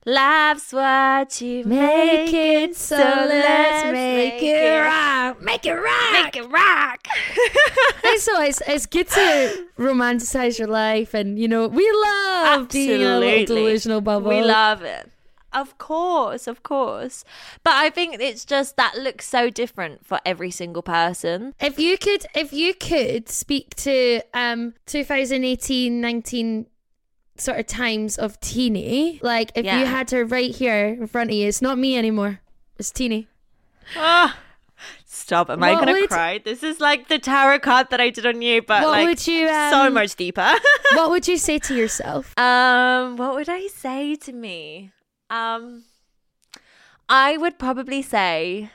life's 0.04 0.72
what 0.72 1.40
you 1.40 1.64
make 1.64 2.32
it 2.32 2.74
so 2.76 2.96
let's 2.96 3.92
make 3.92 4.42
it 4.42 4.80
rock. 4.80 5.40
Make 5.40 5.64
it 5.64 5.74
rock. 5.74 6.12
make 6.12 6.36
it 6.36 6.50
rock 6.50 7.06
so 8.18 8.42
it's, 8.42 8.60
it's 8.66 8.86
good 8.86 9.08
to 9.10 9.66
romanticize 9.78 10.58
your 10.58 10.68
life 10.68 11.14
and 11.14 11.38
you 11.38 11.46
know 11.46 11.68
we 11.68 11.88
love 12.02 12.68
being 12.68 13.02
a 13.02 13.18
little 13.20 13.44
delusional 13.46 14.00
bubble 14.00 14.30
We 14.30 14.42
love 14.42 14.82
it. 14.82 15.08
Of 15.52 15.76
course, 15.76 16.46
of 16.46 16.62
course. 16.62 17.24
But 17.62 17.74
I 17.74 17.90
think 17.90 18.18
it's 18.18 18.46
just 18.46 18.76
that 18.76 18.96
looks 18.96 19.28
so 19.28 19.50
different 19.50 20.06
for 20.06 20.18
every 20.24 20.50
single 20.50 20.82
person. 20.82 21.54
if 21.60 21.78
you 21.78 21.98
could 21.98 22.24
if 22.34 22.52
you 22.54 22.72
could 22.74 23.28
speak 23.28 23.74
to 23.76 24.22
um 24.32 24.72
2018 24.86 26.00
19 26.00 26.66
sort 27.37 27.59
of 27.59 27.66
times 27.66 28.18
of 28.18 28.38
Tini 28.40 29.18
like 29.23 29.53
if 29.55 29.64
Yeah. 29.64 29.81
you 29.81 29.87
had 29.87 30.11
her 30.11 30.25
right 30.25 30.55
here 30.55 30.87
in 30.88 31.07
front 31.07 31.31
of 31.31 31.37
you 31.37 31.49
it's 31.49 31.62
not 31.62 31.79
me 31.79 31.97
anymore 31.97 32.40
it's 32.79 32.90
Tini 32.90 33.27
Ah, 33.97 34.38
stop. 35.05 35.51
Am 35.51 35.62
I 35.62 35.75
going 35.75 35.87
to 35.88 35.92
would- 35.92 36.09
cry? 36.11 36.38
This 36.38 36.62
is 36.62 36.79
like 36.81 37.09
the 37.09 37.18
tarot 37.18 37.59
card 37.61 37.88
that 37.90 38.01
I 38.01 38.11
did 38.11 38.25
on 38.27 38.40
you, 38.42 38.62
but 38.62 38.83
What 38.83 38.90
like 38.90 39.07
would 39.09 39.27
you, 39.27 39.49
so 39.49 39.87
um, 39.87 39.95
much 39.95 40.14
deeper. 40.16 40.49
what 40.95 41.11
would 41.11 41.27
you 41.29 41.37
say 41.37 41.59
to 41.59 41.75
yourself 41.75 42.33
Um, 42.38 43.16
what 43.16 43.35
would 43.35 43.49
I 43.49 43.66
say 43.66 44.14
to 44.16 44.33
me? 44.33 44.92
Um, 45.31 45.85
I 47.09 47.37
would 47.37 47.59
probably 47.59 48.03
say 48.03 48.71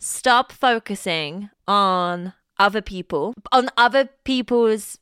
stop 0.00 0.50
focusing 0.50 1.50
on 1.68 2.32
other 2.58 2.82
people, 2.82 3.34
on 3.52 3.68
other 3.76 4.08
people's 4.24 4.98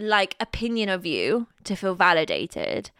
like 0.00 0.36
opinion 0.40 0.88
of 0.88 1.06
you 1.06 1.46
to 1.64 1.76
feel 1.76 1.94
validated. 1.94 2.90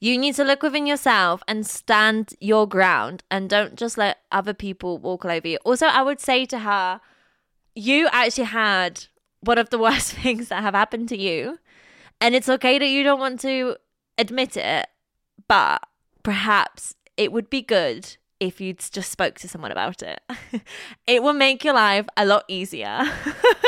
You 0.00 0.18
need 0.18 0.34
to 0.34 0.44
look 0.44 0.62
within 0.62 0.86
yourself 0.86 1.42
and 1.46 1.66
stand 1.66 2.34
your 2.40 2.66
ground 2.66 3.22
and 3.30 3.48
don't 3.48 3.76
just 3.76 3.96
let 3.96 4.18
other 4.32 4.54
people 4.54 4.98
walk 4.98 5.24
all 5.24 5.30
over 5.30 5.46
you. 5.46 5.58
Also, 5.64 5.86
I 5.86 6.02
would 6.02 6.20
say 6.20 6.44
to 6.46 6.60
her, 6.60 7.00
you 7.74 8.08
actually 8.10 8.44
had 8.44 9.04
one 9.40 9.58
of 9.58 9.70
the 9.70 9.78
worst 9.86 10.12
things 10.12 10.48
that 10.48 10.62
have 10.62 10.74
happened 10.74 11.08
to 11.10 11.18
you. 11.18 11.58
And 12.20 12.34
it's 12.34 12.48
okay 12.48 12.78
that 12.78 12.88
you 12.88 13.02
don't 13.02 13.20
want 13.20 13.40
to 13.40 13.76
admit 14.18 14.56
it, 14.56 14.86
but 15.48 15.86
perhaps 16.22 16.94
it 17.16 17.32
would 17.32 17.50
be 17.50 17.62
good 17.62 18.16
if 18.40 18.60
you'd 18.60 18.78
just 18.78 19.10
spoke 19.10 19.38
to 19.38 19.48
someone 19.48 19.70
about 19.70 20.02
it. 20.02 20.20
it 21.06 21.22
will 21.22 21.32
make 21.32 21.64
your 21.64 21.74
life 21.74 22.06
a 22.16 22.26
lot 22.26 22.44
easier. 22.48 23.02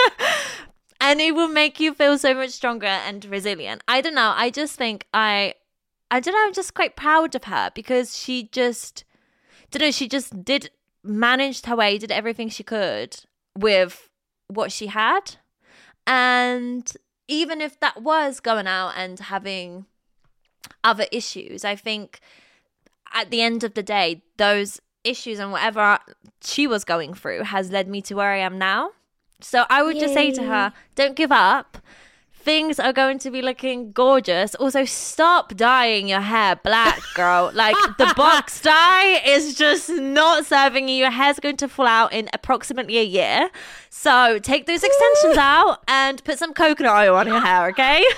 and 1.04 1.20
it 1.20 1.34
will 1.34 1.48
make 1.48 1.78
you 1.78 1.92
feel 1.92 2.16
so 2.16 2.32
much 2.32 2.50
stronger 2.50 2.86
and 2.86 3.26
resilient. 3.26 3.84
I 3.86 4.00
don't 4.00 4.14
know. 4.14 4.32
I 4.34 4.48
just 4.48 4.76
think 4.76 5.06
I 5.12 5.54
I 6.10 6.20
don't 6.20 6.32
know, 6.32 6.44
I'm 6.46 6.54
just 6.54 6.74
quite 6.74 6.96
proud 6.96 7.34
of 7.34 7.44
her 7.44 7.70
because 7.74 8.16
she 8.16 8.48
just 8.50 9.04
don't 9.70 9.82
know, 9.82 9.90
she 9.90 10.08
just 10.08 10.44
did 10.44 10.70
managed 11.02 11.66
her 11.66 11.76
way, 11.76 11.98
did 11.98 12.10
everything 12.10 12.48
she 12.48 12.62
could 12.62 13.16
with 13.56 14.08
what 14.48 14.72
she 14.72 14.86
had. 14.86 15.36
And 16.06 16.90
even 17.28 17.60
if 17.60 17.78
that 17.80 18.02
was 18.02 18.40
going 18.40 18.66
out 18.66 18.94
and 18.96 19.18
having 19.18 19.84
other 20.82 21.06
issues, 21.12 21.66
I 21.66 21.76
think 21.76 22.20
at 23.12 23.30
the 23.30 23.42
end 23.42 23.62
of 23.62 23.74
the 23.74 23.82
day, 23.82 24.22
those 24.38 24.80
issues 25.02 25.38
and 25.38 25.52
whatever 25.52 25.98
she 26.42 26.66
was 26.66 26.84
going 26.84 27.12
through 27.12 27.42
has 27.42 27.70
led 27.70 27.88
me 27.88 28.00
to 28.02 28.14
where 28.14 28.32
I 28.32 28.38
am 28.38 28.56
now. 28.56 28.92
So 29.44 29.64
I 29.68 29.82
would 29.82 29.98
just 29.98 30.14
say 30.14 30.30
to 30.32 30.42
her, 30.42 30.72
don't 30.94 31.14
give 31.14 31.30
up. 31.32 31.78
Things 32.32 32.78
are 32.78 32.92
going 32.92 33.18
to 33.20 33.30
be 33.30 33.40
looking 33.40 33.92
gorgeous. 33.92 34.54
Also, 34.56 34.84
stop 34.84 35.54
dyeing 35.56 36.08
your 36.08 36.20
hair 36.20 36.56
black, 36.56 37.00
girl. 37.14 37.50
like 37.54 37.76
the 37.96 38.12
box 38.18 38.60
dye 38.60 39.22
is 39.24 39.54
just 39.54 39.88
not 39.88 40.44
serving 40.44 40.88
you. 40.90 40.96
Your 40.96 41.10
hair's 41.10 41.40
going 41.40 41.56
to 41.58 41.68
fall 41.68 41.86
out 41.86 42.12
in 42.12 42.28
approximately 42.34 42.98
a 42.98 43.02
year. 43.04 43.48
So 43.88 44.38
take 44.38 44.66
those 44.66 44.84
extensions 44.84 45.38
out 45.38 45.82
and 45.88 46.22
put 46.24 46.38
some 46.38 46.52
coconut 46.52 46.92
oil 46.94 47.16
on 47.16 47.26
your 47.26 47.40
hair, 47.40 47.68
okay? 47.68 48.04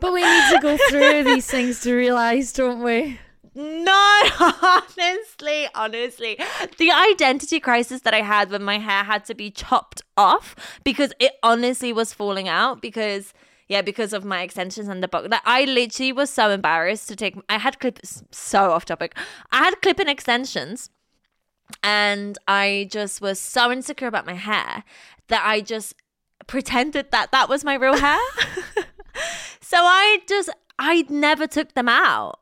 But 0.00 0.14
we 0.14 0.22
need 0.22 0.50
to 0.54 0.58
go 0.62 0.78
through 0.88 1.24
these 1.24 1.46
things 1.46 1.80
to 1.82 1.92
realize, 1.94 2.52
don't 2.54 2.82
we? 2.82 3.20
No, 3.60 4.22
honestly, 4.62 5.68
honestly. 5.74 6.38
The 6.78 6.90
identity 6.90 7.60
crisis 7.60 8.00
that 8.02 8.14
I 8.14 8.22
had 8.22 8.50
when 8.50 8.62
my 8.62 8.78
hair 8.78 9.04
had 9.04 9.26
to 9.26 9.34
be 9.34 9.50
chopped 9.50 10.02
off 10.16 10.56
because 10.82 11.12
it 11.18 11.32
honestly 11.42 11.92
was 11.92 12.14
falling 12.14 12.48
out 12.48 12.80
because 12.80 13.34
yeah, 13.68 13.82
because 13.82 14.12
of 14.12 14.24
my 14.24 14.42
extensions 14.42 14.88
and 14.88 15.02
the 15.02 15.08
box. 15.08 15.28
That 15.28 15.42
I 15.44 15.64
literally 15.64 16.12
was 16.12 16.30
so 16.30 16.50
embarrassed 16.50 17.06
to 17.08 17.16
take 17.16 17.36
I 17.48 17.58
had 17.58 17.78
clip 17.78 18.00
so 18.30 18.72
off 18.72 18.86
topic. 18.86 19.14
I 19.52 19.58
had 19.58 19.80
clip-in 19.82 20.08
extensions 20.08 20.88
and 21.82 22.38
I 22.48 22.88
just 22.90 23.20
was 23.20 23.38
so 23.38 23.70
insecure 23.70 24.08
about 24.08 24.26
my 24.26 24.34
hair 24.34 24.84
that 25.28 25.42
I 25.44 25.60
just 25.60 25.94
pretended 26.46 27.10
that 27.10 27.30
that 27.32 27.48
was 27.48 27.62
my 27.62 27.74
real 27.74 27.98
hair. 27.98 28.18
so 29.60 29.76
I 29.76 30.20
just 30.26 30.48
I 30.78 31.04
never 31.10 31.46
took 31.46 31.74
them 31.74 31.88
out. 31.88 32.39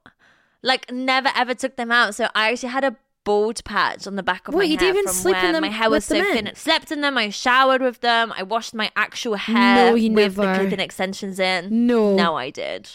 Like 0.63 0.91
never 0.91 1.31
ever 1.35 1.55
took 1.55 1.77
them 1.77 1.91
out. 1.93 2.15
So 2.15 2.29
I 2.35 2.51
actually 2.53 2.71
had 2.71 2.85
a 2.85 2.97
bald 3.25 3.63
patch 3.65 4.07
on 4.07 4.17
the 4.17 4.23
back 4.23 4.49
of 4.49 4.55
What, 4.55 4.61
my 4.69 4.75
hair 4.75 4.89
even 4.91 5.05
from 5.05 5.13
sleep 5.13 5.37
in 5.37 5.53
them 5.53 5.61
my 5.63 5.69
hair 5.69 5.91
was 5.91 6.05
so 6.05 6.15
thin. 6.23 6.47
in? 6.47 6.55
Slept 6.55 6.91
in 6.91 7.01
them. 7.03 7.19
I 7.19 7.29
showered 7.31 7.83
with 7.83 8.01
them. 8.01 8.33
I 8.37 8.43
washed 8.43 8.75
my 8.75 8.91
actual 8.97 9.35
hair 9.35 9.91
No, 9.91 9.95
you 9.95 10.11
with 10.13 10.35
the 10.37 10.43
never. 10.45 10.59
clip-in 10.61 10.81
extensions 10.81 11.39
in. 11.39 11.87
No. 11.87 12.15
No, 12.15 12.37
I 12.37 12.51
did. 12.51 12.89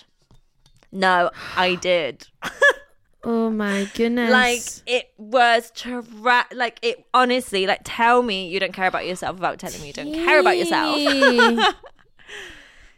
No, 0.91 1.29
I 1.55 1.75
did. 1.75 2.27
Oh 3.25 3.49
my 3.49 3.87
goodness. 3.95 4.29
like 4.29 4.61
it 4.85 5.13
was 5.17 5.71
tra- 5.73 6.03
like 6.53 6.77
it 6.81 7.05
honestly 7.13 7.65
like 7.65 7.79
tell 7.85 8.21
me 8.21 8.49
you 8.49 8.59
don't 8.59 8.73
care 8.73 8.87
about 8.87 9.07
yourself 9.07 9.35
without 9.37 9.59
telling 9.59 9.79
me 9.79 9.87
you 9.87 9.93
don't 9.93 10.13
care 10.13 10.41
about 10.41 10.57
yourself. 10.57 10.97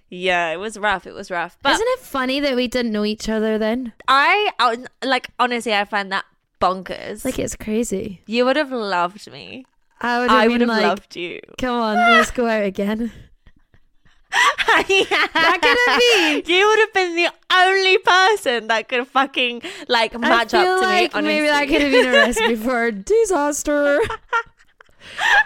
yeah 0.10 0.52
it 0.52 0.58
was 0.58 0.78
rough 0.78 1.06
it 1.08 1.14
was 1.14 1.30
rough 1.32 1.58
but 1.62 1.74
Isn't 1.74 1.88
it 1.90 2.00
funny 2.00 2.40
that 2.40 2.56
we 2.56 2.68
didn't 2.68 2.92
know 2.92 3.06
each 3.06 3.28
other 3.30 3.58
then? 3.58 3.94
I, 4.08 4.52
I 4.60 4.78
like 5.06 5.30
honestly 5.40 5.74
i 5.74 5.84
find 5.86 6.12
that 6.12 6.26
bonkers 6.62 7.26
Like 7.26 7.40
it's 7.40 7.56
crazy. 7.56 8.22
you 8.28 8.46
would 8.46 8.56
have 8.56 8.72
loved 8.72 9.32
me 9.32 9.66
I 10.02 10.20
would 10.20 10.30
have 10.30 10.40
i 10.40 10.48
would 10.48 10.62
have 10.62 10.70
like, 10.70 10.84
loved 10.84 11.16
you 11.16 11.40
come 11.58 11.80
on, 11.80 11.96
let's 12.12 12.32
go 12.32 12.48
out 12.48 12.64
again. 12.64 13.12
that 14.32 15.60
could 15.62 15.78
have 15.88 16.44
been. 16.46 16.54
you 16.56 16.68
would 16.68 16.80
have 16.80 16.94
been 16.94 17.16
the 17.16 17.30
only 17.54 17.98
person 18.00 18.68
that 18.68 18.88
could 18.90 19.08
fucking 19.08 19.62
like 19.88 20.18
match 20.20 20.54
I 20.54 20.64
feel 20.64 20.72
up 20.74 20.80
to 20.82 20.86
like 20.86 21.16
me 21.16 21.22
maybe 21.22 21.48
that 21.48 21.68
could 21.68 21.82
have 21.82 21.92
been 21.92 22.08
a 22.08 22.12
recipe 22.12 22.56
for 22.56 22.92
disaster. 22.92 24.00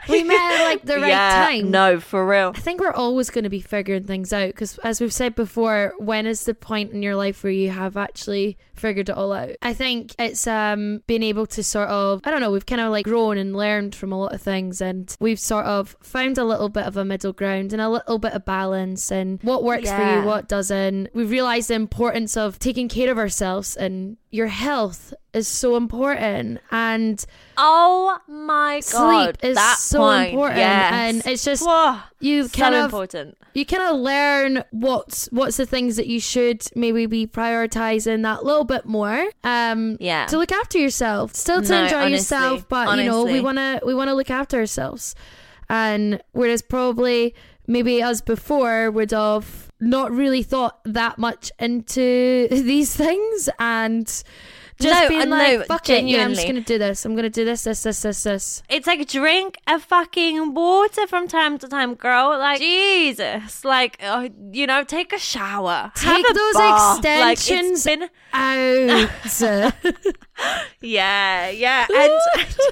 we 0.07 0.23
met 0.25 0.39
at 0.39 0.63
like 0.65 0.83
the 0.83 0.95
right 0.95 1.09
yeah, 1.09 1.47
time. 1.47 1.71
no 1.71 1.99
for 1.99 2.25
real 2.25 2.51
I 2.55 2.59
think 2.59 2.81
we're 2.81 2.91
always 2.91 3.29
going 3.29 3.43
to 3.43 3.49
be 3.49 3.61
figuring 3.61 4.03
things 4.03 4.33
out 4.33 4.47
because, 4.47 4.77
as 4.79 4.99
we've 4.99 5.13
said 5.13 5.35
before, 5.35 5.93
when 5.97 6.25
is 6.25 6.43
the 6.43 6.53
point 6.53 6.91
in 6.91 7.03
your 7.03 7.15
life 7.15 7.43
where 7.43 7.51
you 7.51 7.69
have 7.69 7.97
actually 7.97 8.57
figured 8.73 9.09
it 9.09 9.15
all 9.15 9.33
out? 9.33 9.51
I 9.61 9.73
think 9.73 10.13
it's 10.19 10.45
um 10.47 11.03
being 11.07 11.23
able 11.23 11.45
to 11.47 11.63
sort 11.63 11.89
of, 11.89 12.21
I 12.23 12.31
don't 12.31 12.41
know, 12.41 12.51
we've 12.51 12.65
kind 12.65 12.81
of 12.81 12.91
like 12.91 13.05
grown 13.05 13.37
and 13.37 13.55
learned 13.55 13.95
from 13.95 14.11
a 14.11 14.19
lot 14.19 14.33
of 14.33 14.41
things, 14.41 14.81
and 14.81 15.15
we've 15.19 15.39
sort 15.39 15.65
of 15.65 15.95
found 16.01 16.37
a 16.37 16.43
little 16.43 16.69
bit 16.69 16.85
of 16.85 16.97
a 16.97 17.05
middle 17.05 17.33
ground 17.33 17.73
and 17.73 17.81
a 17.81 17.89
little 17.89 18.19
bit 18.19 18.33
of 18.33 18.45
balance 18.45 19.11
and 19.11 19.41
what 19.43 19.63
works 19.63 19.89
for 19.89 20.15
you, 20.15 20.23
what 20.23 20.47
doesn't. 20.47 21.09
We've 21.13 21.31
realized 21.31 21.69
the 21.69 21.75
importance 21.75 22.35
of 22.37 22.59
taking 22.59 22.89
care 22.89 23.11
of 23.11 23.17
ourselves 23.17 23.75
and 23.75 24.17
your 24.31 24.47
health 24.47 25.13
is 25.33 25.47
so 25.47 25.75
important 25.75 26.59
and 26.71 27.25
oh 27.57 28.17
my 28.27 28.81
god 28.91 29.37
sleep 29.41 29.49
is 29.49 29.55
that 29.55 29.77
so 29.79 29.99
point, 29.99 30.29
important 30.31 30.59
yes. 30.59 30.93
and 30.93 31.25
it's 31.25 31.43
just 31.43 31.65
Whoa, 31.65 31.99
you 32.19 32.47
so 32.47 32.59
kind 32.61 32.75
of 32.75 32.85
important 32.85 33.37
you 33.53 33.65
kind 33.65 33.81
of 33.83 33.97
learn 33.97 34.63
what's 34.71 35.25
what's 35.31 35.57
the 35.57 35.65
things 35.65 35.95
that 35.95 36.07
you 36.07 36.19
should 36.19 36.63
maybe 36.75 37.05
be 37.07 37.25
prioritizing 37.25 38.21
that 38.23 38.43
little 38.43 38.65
bit 38.65 38.85
more 38.85 39.25
um 39.43 39.97
Yeah. 39.99 40.25
to 40.27 40.37
look 40.37 40.51
after 40.51 40.77
yourself 40.77 41.33
still 41.35 41.61
to 41.61 41.69
No, 41.71 41.83
enjoy 41.83 41.97
honestly, 41.97 42.37
yourself 42.37 42.69
but 42.69 42.97
you 42.97 43.05
know 43.05 43.23
we 43.25 43.41
want 43.41 43.57
to 43.57 43.81
we 43.85 43.93
want 43.95 44.09
to 44.09 44.13
look 44.13 44.29
after 44.29 44.57
ourselves 44.57 45.15
and 45.69 46.21
whereas 46.31 46.61
probably 46.61 47.33
maybe 47.67 48.01
us 48.01 48.21
before 48.21 48.89
would 48.91 49.11
have 49.11 49.68
not 49.79 50.11
really 50.11 50.43
thought 50.43 50.79
that 50.85 51.17
much 51.17 51.51
into 51.59 52.47
these 52.51 52.95
things 52.95 53.49
and 53.59 54.05
just 54.81 55.01
No, 55.03 55.09
being 55.09 55.29
like 55.29 55.59
no, 55.59 55.63
fuck 55.65 55.89
it 55.89 56.05
yeah 56.05 56.23
i'm 56.23 56.33
just 56.33 56.47
gonna 56.47 56.61
do 56.61 56.77
this 56.77 57.03
i'm 57.03 57.13
gonna 57.13 57.29
do 57.29 57.43
this 57.43 57.65
this 57.65 57.83
this 57.83 58.01
this 58.01 58.23
this 58.23 58.63
It's 58.69 58.87
like 58.87 59.05
drink 59.09 59.57
a 59.67 59.77
fucking 59.77 60.53
water 60.53 61.05
from 61.05 61.27
time 61.27 61.57
to 61.57 61.67
time, 61.67 61.95
girl. 61.95 62.29
Like 62.39 62.59
Jesus, 62.59 63.65
like 63.65 63.97
uh, 64.01 64.29
you 64.53 64.65
know, 64.67 64.85
take 64.85 65.11
a 65.11 65.19
shower, 65.19 65.91
Take 65.95 66.25
those 66.33 66.53
bath. 66.53 67.03
Like, 67.03 67.33
extensions 67.33 67.83
been- 67.83 68.09
out 68.31 69.09
yeah, 70.81 71.49
yeah, 71.49 71.85
and 71.93 72.13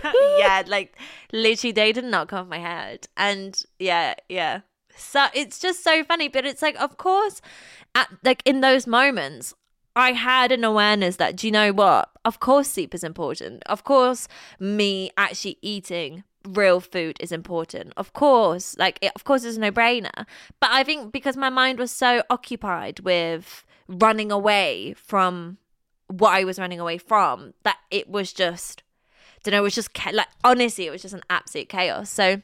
yeah, 0.38 0.64
like 0.68 0.98
literally, 1.34 1.72
they 1.74 1.92
did 1.92 2.06
not 2.06 2.30
come 2.30 2.40
off 2.40 2.48
my 2.48 2.60
head, 2.60 3.08
and 3.18 3.62
yeah, 3.80 4.14
yeah. 4.30 4.62
So 4.98 5.28
it's 5.34 5.60
just 5.60 5.84
so 5.84 6.04
funny, 6.04 6.28
but 6.28 6.46
it's 6.46 6.62
like, 6.62 6.80
of 6.80 6.98
course, 6.98 7.42
at 7.96 8.10
like 8.24 8.42
in 8.46 8.62
those 8.62 8.88
moments, 8.88 9.54
I 9.96 10.12
had 10.12 10.52
an 10.52 10.64
awareness 10.64 11.16
that, 11.16 11.36
do 11.36 11.48
you 11.48 11.52
know 11.52 11.74
what? 11.74 12.12
Of 12.24 12.40
course, 12.40 12.68
sleep 12.68 12.94
is 12.94 13.04
important. 13.04 13.64
Of 13.66 13.84
course, 13.84 14.28
me 14.60 15.10
actually 15.18 15.58
eating 15.62 16.24
real 16.48 16.80
food 16.80 17.18
is 17.20 17.32
important. 17.32 17.94
Of 17.98 18.14
course, 18.14 18.78
like, 18.78 19.00
it, 19.02 19.12
of 19.16 19.24
course, 19.24 19.44
it's 19.44 19.58
a 19.58 19.60
no 19.60 19.72
brainer. 19.72 20.26
But 20.60 20.70
I 20.72 20.84
think 20.84 21.12
because 21.12 21.36
my 21.36 21.50
mind 21.50 21.80
was 21.80 21.92
so 21.92 22.22
occupied 22.30 23.00
with 23.00 23.66
running 23.88 24.32
away 24.32 24.94
from 24.98 25.58
what 26.08 26.32
I 26.32 26.44
was 26.44 26.60
running 26.60 26.80
away 26.80 27.00
from, 27.00 27.54
that 27.64 27.78
it 27.90 28.08
was 28.08 28.32
just, 28.32 28.84
don't 29.44 29.54
know, 29.54 29.60
it 29.60 29.64
was 29.64 29.76
just 29.76 29.90
like, 30.14 30.28
honestly, 30.44 30.86
it 30.86 30.92
was 30.92 31.02
just 31.02 31.16
an 31.16 31.24
absolute 31.30 31.70
chaos. 31.70 32.10
So, 32.10 32.44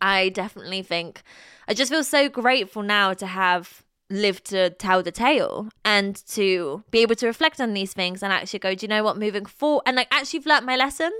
I 0.00 0.28
definitely 0.30 0.82
think 0.82 1.22
I 1.68 1.74
just 1.74 1.90
feel 1.90 2.04
so 2.04 2.28
grateful 2.28 2.82
now 2.82 3.14
to 3.14 3.26
have 3.26 3.82
lived 4.08 4.44
to 4.44 4.70
tell 4.70 5.02
the 5.02 5.10
tale 5.10 5.68
and 5.84 6.24
to 6.28 6.84
be 6.90 7.00
able 7.00 7.16
to 7.16 7.26
reflect 7.26 7.60
on 7.60 7.74
these 7.74 7.92
things 7.92 8.22
and 8.22 8.32
actually 8.32 8.60
go, 8.60 8.74
do 8.74 8.84
you 8.84 8.88
know 8.88 9.02
what, 9.02 9.18
moving 9.18 9.46
forward, 9.46 9.82
and 9.86 9.96
like 9.96 10.08
actually 10.12 10.42
learnt 10.46 10.64
my 10.64 10.76
lesson. 10.76 11.12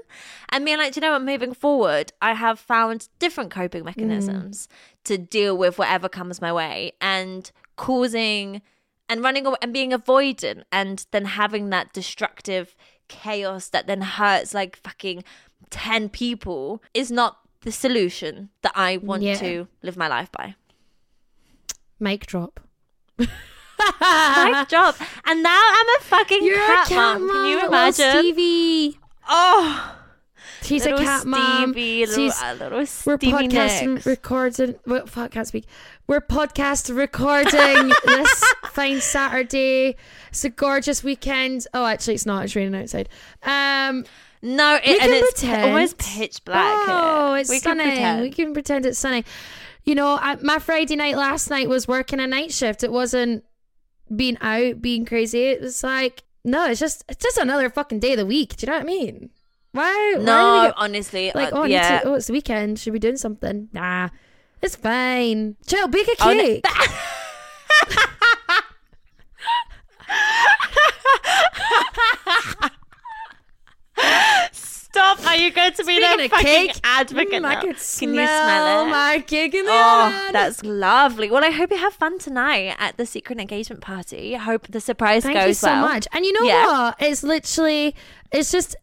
And 0.50 0.64
being 0.64 0.78
like, 0.78 0.92
do 0.92 0.98
you 0.98 1.02
know 1.02 1.12
what, 1.12 1.22
moving 1.22 1.52
forward, 1.52 2.12
I 2.22 2.34
have 2.34 2.60
found 2.60 3.08
different 3.18 3.50
coping 3.50 3.82
mm. 3.82 3.86
mechanisms 3.86 4.68
to 5.04 5.18
deal 5.18 5.56
with 5.56 5.78
whatever 5.78 6.08
comes 6.08 6.40
my 6.40 6.52
way 6.52 6.92
and 7.00 7.50
causing 7.76 8.62
and 9.08 9.22
running 9.22 9.46
away 9.46 9.56
and 9.62 9.72
being 9.72 9.90
avoidant 9.90 10.62
and 10.70 11.06
then 11.10 11.24
having 11.24 11.70
that 11.70 11.92
destructive 11.92 12.76
chaos 13.08 13.68
that 13.68 13.86
then 13.86 14.00
hurts 14.00 14.52
like 14.52 14.76
fucking 14.76 15.22
10 15.70 16.08
people 16.08 16.82
is 16.92 17.10
not 17.10 17.38
the 17.62 17.72
solution 17.72 18.50
that 18.62 18.72
I 18.74 18.96
want 18.98 19.22
Yeah. 19.22 19.34
to 19.36 19.68
live 19.82 19.96
my 19.96 20.08
life 20.08 20.30
by. 20.32 20.54
mic 21.98 22.26
drop 22.26 22.60
Mic 23.18 24.68
drop. 24.68 24.96
And 25.24 25.42
now 25.42 25.60
I'm 25.62 25.88
a 25.98 26.00
fucking 26.02 26.44
You're 26.44 26.56
cat, 26.56 26.86
a 26.86 26.88
cat 26.88 27.20
mom. 27.20 27.26
mom. 27.26 27.36
Can 27.36 27.46
you 27.46 27.66
imagine? 27.66 28.10
Stevie. 28.18 28.98
Oh, 29.28 29.92
She's 30.62 30.84
little 30.84 30.98
a 31.00 31.02
cat 31.04 31.26
mom. 31.26 31.72
Stevie, 31.72 32.06
little, 32.06 32.14
She's, 32.24 32.42
uh, 32.42 32.56
little 32.58 32.78
we're 32.78 32.86
Stevie 32.86 33.32
podcasting, 33.32 33.94
Nicks. 33.94 34.06
recording. 34.06 34.74
Well, 34.86 35.06
fuck, 35.06 35.30
can't 35.32 35.46
speak. 35.46 35.66
We're 36.06 36.20
podcast 36.20 36.94
recording 36.96 37.92
this 38.06 38.44
fine 38.70 39.00
Saturday. 39.00 39.96
It's 40.30 40.44
a 40.44 40.50
gorgeous 40.50 41.04
weekend. 41.04 41.66
Oh, 41.74 41.84
actually, 41.86 42.14
it's 42.14 42.26
not. 42.26 42.44
It's 42.44 42.56
raining 42.56 42.80
outside. 42.80 43.08
Um, 43.42 44.04
No, 44.46 44.76
it, 44.76 45.02
and 45.02 45.10
it's 45.12 45.42
almost 45.44 45.98
pitch 45.98 46.44
black. 46.44 46.86
oh, 46.88 47.32
here. 47.32 47.40
it's 47.40 47.50
we 47.50 47.58
can. 47.58 48.20
We 48.20 48.30
can 48.30 48.52
pretend 48.52 48.86
it's 48.86 48.98
sunny. 48.98 49.24
You 49.84 49.96
know, 49.96 50.16
I, 50.20 50.36
my 50.36 50.60
Friday 50.60 50.94
night 50.94 51.16
last 51.16 51.50
night 51.50 51.68
was 51.68 51.88
working 51.88 52.20
a 52.20 52.26
night 52.28 52.52
shift. 52.52 52.84
It 52.84 52.92
wasn't 52.92 53.42
being 54.14 54.38
out, 54.40 54.80
being 54.80 55.04
crazy. 55.04 55.44
It 55.48 55.60
was 55.62 55.82
like, 55.82 56.22
no, 56.44 56.70
it's 56.70 56.78
just 56.78 57.04
it's 57.08 57.22
just 57.22 57.38
another 57.38 57.68
fucking 57.68 57.98
day 57.98 58.12
of 58.12 58.18
the 58.18 58.26
week. 58.26 58.56
Do 58.56 58.66
you 58.66 58.70
know 58.70 58.78
what 58.78 58.82
I 58.84 58.86
mean? 58.86 59.30
Why? 59.72 60.14
why 60.16 60.22
No, 60.24 60.62
get- 60.66 60.74
honestly, 60.76 61.32
like, 61.34 61.52
uh, 61.52 61.56
oh, 61.58 61.64
yeah. 61.64 61.98
to, 62.00 62.06
oh, 62.08 62.14
it's 62.14 62.28
the 62.28 62.32
weekend. 62.32 62.78
Should 62.78 62.92
we 62.92 62.98
be 63.00 63.00
doing 63.00 63.16
something? 63.16 63.68
Nah, 63.72 64.10
it's 64.62 64.76
fine. 64.76 65.56
Chill, 65.66 65.88
bake 65.88 66.06
a 66.06 66.14
Oh, 66.20 66.32
no- 66.32 66.40
cake. 66.42 66.64
Stop! 74.52 75.15
Are 75.26 75.36
you 75.36 75.50
going 75.50 75.72
to 75.72 75.84
be 75.84 75.96
Speaking 75.96 76.18
the 76.18 76.28
cake, 76.42 76.80
advocate 76.84 77.42
mm, 77.42 77.46
I 77.46 77.54
now? 77.54 77.60
could 77.60 77.70
Can 77.70 77.78
smell 77.78 78.10
you 78.14 78.26
smell 78.26 78.66
it? 78.66 78.86
Oh 78.86 78.90
my 78.90 79.20
cake 79.26 79.54
in 79.54 79.64
the 79.64 79.70
Oh, 79.72 80.06
oven. 80.22 80.32
that's 80.32 80.62
lovely. 80.64 81.30
Well, 81.30 81.44
I 81.44 81.50
hope 81.50 81.70
you 81.70 81.76
have 81.78 81.94
fun 81.94 82.18
tonight 82.18 82.76
at 82.78 82.96
the 82.96 83.06
secret 83.06 83.38
engagement 83.40 83.80
party. 83.82 84.34
I 84.36 84.38
hope 84.40 84.66
the 84.68 84.80
surprise 84.80 85.22
Thank 85.24 85.34
goes 85.34 85.62
well. 85.62 85.72
Thank 85.82 85.84
you 85.86 85.92
so 85.92 85.94
much. 85.94 86.08
And 86.12 86.24
you 86.24 86.32
know 86.32 86.42
Yeah. 86.42 86.66
what? 86.66 86.96
It's 87.00 87.22
literally, 87.22 87.94
it's 88.32 88.50
just, 88.52 88.76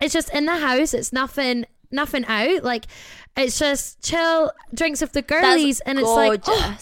it's 0.00 0.12
just 0.12 0.30
in 0.34 0.46
the 0.46 0.56
house. 0.56 0.94
It's 0.94 1.12
nothing, 1.12 1.64
nothing 1.90 2.24
out. 2.26 2.64
Like, 2.64 2.86
it's 3.36 3.58
just 3.58 4.00
chill 4.02 4.52
drinks 4.72 5.00
with 5.00 5.12
the 5.12 5.22
That's 5.22 5.42
girlies, 5.42 5.80
and 5.80 5.98
it's 5.98 6.08
like, 6.08 6.42
oh, 6.46 6.76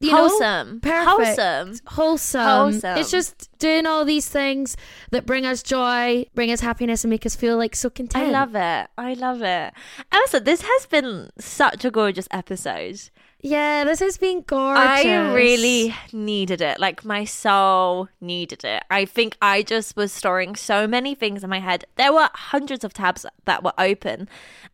you 0.00 0.12
know, 0.12 0.28
Wholesome. 0.28 0.80
perfect. 0.80 1.08
Wholesome. 1.08 1.78
wholesome. 1.86 2.44
Wholesome. 2.44 2.98
It's 2.98 3.10
just 3.10 3.50
doing 3.58 3.84
all 3.86 4.04
these 4.04 4.28
things 4.28 4.76
that 5.10 5.26
bring 5.26 5.44
us 5.44 5.62
joy, 5.62 6.24
bring 6.34 6.52
us 6.52 6.60
happiness, 6.60 7.02
and 7.04 7.10
make 7.10 7.26
us 7.26 7.34
feel 7.34 7.56
like 7.56 7.74
so 7.74 7.90
content. 7.90 8.28
I 8.28 8.30
love 8.30 8.54
it. 8.54 8.90
I 8.96 9.14
love 9.14 9.42
it. 9.42 9.72
Also, 10.12 10.38
this 10.38 10.62
has 10.62 10.86
been 10.86 11.30
such 11.38 11.84
a 11.84 11.90
gorgeous 11.90 12.28
episode. 12.30 13.10
Yeah, 13.40 13.84
this 13.84 14.00
has 14.00 14.18
been 14.18 14.42
gorgeous. 14.42 14.84
I 14.84 15.32
really 15.32 15.94
needed 16.12 16.60
it. 16.60 16.80
Like 16.80 17.04
my 17.04 17.24
soul 17.24 18.08
needed 18.20 18.64
it. 18.64 18.82
I 18.90 19.04
think 19.04 19.36
I 19.40 19.62
just 19.62 19.96
was 19.96 20.12
storing 20.12 20.56
so 20.56 20.88
many 20.88 21.14
things 21.14 21.44
in 21.44 21.50
my 21.50 21.60
head. 21.60 21.84
There 21.96 22.12
were 22.12 22.30
hundreds 22.34 22.82
of 22.82 22.92
tabs 22.92 23.24
that 23.44 23.62
were 23.62 23.74
open, 23.78 24.28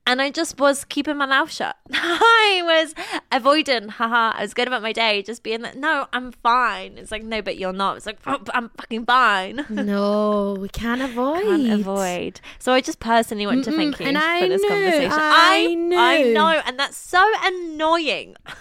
and 0.06 0.22
I 0.22 0.30
just 0.30 0.58
was 0.58 0.84
keeping 0.86 1.18
my 1.18 1.26
mouth 1.26 1.52
shut. 1.52 1.76
I 1.92 2.62
was 2.64 2.94
avoiding. 3.30 3.88
Haha. 3.90 4.32
I 4.38 4.42
was 4.42 4.54
good 4.54 4.66
about 4.66 4.80
my 4.80 4.92
day, 4.92 5.22
just 5.22 5.42
being 5.42 5.60
like, 5.60 5.76
"No, 5.76 6.06
I'm 6.14 6.32
fine." 6.32 6.96
It's 6.96 7.10
like, 7.10 7.22
"No, 7.22 7.42
but 7.42 7.58
you're 7.58 7.72
not." 7.74 7.98
It's 7.98 8.06
like, 8.06 8.18
"Oh, 8.26 8.40
"I'm 8.54 8.70
fucking 8.78 9.04
fine." 9.04 9.66
No, 9.84 10.56
we 10.58 10.68
can't 10.70 11.02
avoid. 11.02 11.42
Can't 11.42 11.70
avoid. 11.70 12.40
So 12.58 12.72
I 12.72 12.80
just 12.80 13.00
personally 13.00 13.46
want 13.46 13.64
to 13.64 13.72
thank 13.72 14.00
you 14.00 14.06
and 14.06 14.16
I 14.16 14.40
for 14.40 14.48
this 14.48 14.62
knew, 14.62 14.68
conversation. 14.68 15.10
I 15.12 15.74
know. 15.74 15.98
I 15.98 16.22
know, 16.22 16.62
and 16.64 16.78
that's 16.78 16.96
so 16.96 17.22
annoying. 17.42 18.36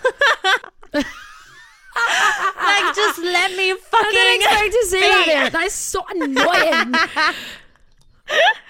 like, 0.93 1.03
just 2.95 3.19
let 3.19 3.51
me 3.55 3.71
I 3.71 3.75
fucking. 3.79 4.11
didn't 4.11 4.41
expect 4.41 4.73
to 4.73 4.85
say 4.87 4.99
that. 5.01 5.23
There. 5.27 5.49
That's 5.49 5.75
so 5.75 6.03
annoying. 6.09 6.93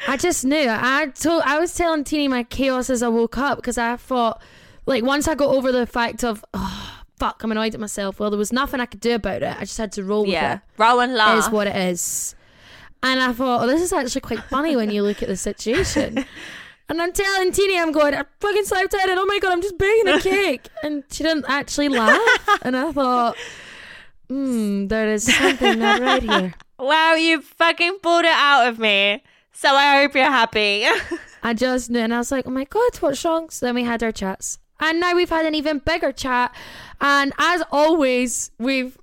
I 0.08 0.18
just 0.18 0.44
knew. 0.46 0.68
I 0.70 1.08
told. 1.08 1.44
I 1.46 1.60
was 1.60 1.74
telling 1.74 2.04
Tini 2.04 2.28
my 2.28 2.44
chaos 2.44 2.90
as 2.90 3.02
I 3.04 3.08
woke 3.08 3.38
up 3.38 3.58
because 3.58 3.78
I 3.78 3.96
thought, 3.98 4.42
like, 4.86 5.04
once 5.04 5.28
I 5.28 5.36
got 5.36 5.50
over 5.54 5.72
the 5.72 5.86
fact 5.88 6.24
of, 6.24 6.44
oh, 6.54 7.02
fuck, 7.18 7.44
I'm 7.44 7.52
annoyed 7.52 7.74
at 7.74 7.80
myself. 7.80 8.20
Well, 8.20 8.30
there 8.30 8.38
was 8.40 8.52
nothing 8.54 8.80
I 8.80 8.86
could 8.86 9.00
do 9.00 9.16
about 9.16 9.42
it. 9.44 9.56
I 9.58 9.62
just 9.62 9.78
had 9.78 9.92
to 9.94 10.04
roll 10.04 10.22
with 10.24 10.32
Yeah, 10.32 10.56
it. 10.56 10.62
row 10.78 11.00
and 11.00 11.14
laugh. 11.16 11.38
Is 11.46 11.50
what 11.50 11.68
it 11.68 11.76
is. 11.76 12.36
And 13.02 13.20
I 13.22 13.34
thought, 13.34 13.64
oh, 13.64 13.68
this 13.68 13.82
is 13.82 13.92
actually 13.92 14.22
quite 14.22 14.44
funny 14.46 14.76
when 14.76 14.90
you 14.90 15.04
look 15.04 15.22
at 15.22 15.28
the 15.30 15.36
situation. 15.38 16.26
And 16.94 17.02
I'm 17.02 17.12
telling 17.12 17.52
Tini, 17.52 17.80
I'm 17.80 17.92
going, 17.92 18.14
I 18.14 18.24
fucking 18.40 18.66
in, 18.66 19.10
and 19.10 19.20
oh 19.20 19.26
my 19.26 19.40
god, 19.40 19.52
I'm 19.52 19.64
just 19.64 19.80
baking 19.80 20.10
a 20.10 20.20
cake. 20.20 20.70
And 20.84 21.04
she 21.10 21.24
didn't 21.24 21.46
actually 21.48 21.90
laugh. 21.90 22.22
And 22.62 22.78
I 22.78 22.92
thought, 22.92 23.36
hmm, 24.28 24.86
there 24.86 25.12
is 25.12 25.24
something 25.24 25.80
not 25.80 26.00
right 26.02 26.22
here. 26.22 26.54
Wow, 26.78 27.16
you 27.16 27.42
fucking 27.42 27.98
pulled 28.04 28.26
it 28.26 28.32
out 28.32 28.68
of 28.68 28.78
me. 28.78 29.24
So 29.54 29.70
I 29.70 30.02
hope 30.02 30.14
you're 30.14 30.26
happy. 30.26 30.86
I 31.44 31.56
just 31.56 31.90
knew, 31.90 32.00
and 32.00 32.14
I 32.14 32.20
was 32.20 32.32
like, 32.32 32.46
oh 32.46 32.52
my 32.52 32.66
god, 32.66 32.98
what's 33.00 33.26
wrong? 33.26 33.50
So 33.50 33.66
then 33.66 33.74
we 33.74 33.86
had 33.86 34.04
our 34.04 34.12
chats. 34.12 34.60
And 34.80 35.00
now 35.00 35.16
we've 35.16 35.30
had 35.32 35.48
an 35.48 35.56
even 35.56 35.80
bigger 35.80 36.12
chat. 36.12 36.54
And 37.02 37.34
as 37.40 37.64
always, 37.72 38.52
we've. 38.60 39.00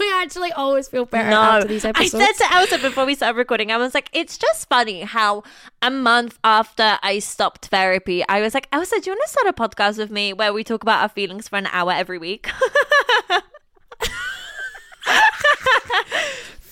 We 0.00 0.10
actually 0.14 0.50
always 0.52 0.88
feel 0.88 1.04
better 1.04 1.30
after 1.30 1.68
these 1.68 1.84
I 1.84 1.92
said 2.06 2.32
to 2.32 2.44
Ailsa 2.44 2.80
before 2.80 3.04
we 3.04 3.14
started 3.14 3.36
recording, 3.36 3.70
I 3.70 3.76
was 3.76 3.92
like, 3.92 4.08
it's 4.14 4.38
just 4.38 4.66
funny 4.68 5.02
how 5.02 5.42
a 5.82 5.90
month 5.90 6.38
after 6.42 6.98
I 7.02 7.18
stopped 7.18 7.66
therapy, 7.66 8.24
I 8.26 8.40
was 8.40 8.54
like, 8.54 8.70
Ailsa, 8.70 9.02
do 9.02 9.10
you 9.10 9.12
want 9.12 9.20
to 9.26 9.28
start 9.28 9.46
a 9.46 9.52
podcast 9.52 9.98
with 9.98 10.10
me 10.10 10.32
where 10.32 10.54
we 10.54 10.64
talk 10.64 10.82
about 10.82 11.02
our 11.02 11.10
feelings 11.10 11.48
for 11.48 11.56
an 11.56 11.66
hour 11.66 11.92
every 11.92 12.16
week? 12.16 12.48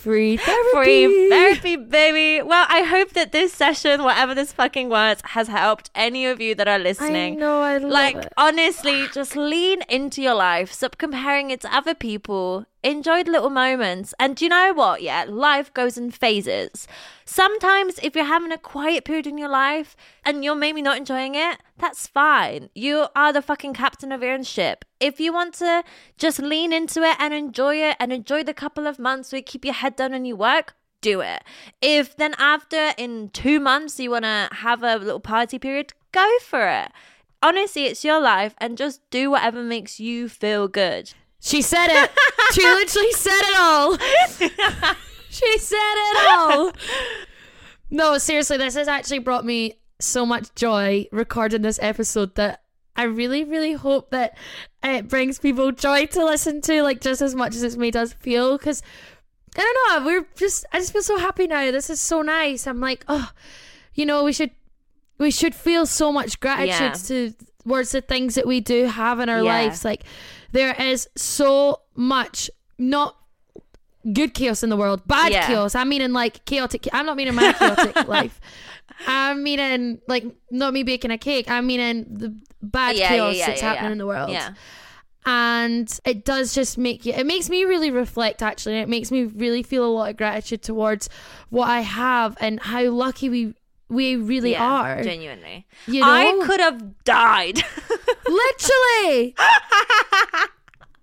Free 0.08 0.36
therapy. 0.38 0.72
Free 1.06 1.28
therapy, 1.28 1.76
baby. 1.76 2.42
Well, 2.42 2.66
I 2.70 2.82
hope 2.82 3.10
that 3.10 3.30
this 3.32 3.52
session, 3.52 4.02
whatever 4.02 4.34
this 4.34 4.52
fucking 4.52 4.88
was, 4.88 5.18
has 5.36 5.48
helped 5.48 5.90
any 5.94 6.24
of 6.26 6.40
you 6.40 6.54
that 6.54 6.66
are 6.66 6.74
I 6.74 6.78
listening. 6.78 7.38
know, 7.38 7.60
I 7.60 7.76
love 7.76 7.92
like 7.92 8.16
it. 8.16 8.32
honestly 8.38 9.06
just 9.12 9.36
lean 9.36 9.82
into 9.88 10.22
your 10.22 10.34
life 10.34 10.72
stop 10.72 10.96
comparing 10.98 11.50
it 11.50 11.60
to 11.60 11.74
other 11.74 11.94
people 11.94 12.64
enjoy 12.82 13.22
the 13.22 13.30
little 13.32 13.50
moments 13.50 14.14
and 14.18 14.36
do 14.36 14.44
you 14.44 14.48
know 14.48 14.72
what 14.72 15.02
yeah 15.02 15.24
life 15.28 15.72
goes 15.74 15.98
in 15.98 16.10
phases 16.10 16.86
sometimes 17.28 17.98
if 18.02 18.16
you're 18.16 18.24
having 18.24 18.52
a 18.52 18.58
quiet 18.58 19.04
period 19.04 19.26
in 19.26 19.36
your 19.36 19.48
life 19.48 19.96
and 20.24 20.44
you're 20.44 20.54
maybe 20.54 20.80
not 20.80 20.96
enjoying 20.96 21.34
it 21.34 21.58
that's 21.76 22.06
fine 22.06 22.70
you 22.74 23.06
are 23.14 23.32
the 23.32 23.42
fucking 23.42 23.74
captain 23.74 24.10
of 24.10 24.22
your 24.22 24.32
own 24.32 24.42
ship 24.42 24.84
if 24.98 25.20
you 25.20 25.32
want 25.32 25.54
to 25.54 25.84
just 26.16 26.38
lean 26.38 26.72
into 26.72 27.02
it 27.02 27.16
and 27.18 27.34
enjoy 27.34 27.76
it 27.76 27.96
and 28.00 28.12
enjoy 28.12 28.42
the 28.42 28.54
couple 28.54 28.86
of 28.86 28.98
months 28.98 29.30
where 29.30 29.38
you 29.38 29.44
keep 29.44 29.64
your 29.64 29.74
head 29.74 29.94
down 29.94 30.14
and 30.14 30.26
you 30.26 30.34
work 30.34 30.74
do 31.00 31.20
it. 31.20 31.42
If 31.80 32.16
then 32.16 32.34
after 32.38 32.92
in 32.96 33.30
two 33.30 33.60
months 33.60 33.98
you 34.00 34.10
want 34.10 34.24
to 34.24 34.48
have 34.52 34.82
a 34.82 34.96
little 34.96 35.20
party 35.20 35.58
period, 35.58 35.92
go 36.12 36.28
for 36.42 36.68
it. 36.68 36.90
Honestly, 37.42 37.84
it's 37.84 38.04
your 38.04 38.20
life 38.20 38.54
and 38.58 38.76
just 38.76 39.00
do 39.10 39.30
whatever 39.30 39.62
makes 39.62 40.00
you 40.00 40.28
feel 40.28 40.66
good. 40.66 41.12
She 41.40 41.62
said 41.62 41.88
it. 41.90 42.10
she 42.52 42.62
literally 42.64 43.12
said 43.12 43.40
it 43.42 43.56
all. 43.56 44.94
she 45.30 45.58
said 45.58 45.76
it 45.78 46.28
all. 46.28 46.72
No, 47.90 48.18
seriously, 48.18 48.56
this 48.58 48.74
has 48.74 48.88
actually 48.88 49.20
brought 49.20 49.44
me 49.44 49.78
so 49.98 50.26
much 50.26 50.54
joy 50.54 51.06
recording 51.10 51.62
this 51.62 51.78
episode 51.82 52.34
that 52.36 52.62
I 52.96 53.04
really, 53.04 53.44
really 53.44 53.72
hope 53.72 54.10
that 54.10 54.36
it 54.82 55.08
brings 55.08 55.38
people 55.38 55.72
joy 55.72 56.06
to 56.06 56.24
listen 56.24 56.60
to, 56.62 56.82
like 56.82 57.00
just 57.00 57.22
as 57.22 57.34
much 57.34 57.54
as 57.54 57.62
it's 57.62 57.76
made 57.76 57.96
us 57.96 58.12
feel. 58.12 58.58
Because 58.58 58.82
I 59.56 59.60
don't 59.60 60.04
know, 60.04 60.06
we're 60.06 60.26
just, 60.36 60.66
I 60.72 60.78
just 60.80 60.92
feel 60.92 61.02
so 61.02 61.18
happy 61.18 61.46
now. 61.46 61.70
This 61.70 61.90
is 61.90 62.00
so 62.00 62.22
nice. 62.22 62.66
I'm 62.66 62.80
like, 62.80 63.04
oh, 63.08 63.30
you 63.94 64.04
know, 64.04 64.24
we 64.24 64.32
should, 64.32 64.50
we 65.18 65.30
should 65.30 65.54
feel 65.54 65.86
so 65.86 66.12
much 66.12 66.40
gratitude 66.40 66.68
Yeah. 66.80 66.92
to 66.92 67.34
towards 67.64 67.92
the 67.92 68.00
things 68.00 68.34
that 68.36 68.46
we 68.46 68.60
do 68.60 68.86
have 68.86 69.20
in 69.20 69.28
our 69.28 69.38
Yeah. 69.42 69.44
lives. 69.44 69.84
Like, 69.84 70.04
there 70.52 70.74
is 70.74 71.08
so 71.16 71.80
much 71.94 72.50
not 72.78 73.16
good 74.12 74.34
chaos 74.34 74.62
in 74.62 74.70
the 74.70 74.76
world, 74.76 75.06
bad 75.06 75.32
Yeah. 75.32 75.46
chaos. 75.46 75.74
I 75.74 75.84
mean, 75.84 76.02
in 76.02 76.12
like 76.12 76.44
chaotic. 76.44 76.88
I'm 76.92 77.06
not 77.06 77.16
meaning 77.16 77.34
my 77.34 77.52
chaotic 77.52 78.08
life. 78.08 78.40
I'm 79.06 79.42
meaning 79.42 80.00
like 80.08 80.24
not 80.50 80.72
me 80.72 80.82
baking 80.82 81.10
a 81.10 81.18
cake. 81.18 81.50
I'm 81.50 81.66
meaning 81.66 82.06
the 82.08 82.34
bad 82.62 82.96
Yeah, 82.96 83.08
chaos 83.08 83.36
yeah, 83.36 83.46
that's 83.46 83.60
happening 83.60 83.92
in 83.92 83.98
the 83.98 84.06
world. 84.06 84.36
And 85.26 86.00
it 86.06 86.24
does 86.24 86.54
just 86.54 86.78
make 86.78 87.04
you. 87.04 87.12
It 87.12 87.26
makes 87.26 87.50
me 87.50 87.64
really 87.64 87.90
reflect. 87.90 88.42
Actually, 88.42 88.78
it 88.78 88.88
makes 88.88 89.10
me 89.10 89.24
really 89.24 89.62
feel 89.62 89.84
a 89.84 89.92
lot 89.92 90.08
of 90.10 90.16
gratitude 90.16 90.62
towards 90.62 91.10
what 91.50 91.68
I 91.68 91.80
have 91.80 92.36
and 92.40 92.58
how 92.60 92.84
lucky 92.84 93.28
we 93.28 93.54
we 93.90 94.16
really 94.16 94.52
yeah, 94.52 94.64
are. 94.64 95.02
Genuinely. 95.02 95.66
You 95.86 96.00
know, 96.00 96.06
I 96.10 96.44
could 96.46 96.60
have 96.60 97.04
died. 97.04 97.58
literally. 98.28 99.34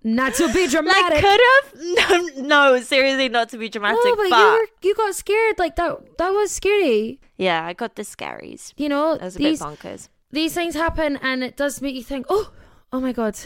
Not 0.08 0.34
to 0.34 0.52
be 0.52 0.68
dramatic. 0.68 1.14
like, 1.14 1.24
could 1.24 1.40
have? 1.50 2.36
No, 2.36 2.42
no, 2.74 2.80
seriously, 2.80 3.28
not 3.28 3.48
to 3.50 3.58
be 3.58 3.68
dramatic. 3.68 3.98
no, 4.04 4.14
but, 4.14 4.30
but 4.30 4.38
you 4.38 4.46
were, 4.52 4.66
you 4.82 4.94
got 4.94 5.14
scared. 5.16 5.58
Like 5.58 5.74
that. 5.76 6.16
That 6.18 6.30
was 6.30 6.52
scary. 6.52 7.18
yeah, 7.36 7.66
I 7.66 7.72
got 7.72 7.96
the 7.96 8.02
scaries. 8.02 8.72
You 8.76 8.88
know, 8.88 9.14
That 9.16 9.24
was 9.24 9.34
a 9.34 9.38
these 9.38 9.58
bit 9.58 9.66
bonkers. 9.68 10.08
these 10.30 10.54
things 10.54 10.74
happen, 10.76 11.18
and 11.22 11.42
it 11.42 11.56
does 11.56 11.82
make 11.82 11.96
you 11.96 12.04
think. 12.04 12.26
Oh, 12.28 12.52
oh 12.92 13.00
my 13.00 13.12
god, 13.12 13.36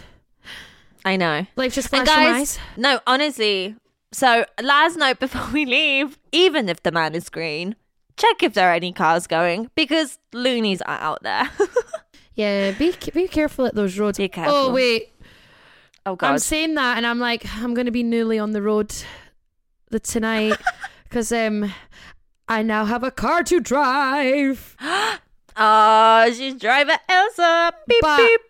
I 1.05 1.17
know. 1.17 1.47
life 1.57 1.75
just 1.75 1.93
And 1.95 2.05
flashed 2.07 2.13
from 2.13 2.23
my 2.25 2.39
guys, 2.39 2.59
eyes. 2.59 2.59
no, 2.77 3.01
honestly. 3.07 3.77
So 4.13 4.45
last 4.63 4.97
night 4.97 5.19
before 5.27 5.49
we 5.53 5.65
leave, 5.65 6.19
even 6.31 6.69
if 6.69 6.83
the 6.83 6.93
man 6.93 7.15
is 7.15 7.31
green, 7.31 7.75
check 8.19 8.43
if 8.43 8.53
there 8.55 8.69
are 8.71 8.75
any 8.75 8.93
cars 8.93 9.27
going 9.27 9.71
because 9.75 10.19
loonies 10.35 10.83
are 10.83 10.99
out 11.01 11.23
there. 11.23 11.49
Yeah, 12.37 12.71
be 12.71 12.95
be 13.13 13.29
careful 13.29 13.67
at 13.67 13.75
those 13.75 13.99
roads. 13.99 14.17
Be 14.17 14.29
careful. 14.29 14.55
Oh 14.55 14.73
wait, 14.73 15.11
oh 16.07 16.17
I'm 16.21 16.39
saying 16.39 16.75
that, 16.75 16.97
and 16.97 17.07
I'm 17.07 17.19
like, 17.19 17.45
I'm 17.57 17.75
gonna 17.75 17.91
be 17.91 18.03
newly 18.03 18.39
on 18.39 18.53
the 18.53 18.63
road 18.63 18.95
the 19.91 20.01
tonight 20.01 20.57
because 21.05 21.33
um, 21.33 21.73
I 22.49 22.63
now 22.63 22.85
have 22.85 23.03
a 23.03 23.11
car 23.11 23.43
to 23.45 23.61
drive. 23.61 24.77
Oh, 25.63 26.33
she's 26.33 26.55
driver 26.55 26.97
Ailsa. 27.09 27.73
Beep 27.87 28.01
But 28.01 28.17
beep. 28.17 28.41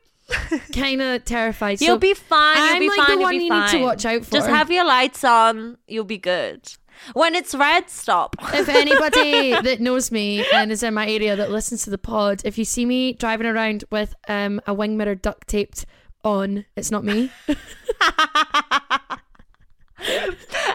kind 0.72 1.02
of 1.02 1.24
terrified. 1.24 1.80
You'll 1.80 1.96
so 1.96 1.98
be 1.98 2.14
fine. 2.14 2.56
You'll 2.56 2.66
I'm 2.66 2.78
be 2.78 2.88
like 2.88 2.98
fine. 2.98 3.18
the 3.18 3.22
one 3.22 3.40
you 3.40 3.48
fine. 3.48 3.60
need 3.62 3.78
to 3.78 3.82
watch 3.82 4.04
out 4.04 4.24
for. 4.24 4.32
Just 4.32 4.48
have 4.48 4.70
your 4.70 4.84
lights 4.84 5.24
on. 5.24 5.78
You'll 5.88 6.04
be 6.04 6.18
good. 6.18 6.72
When 7.14 7.34
it's 7.34 7.54
red, 7.54 7.88
stop. 7.88 8.36
if 8.54 8.68
anybody 8.68 9.52
that 9.52 9.80
knows 9.80 10.12
me 10.12 10.44
and 10.54 10.70
is 10.70 10.82
in 10.82 10.94
my 10.94 11.08
area 11.08 11.34
that 11.34 11.50
listens 11.50 11.84
to 11.84 11.90
the 11.90 11.98
pod, 11.98 12.42
if 12.44 12.58
you 12.58 12.64
see 12.64 12.84
me 12.84 13.14
driving 13.14 13.46
around 13.46 13.84
with 13.90 14.14
um, 14.28 14.60
a 14.66 14.74
wing 14.74 14.96
mirror 14.96 15.14
duct 15.14 15.48
taped 15.48 15.86
on, 16.24 16.64
it's 16.76 16.90
not 16.90 17.04
me. 17.04 17.30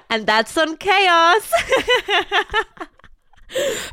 and 0.09 0.25
that's 0.25 0.57
on 0.57 0.77
chaos. 0.77 1.51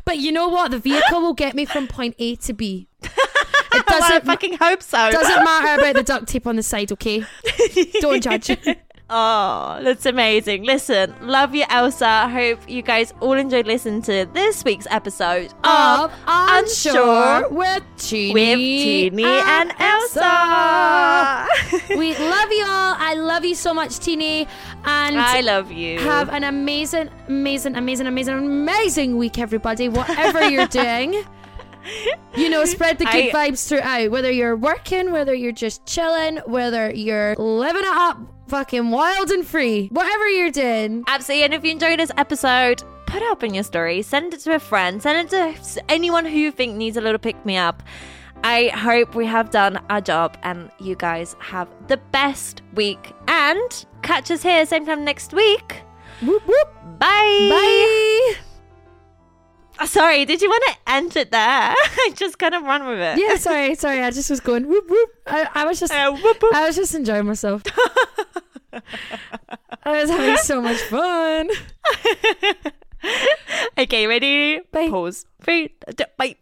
But 0.03 0.17
you 0.17 0.31
know 0.31 0.49
what? 0.49 0.71
The 0.71 0.79
vehicle 0.79 1.21
will 1.21 1.33
get 1.33 1.53
me 1.55 1.63
from 1.65 1.87
point 1.87 2.15
A 2.19 2.35
to 2.37 2.53
B. 2.53 2.87
It 3.75 3.83
Well, 3.89 4.03
I 4.03 4.09
doesn't 4.09 4.25
fucking 4.27 4.57
hope 4.57 4.83
so. 4.83 5.09
doesn't 5.09 5.43
matter 5.43 5.81
about 5.81 5.95
the 5.95 6.03
duct 6.03 6.27
tape 6.27 6.45
on 6.45 6.57
the 6.57 6.61
side, 6.63 6.91
okay? 6.91 7.25
Don't 8.01 8.21
judge. 8.21 8.51
Oh, 9.09 9.79
that's 9.83 10.05
amazing. 10.05 10.63
Listen, 10.63 11.13
love 11.21 11.53
you, 11.53 11.65
Ailsa. 11.65 12.31
Hope 12.31 12.67
you 12.67 12.81
guys 12.81 13.13
all 13.19 13.33
enjoyed 13.33 13.67
listening 13.67 14.01
to 14.03 14.25
this 14.33 14.63
week's 14.63 14.87
episode 14.89 15.53
Of 15.63 16.09
of 16.11 16.13
Unsure 16.27 17.49
with 17.49 17.83
Tini, 17.97 18.33
with 18.33 18.57
Tini 18.57 19.23
and 19.25 19.71
Ailsa. 19.71 21.47
we 21.97 22.17
love 22.17 22.51
you 22.51 22.63
all. 22.65 22.95
I 22.97 23.13
love 23.15 23.45
you 23.45 23.55
so 23.55 23.73
much, 23.73 23.99
Tini. 23.99 24.47
And 24.85 25.19
I 25.19 25.41
love 25.41 25.71
you. 25.71 25.99
have 25.99 26.29
an 26.29 26.45
amazing, 26.45 27.09
amazing, 27.27 27.75
amazing, 27.75 28.07
amazing, 28.07 28.33
amazing 28.35 29.17
week, 29.17 29.37
everybody. 29.37 29.89
Whatever 29.89 30.49
you're 30.49 30.67
doing. 30.81 31.23
You 32.35 32.49
know, 32.49 32.63
spread 32.63 32.97
the 32.97 33.05
good 33.05 33.35
I- 33.35 33.49
vibes 33.51 33.67
throughout. 33.67 34.09
Whether 34.09 34.31
you're 34.31 34.55
working, 34.55 35.11
whether 35.11 35.33
you're 35.33 35.51
just 35.51 35.85
chilling, 35.85 36.37
whether 36.45 36.89
you're 36.91 37.35
living 37.35 37.81
it 37.83 37.87
up, 37.87 38.17
fucking 38.47 38.91
wild 38.91 39.31
and 39.31 39.45
free. 39.45 39.87
Whatever 39.91 40.29
you're 40.29 40.51
doing. 40.51 41.03
Absolutely. 41.07 41.43
And 41.45 41.53
if 41.53 41.63
you 41.63 41.71
enjoyed 41.71 41.99
this 41.99 42.11
episode, 42.17 42.83
put 43.05 43.21
it 43.21 43.31
up 43.31 43.43
in 43.43 43.53
your 43.53 43.63
story. 43.63 44.01
Send 44.01 44.33
it 44.33 44.41
to 44.41 44.55
a 44.55 44.59
friend. 44.59 45.01
Send 45.01 45.31
it 45.33 45.61
to 45.61 45.91
anyone 45.91 46.25
who 46.25 46.37
you 46.37 46.51
think 46.51 46.75
needs 46.75 46.97
a 46.97 47.01
little 47.01 47.19
pick 47.19 47.45
me 47.45 47.57
up. 47.57 47.83
I 48.43 48.67
hope 48.69 49.15
we 49.15 49.25
have 49.25 49.51
done 49.51 49.79
our 49.89 50.01
job 50.01 50.37
and 50.43 50.69
you 50.79 50.95
guys 50.95 51.35
have 51.39 51.69
the 51.87 51.97
best 51.97 52.61
week. 52.73 53.13
And 53.27 53.85
catch 54.01 54.29
us 54.31 54.43
here 54.43 54.65
same 54.65 54.85
time 54.85 55.05
next 55.05 55.33
week. 55.33 55.81
Whoop 56.21 56.45
whoop. 56.45 56.99
Bye. 56.99 57.49
Bye. 57.49 58.52
Oh, 59.83 59.85
Sorry, 59.85 60.23
did 60.23 60.41
you 60.41 60.47
want 60.49 60.63
to 60.67 60.91
end 60.93 61.15
it 61.17 61.29
there? 61.31 61.41
I 61.75 62.11
just 62.15 62.39
kind 62.39 62.55
of 62.55 62.63
run 62.63 62.87
with 62.87 62.99
it. 62.99 63.19
Yeah, 63.19 63.35
sorry, 63.35 63.75
sorry. 63.75 64.01
I 64.01 64.11
just 64.11 64.29
was 64.29 64.39
going 64.39 64.65
whoop 64.69 64.89
whoop. 64.89 65.09
I, 65.27 65.49
I 65.53 65.65
was 65.65 65.77
just 65.77 65.91
Uh, 65.91 66.13
whoop, 66.13 66.41
whoop. 66.41 66.55
I 66.55 66.65
was 66.65 66.77
just 66.77 66.95
enjoying 66.95 67.25
myself. 67.25 67.63
I 69.83 70.01
was 70.01 70.09
having 70.09 70.37
so 70.37 70.61
much 70.61 70.79
fun. 70.83 71.49
okay, 73.77 74.07
ready? 74.07 74.61
Bye. 74.71 74.89
Pause. 74.89 75.25
Three. 75.41 75.75
Bye. 76.17 76.37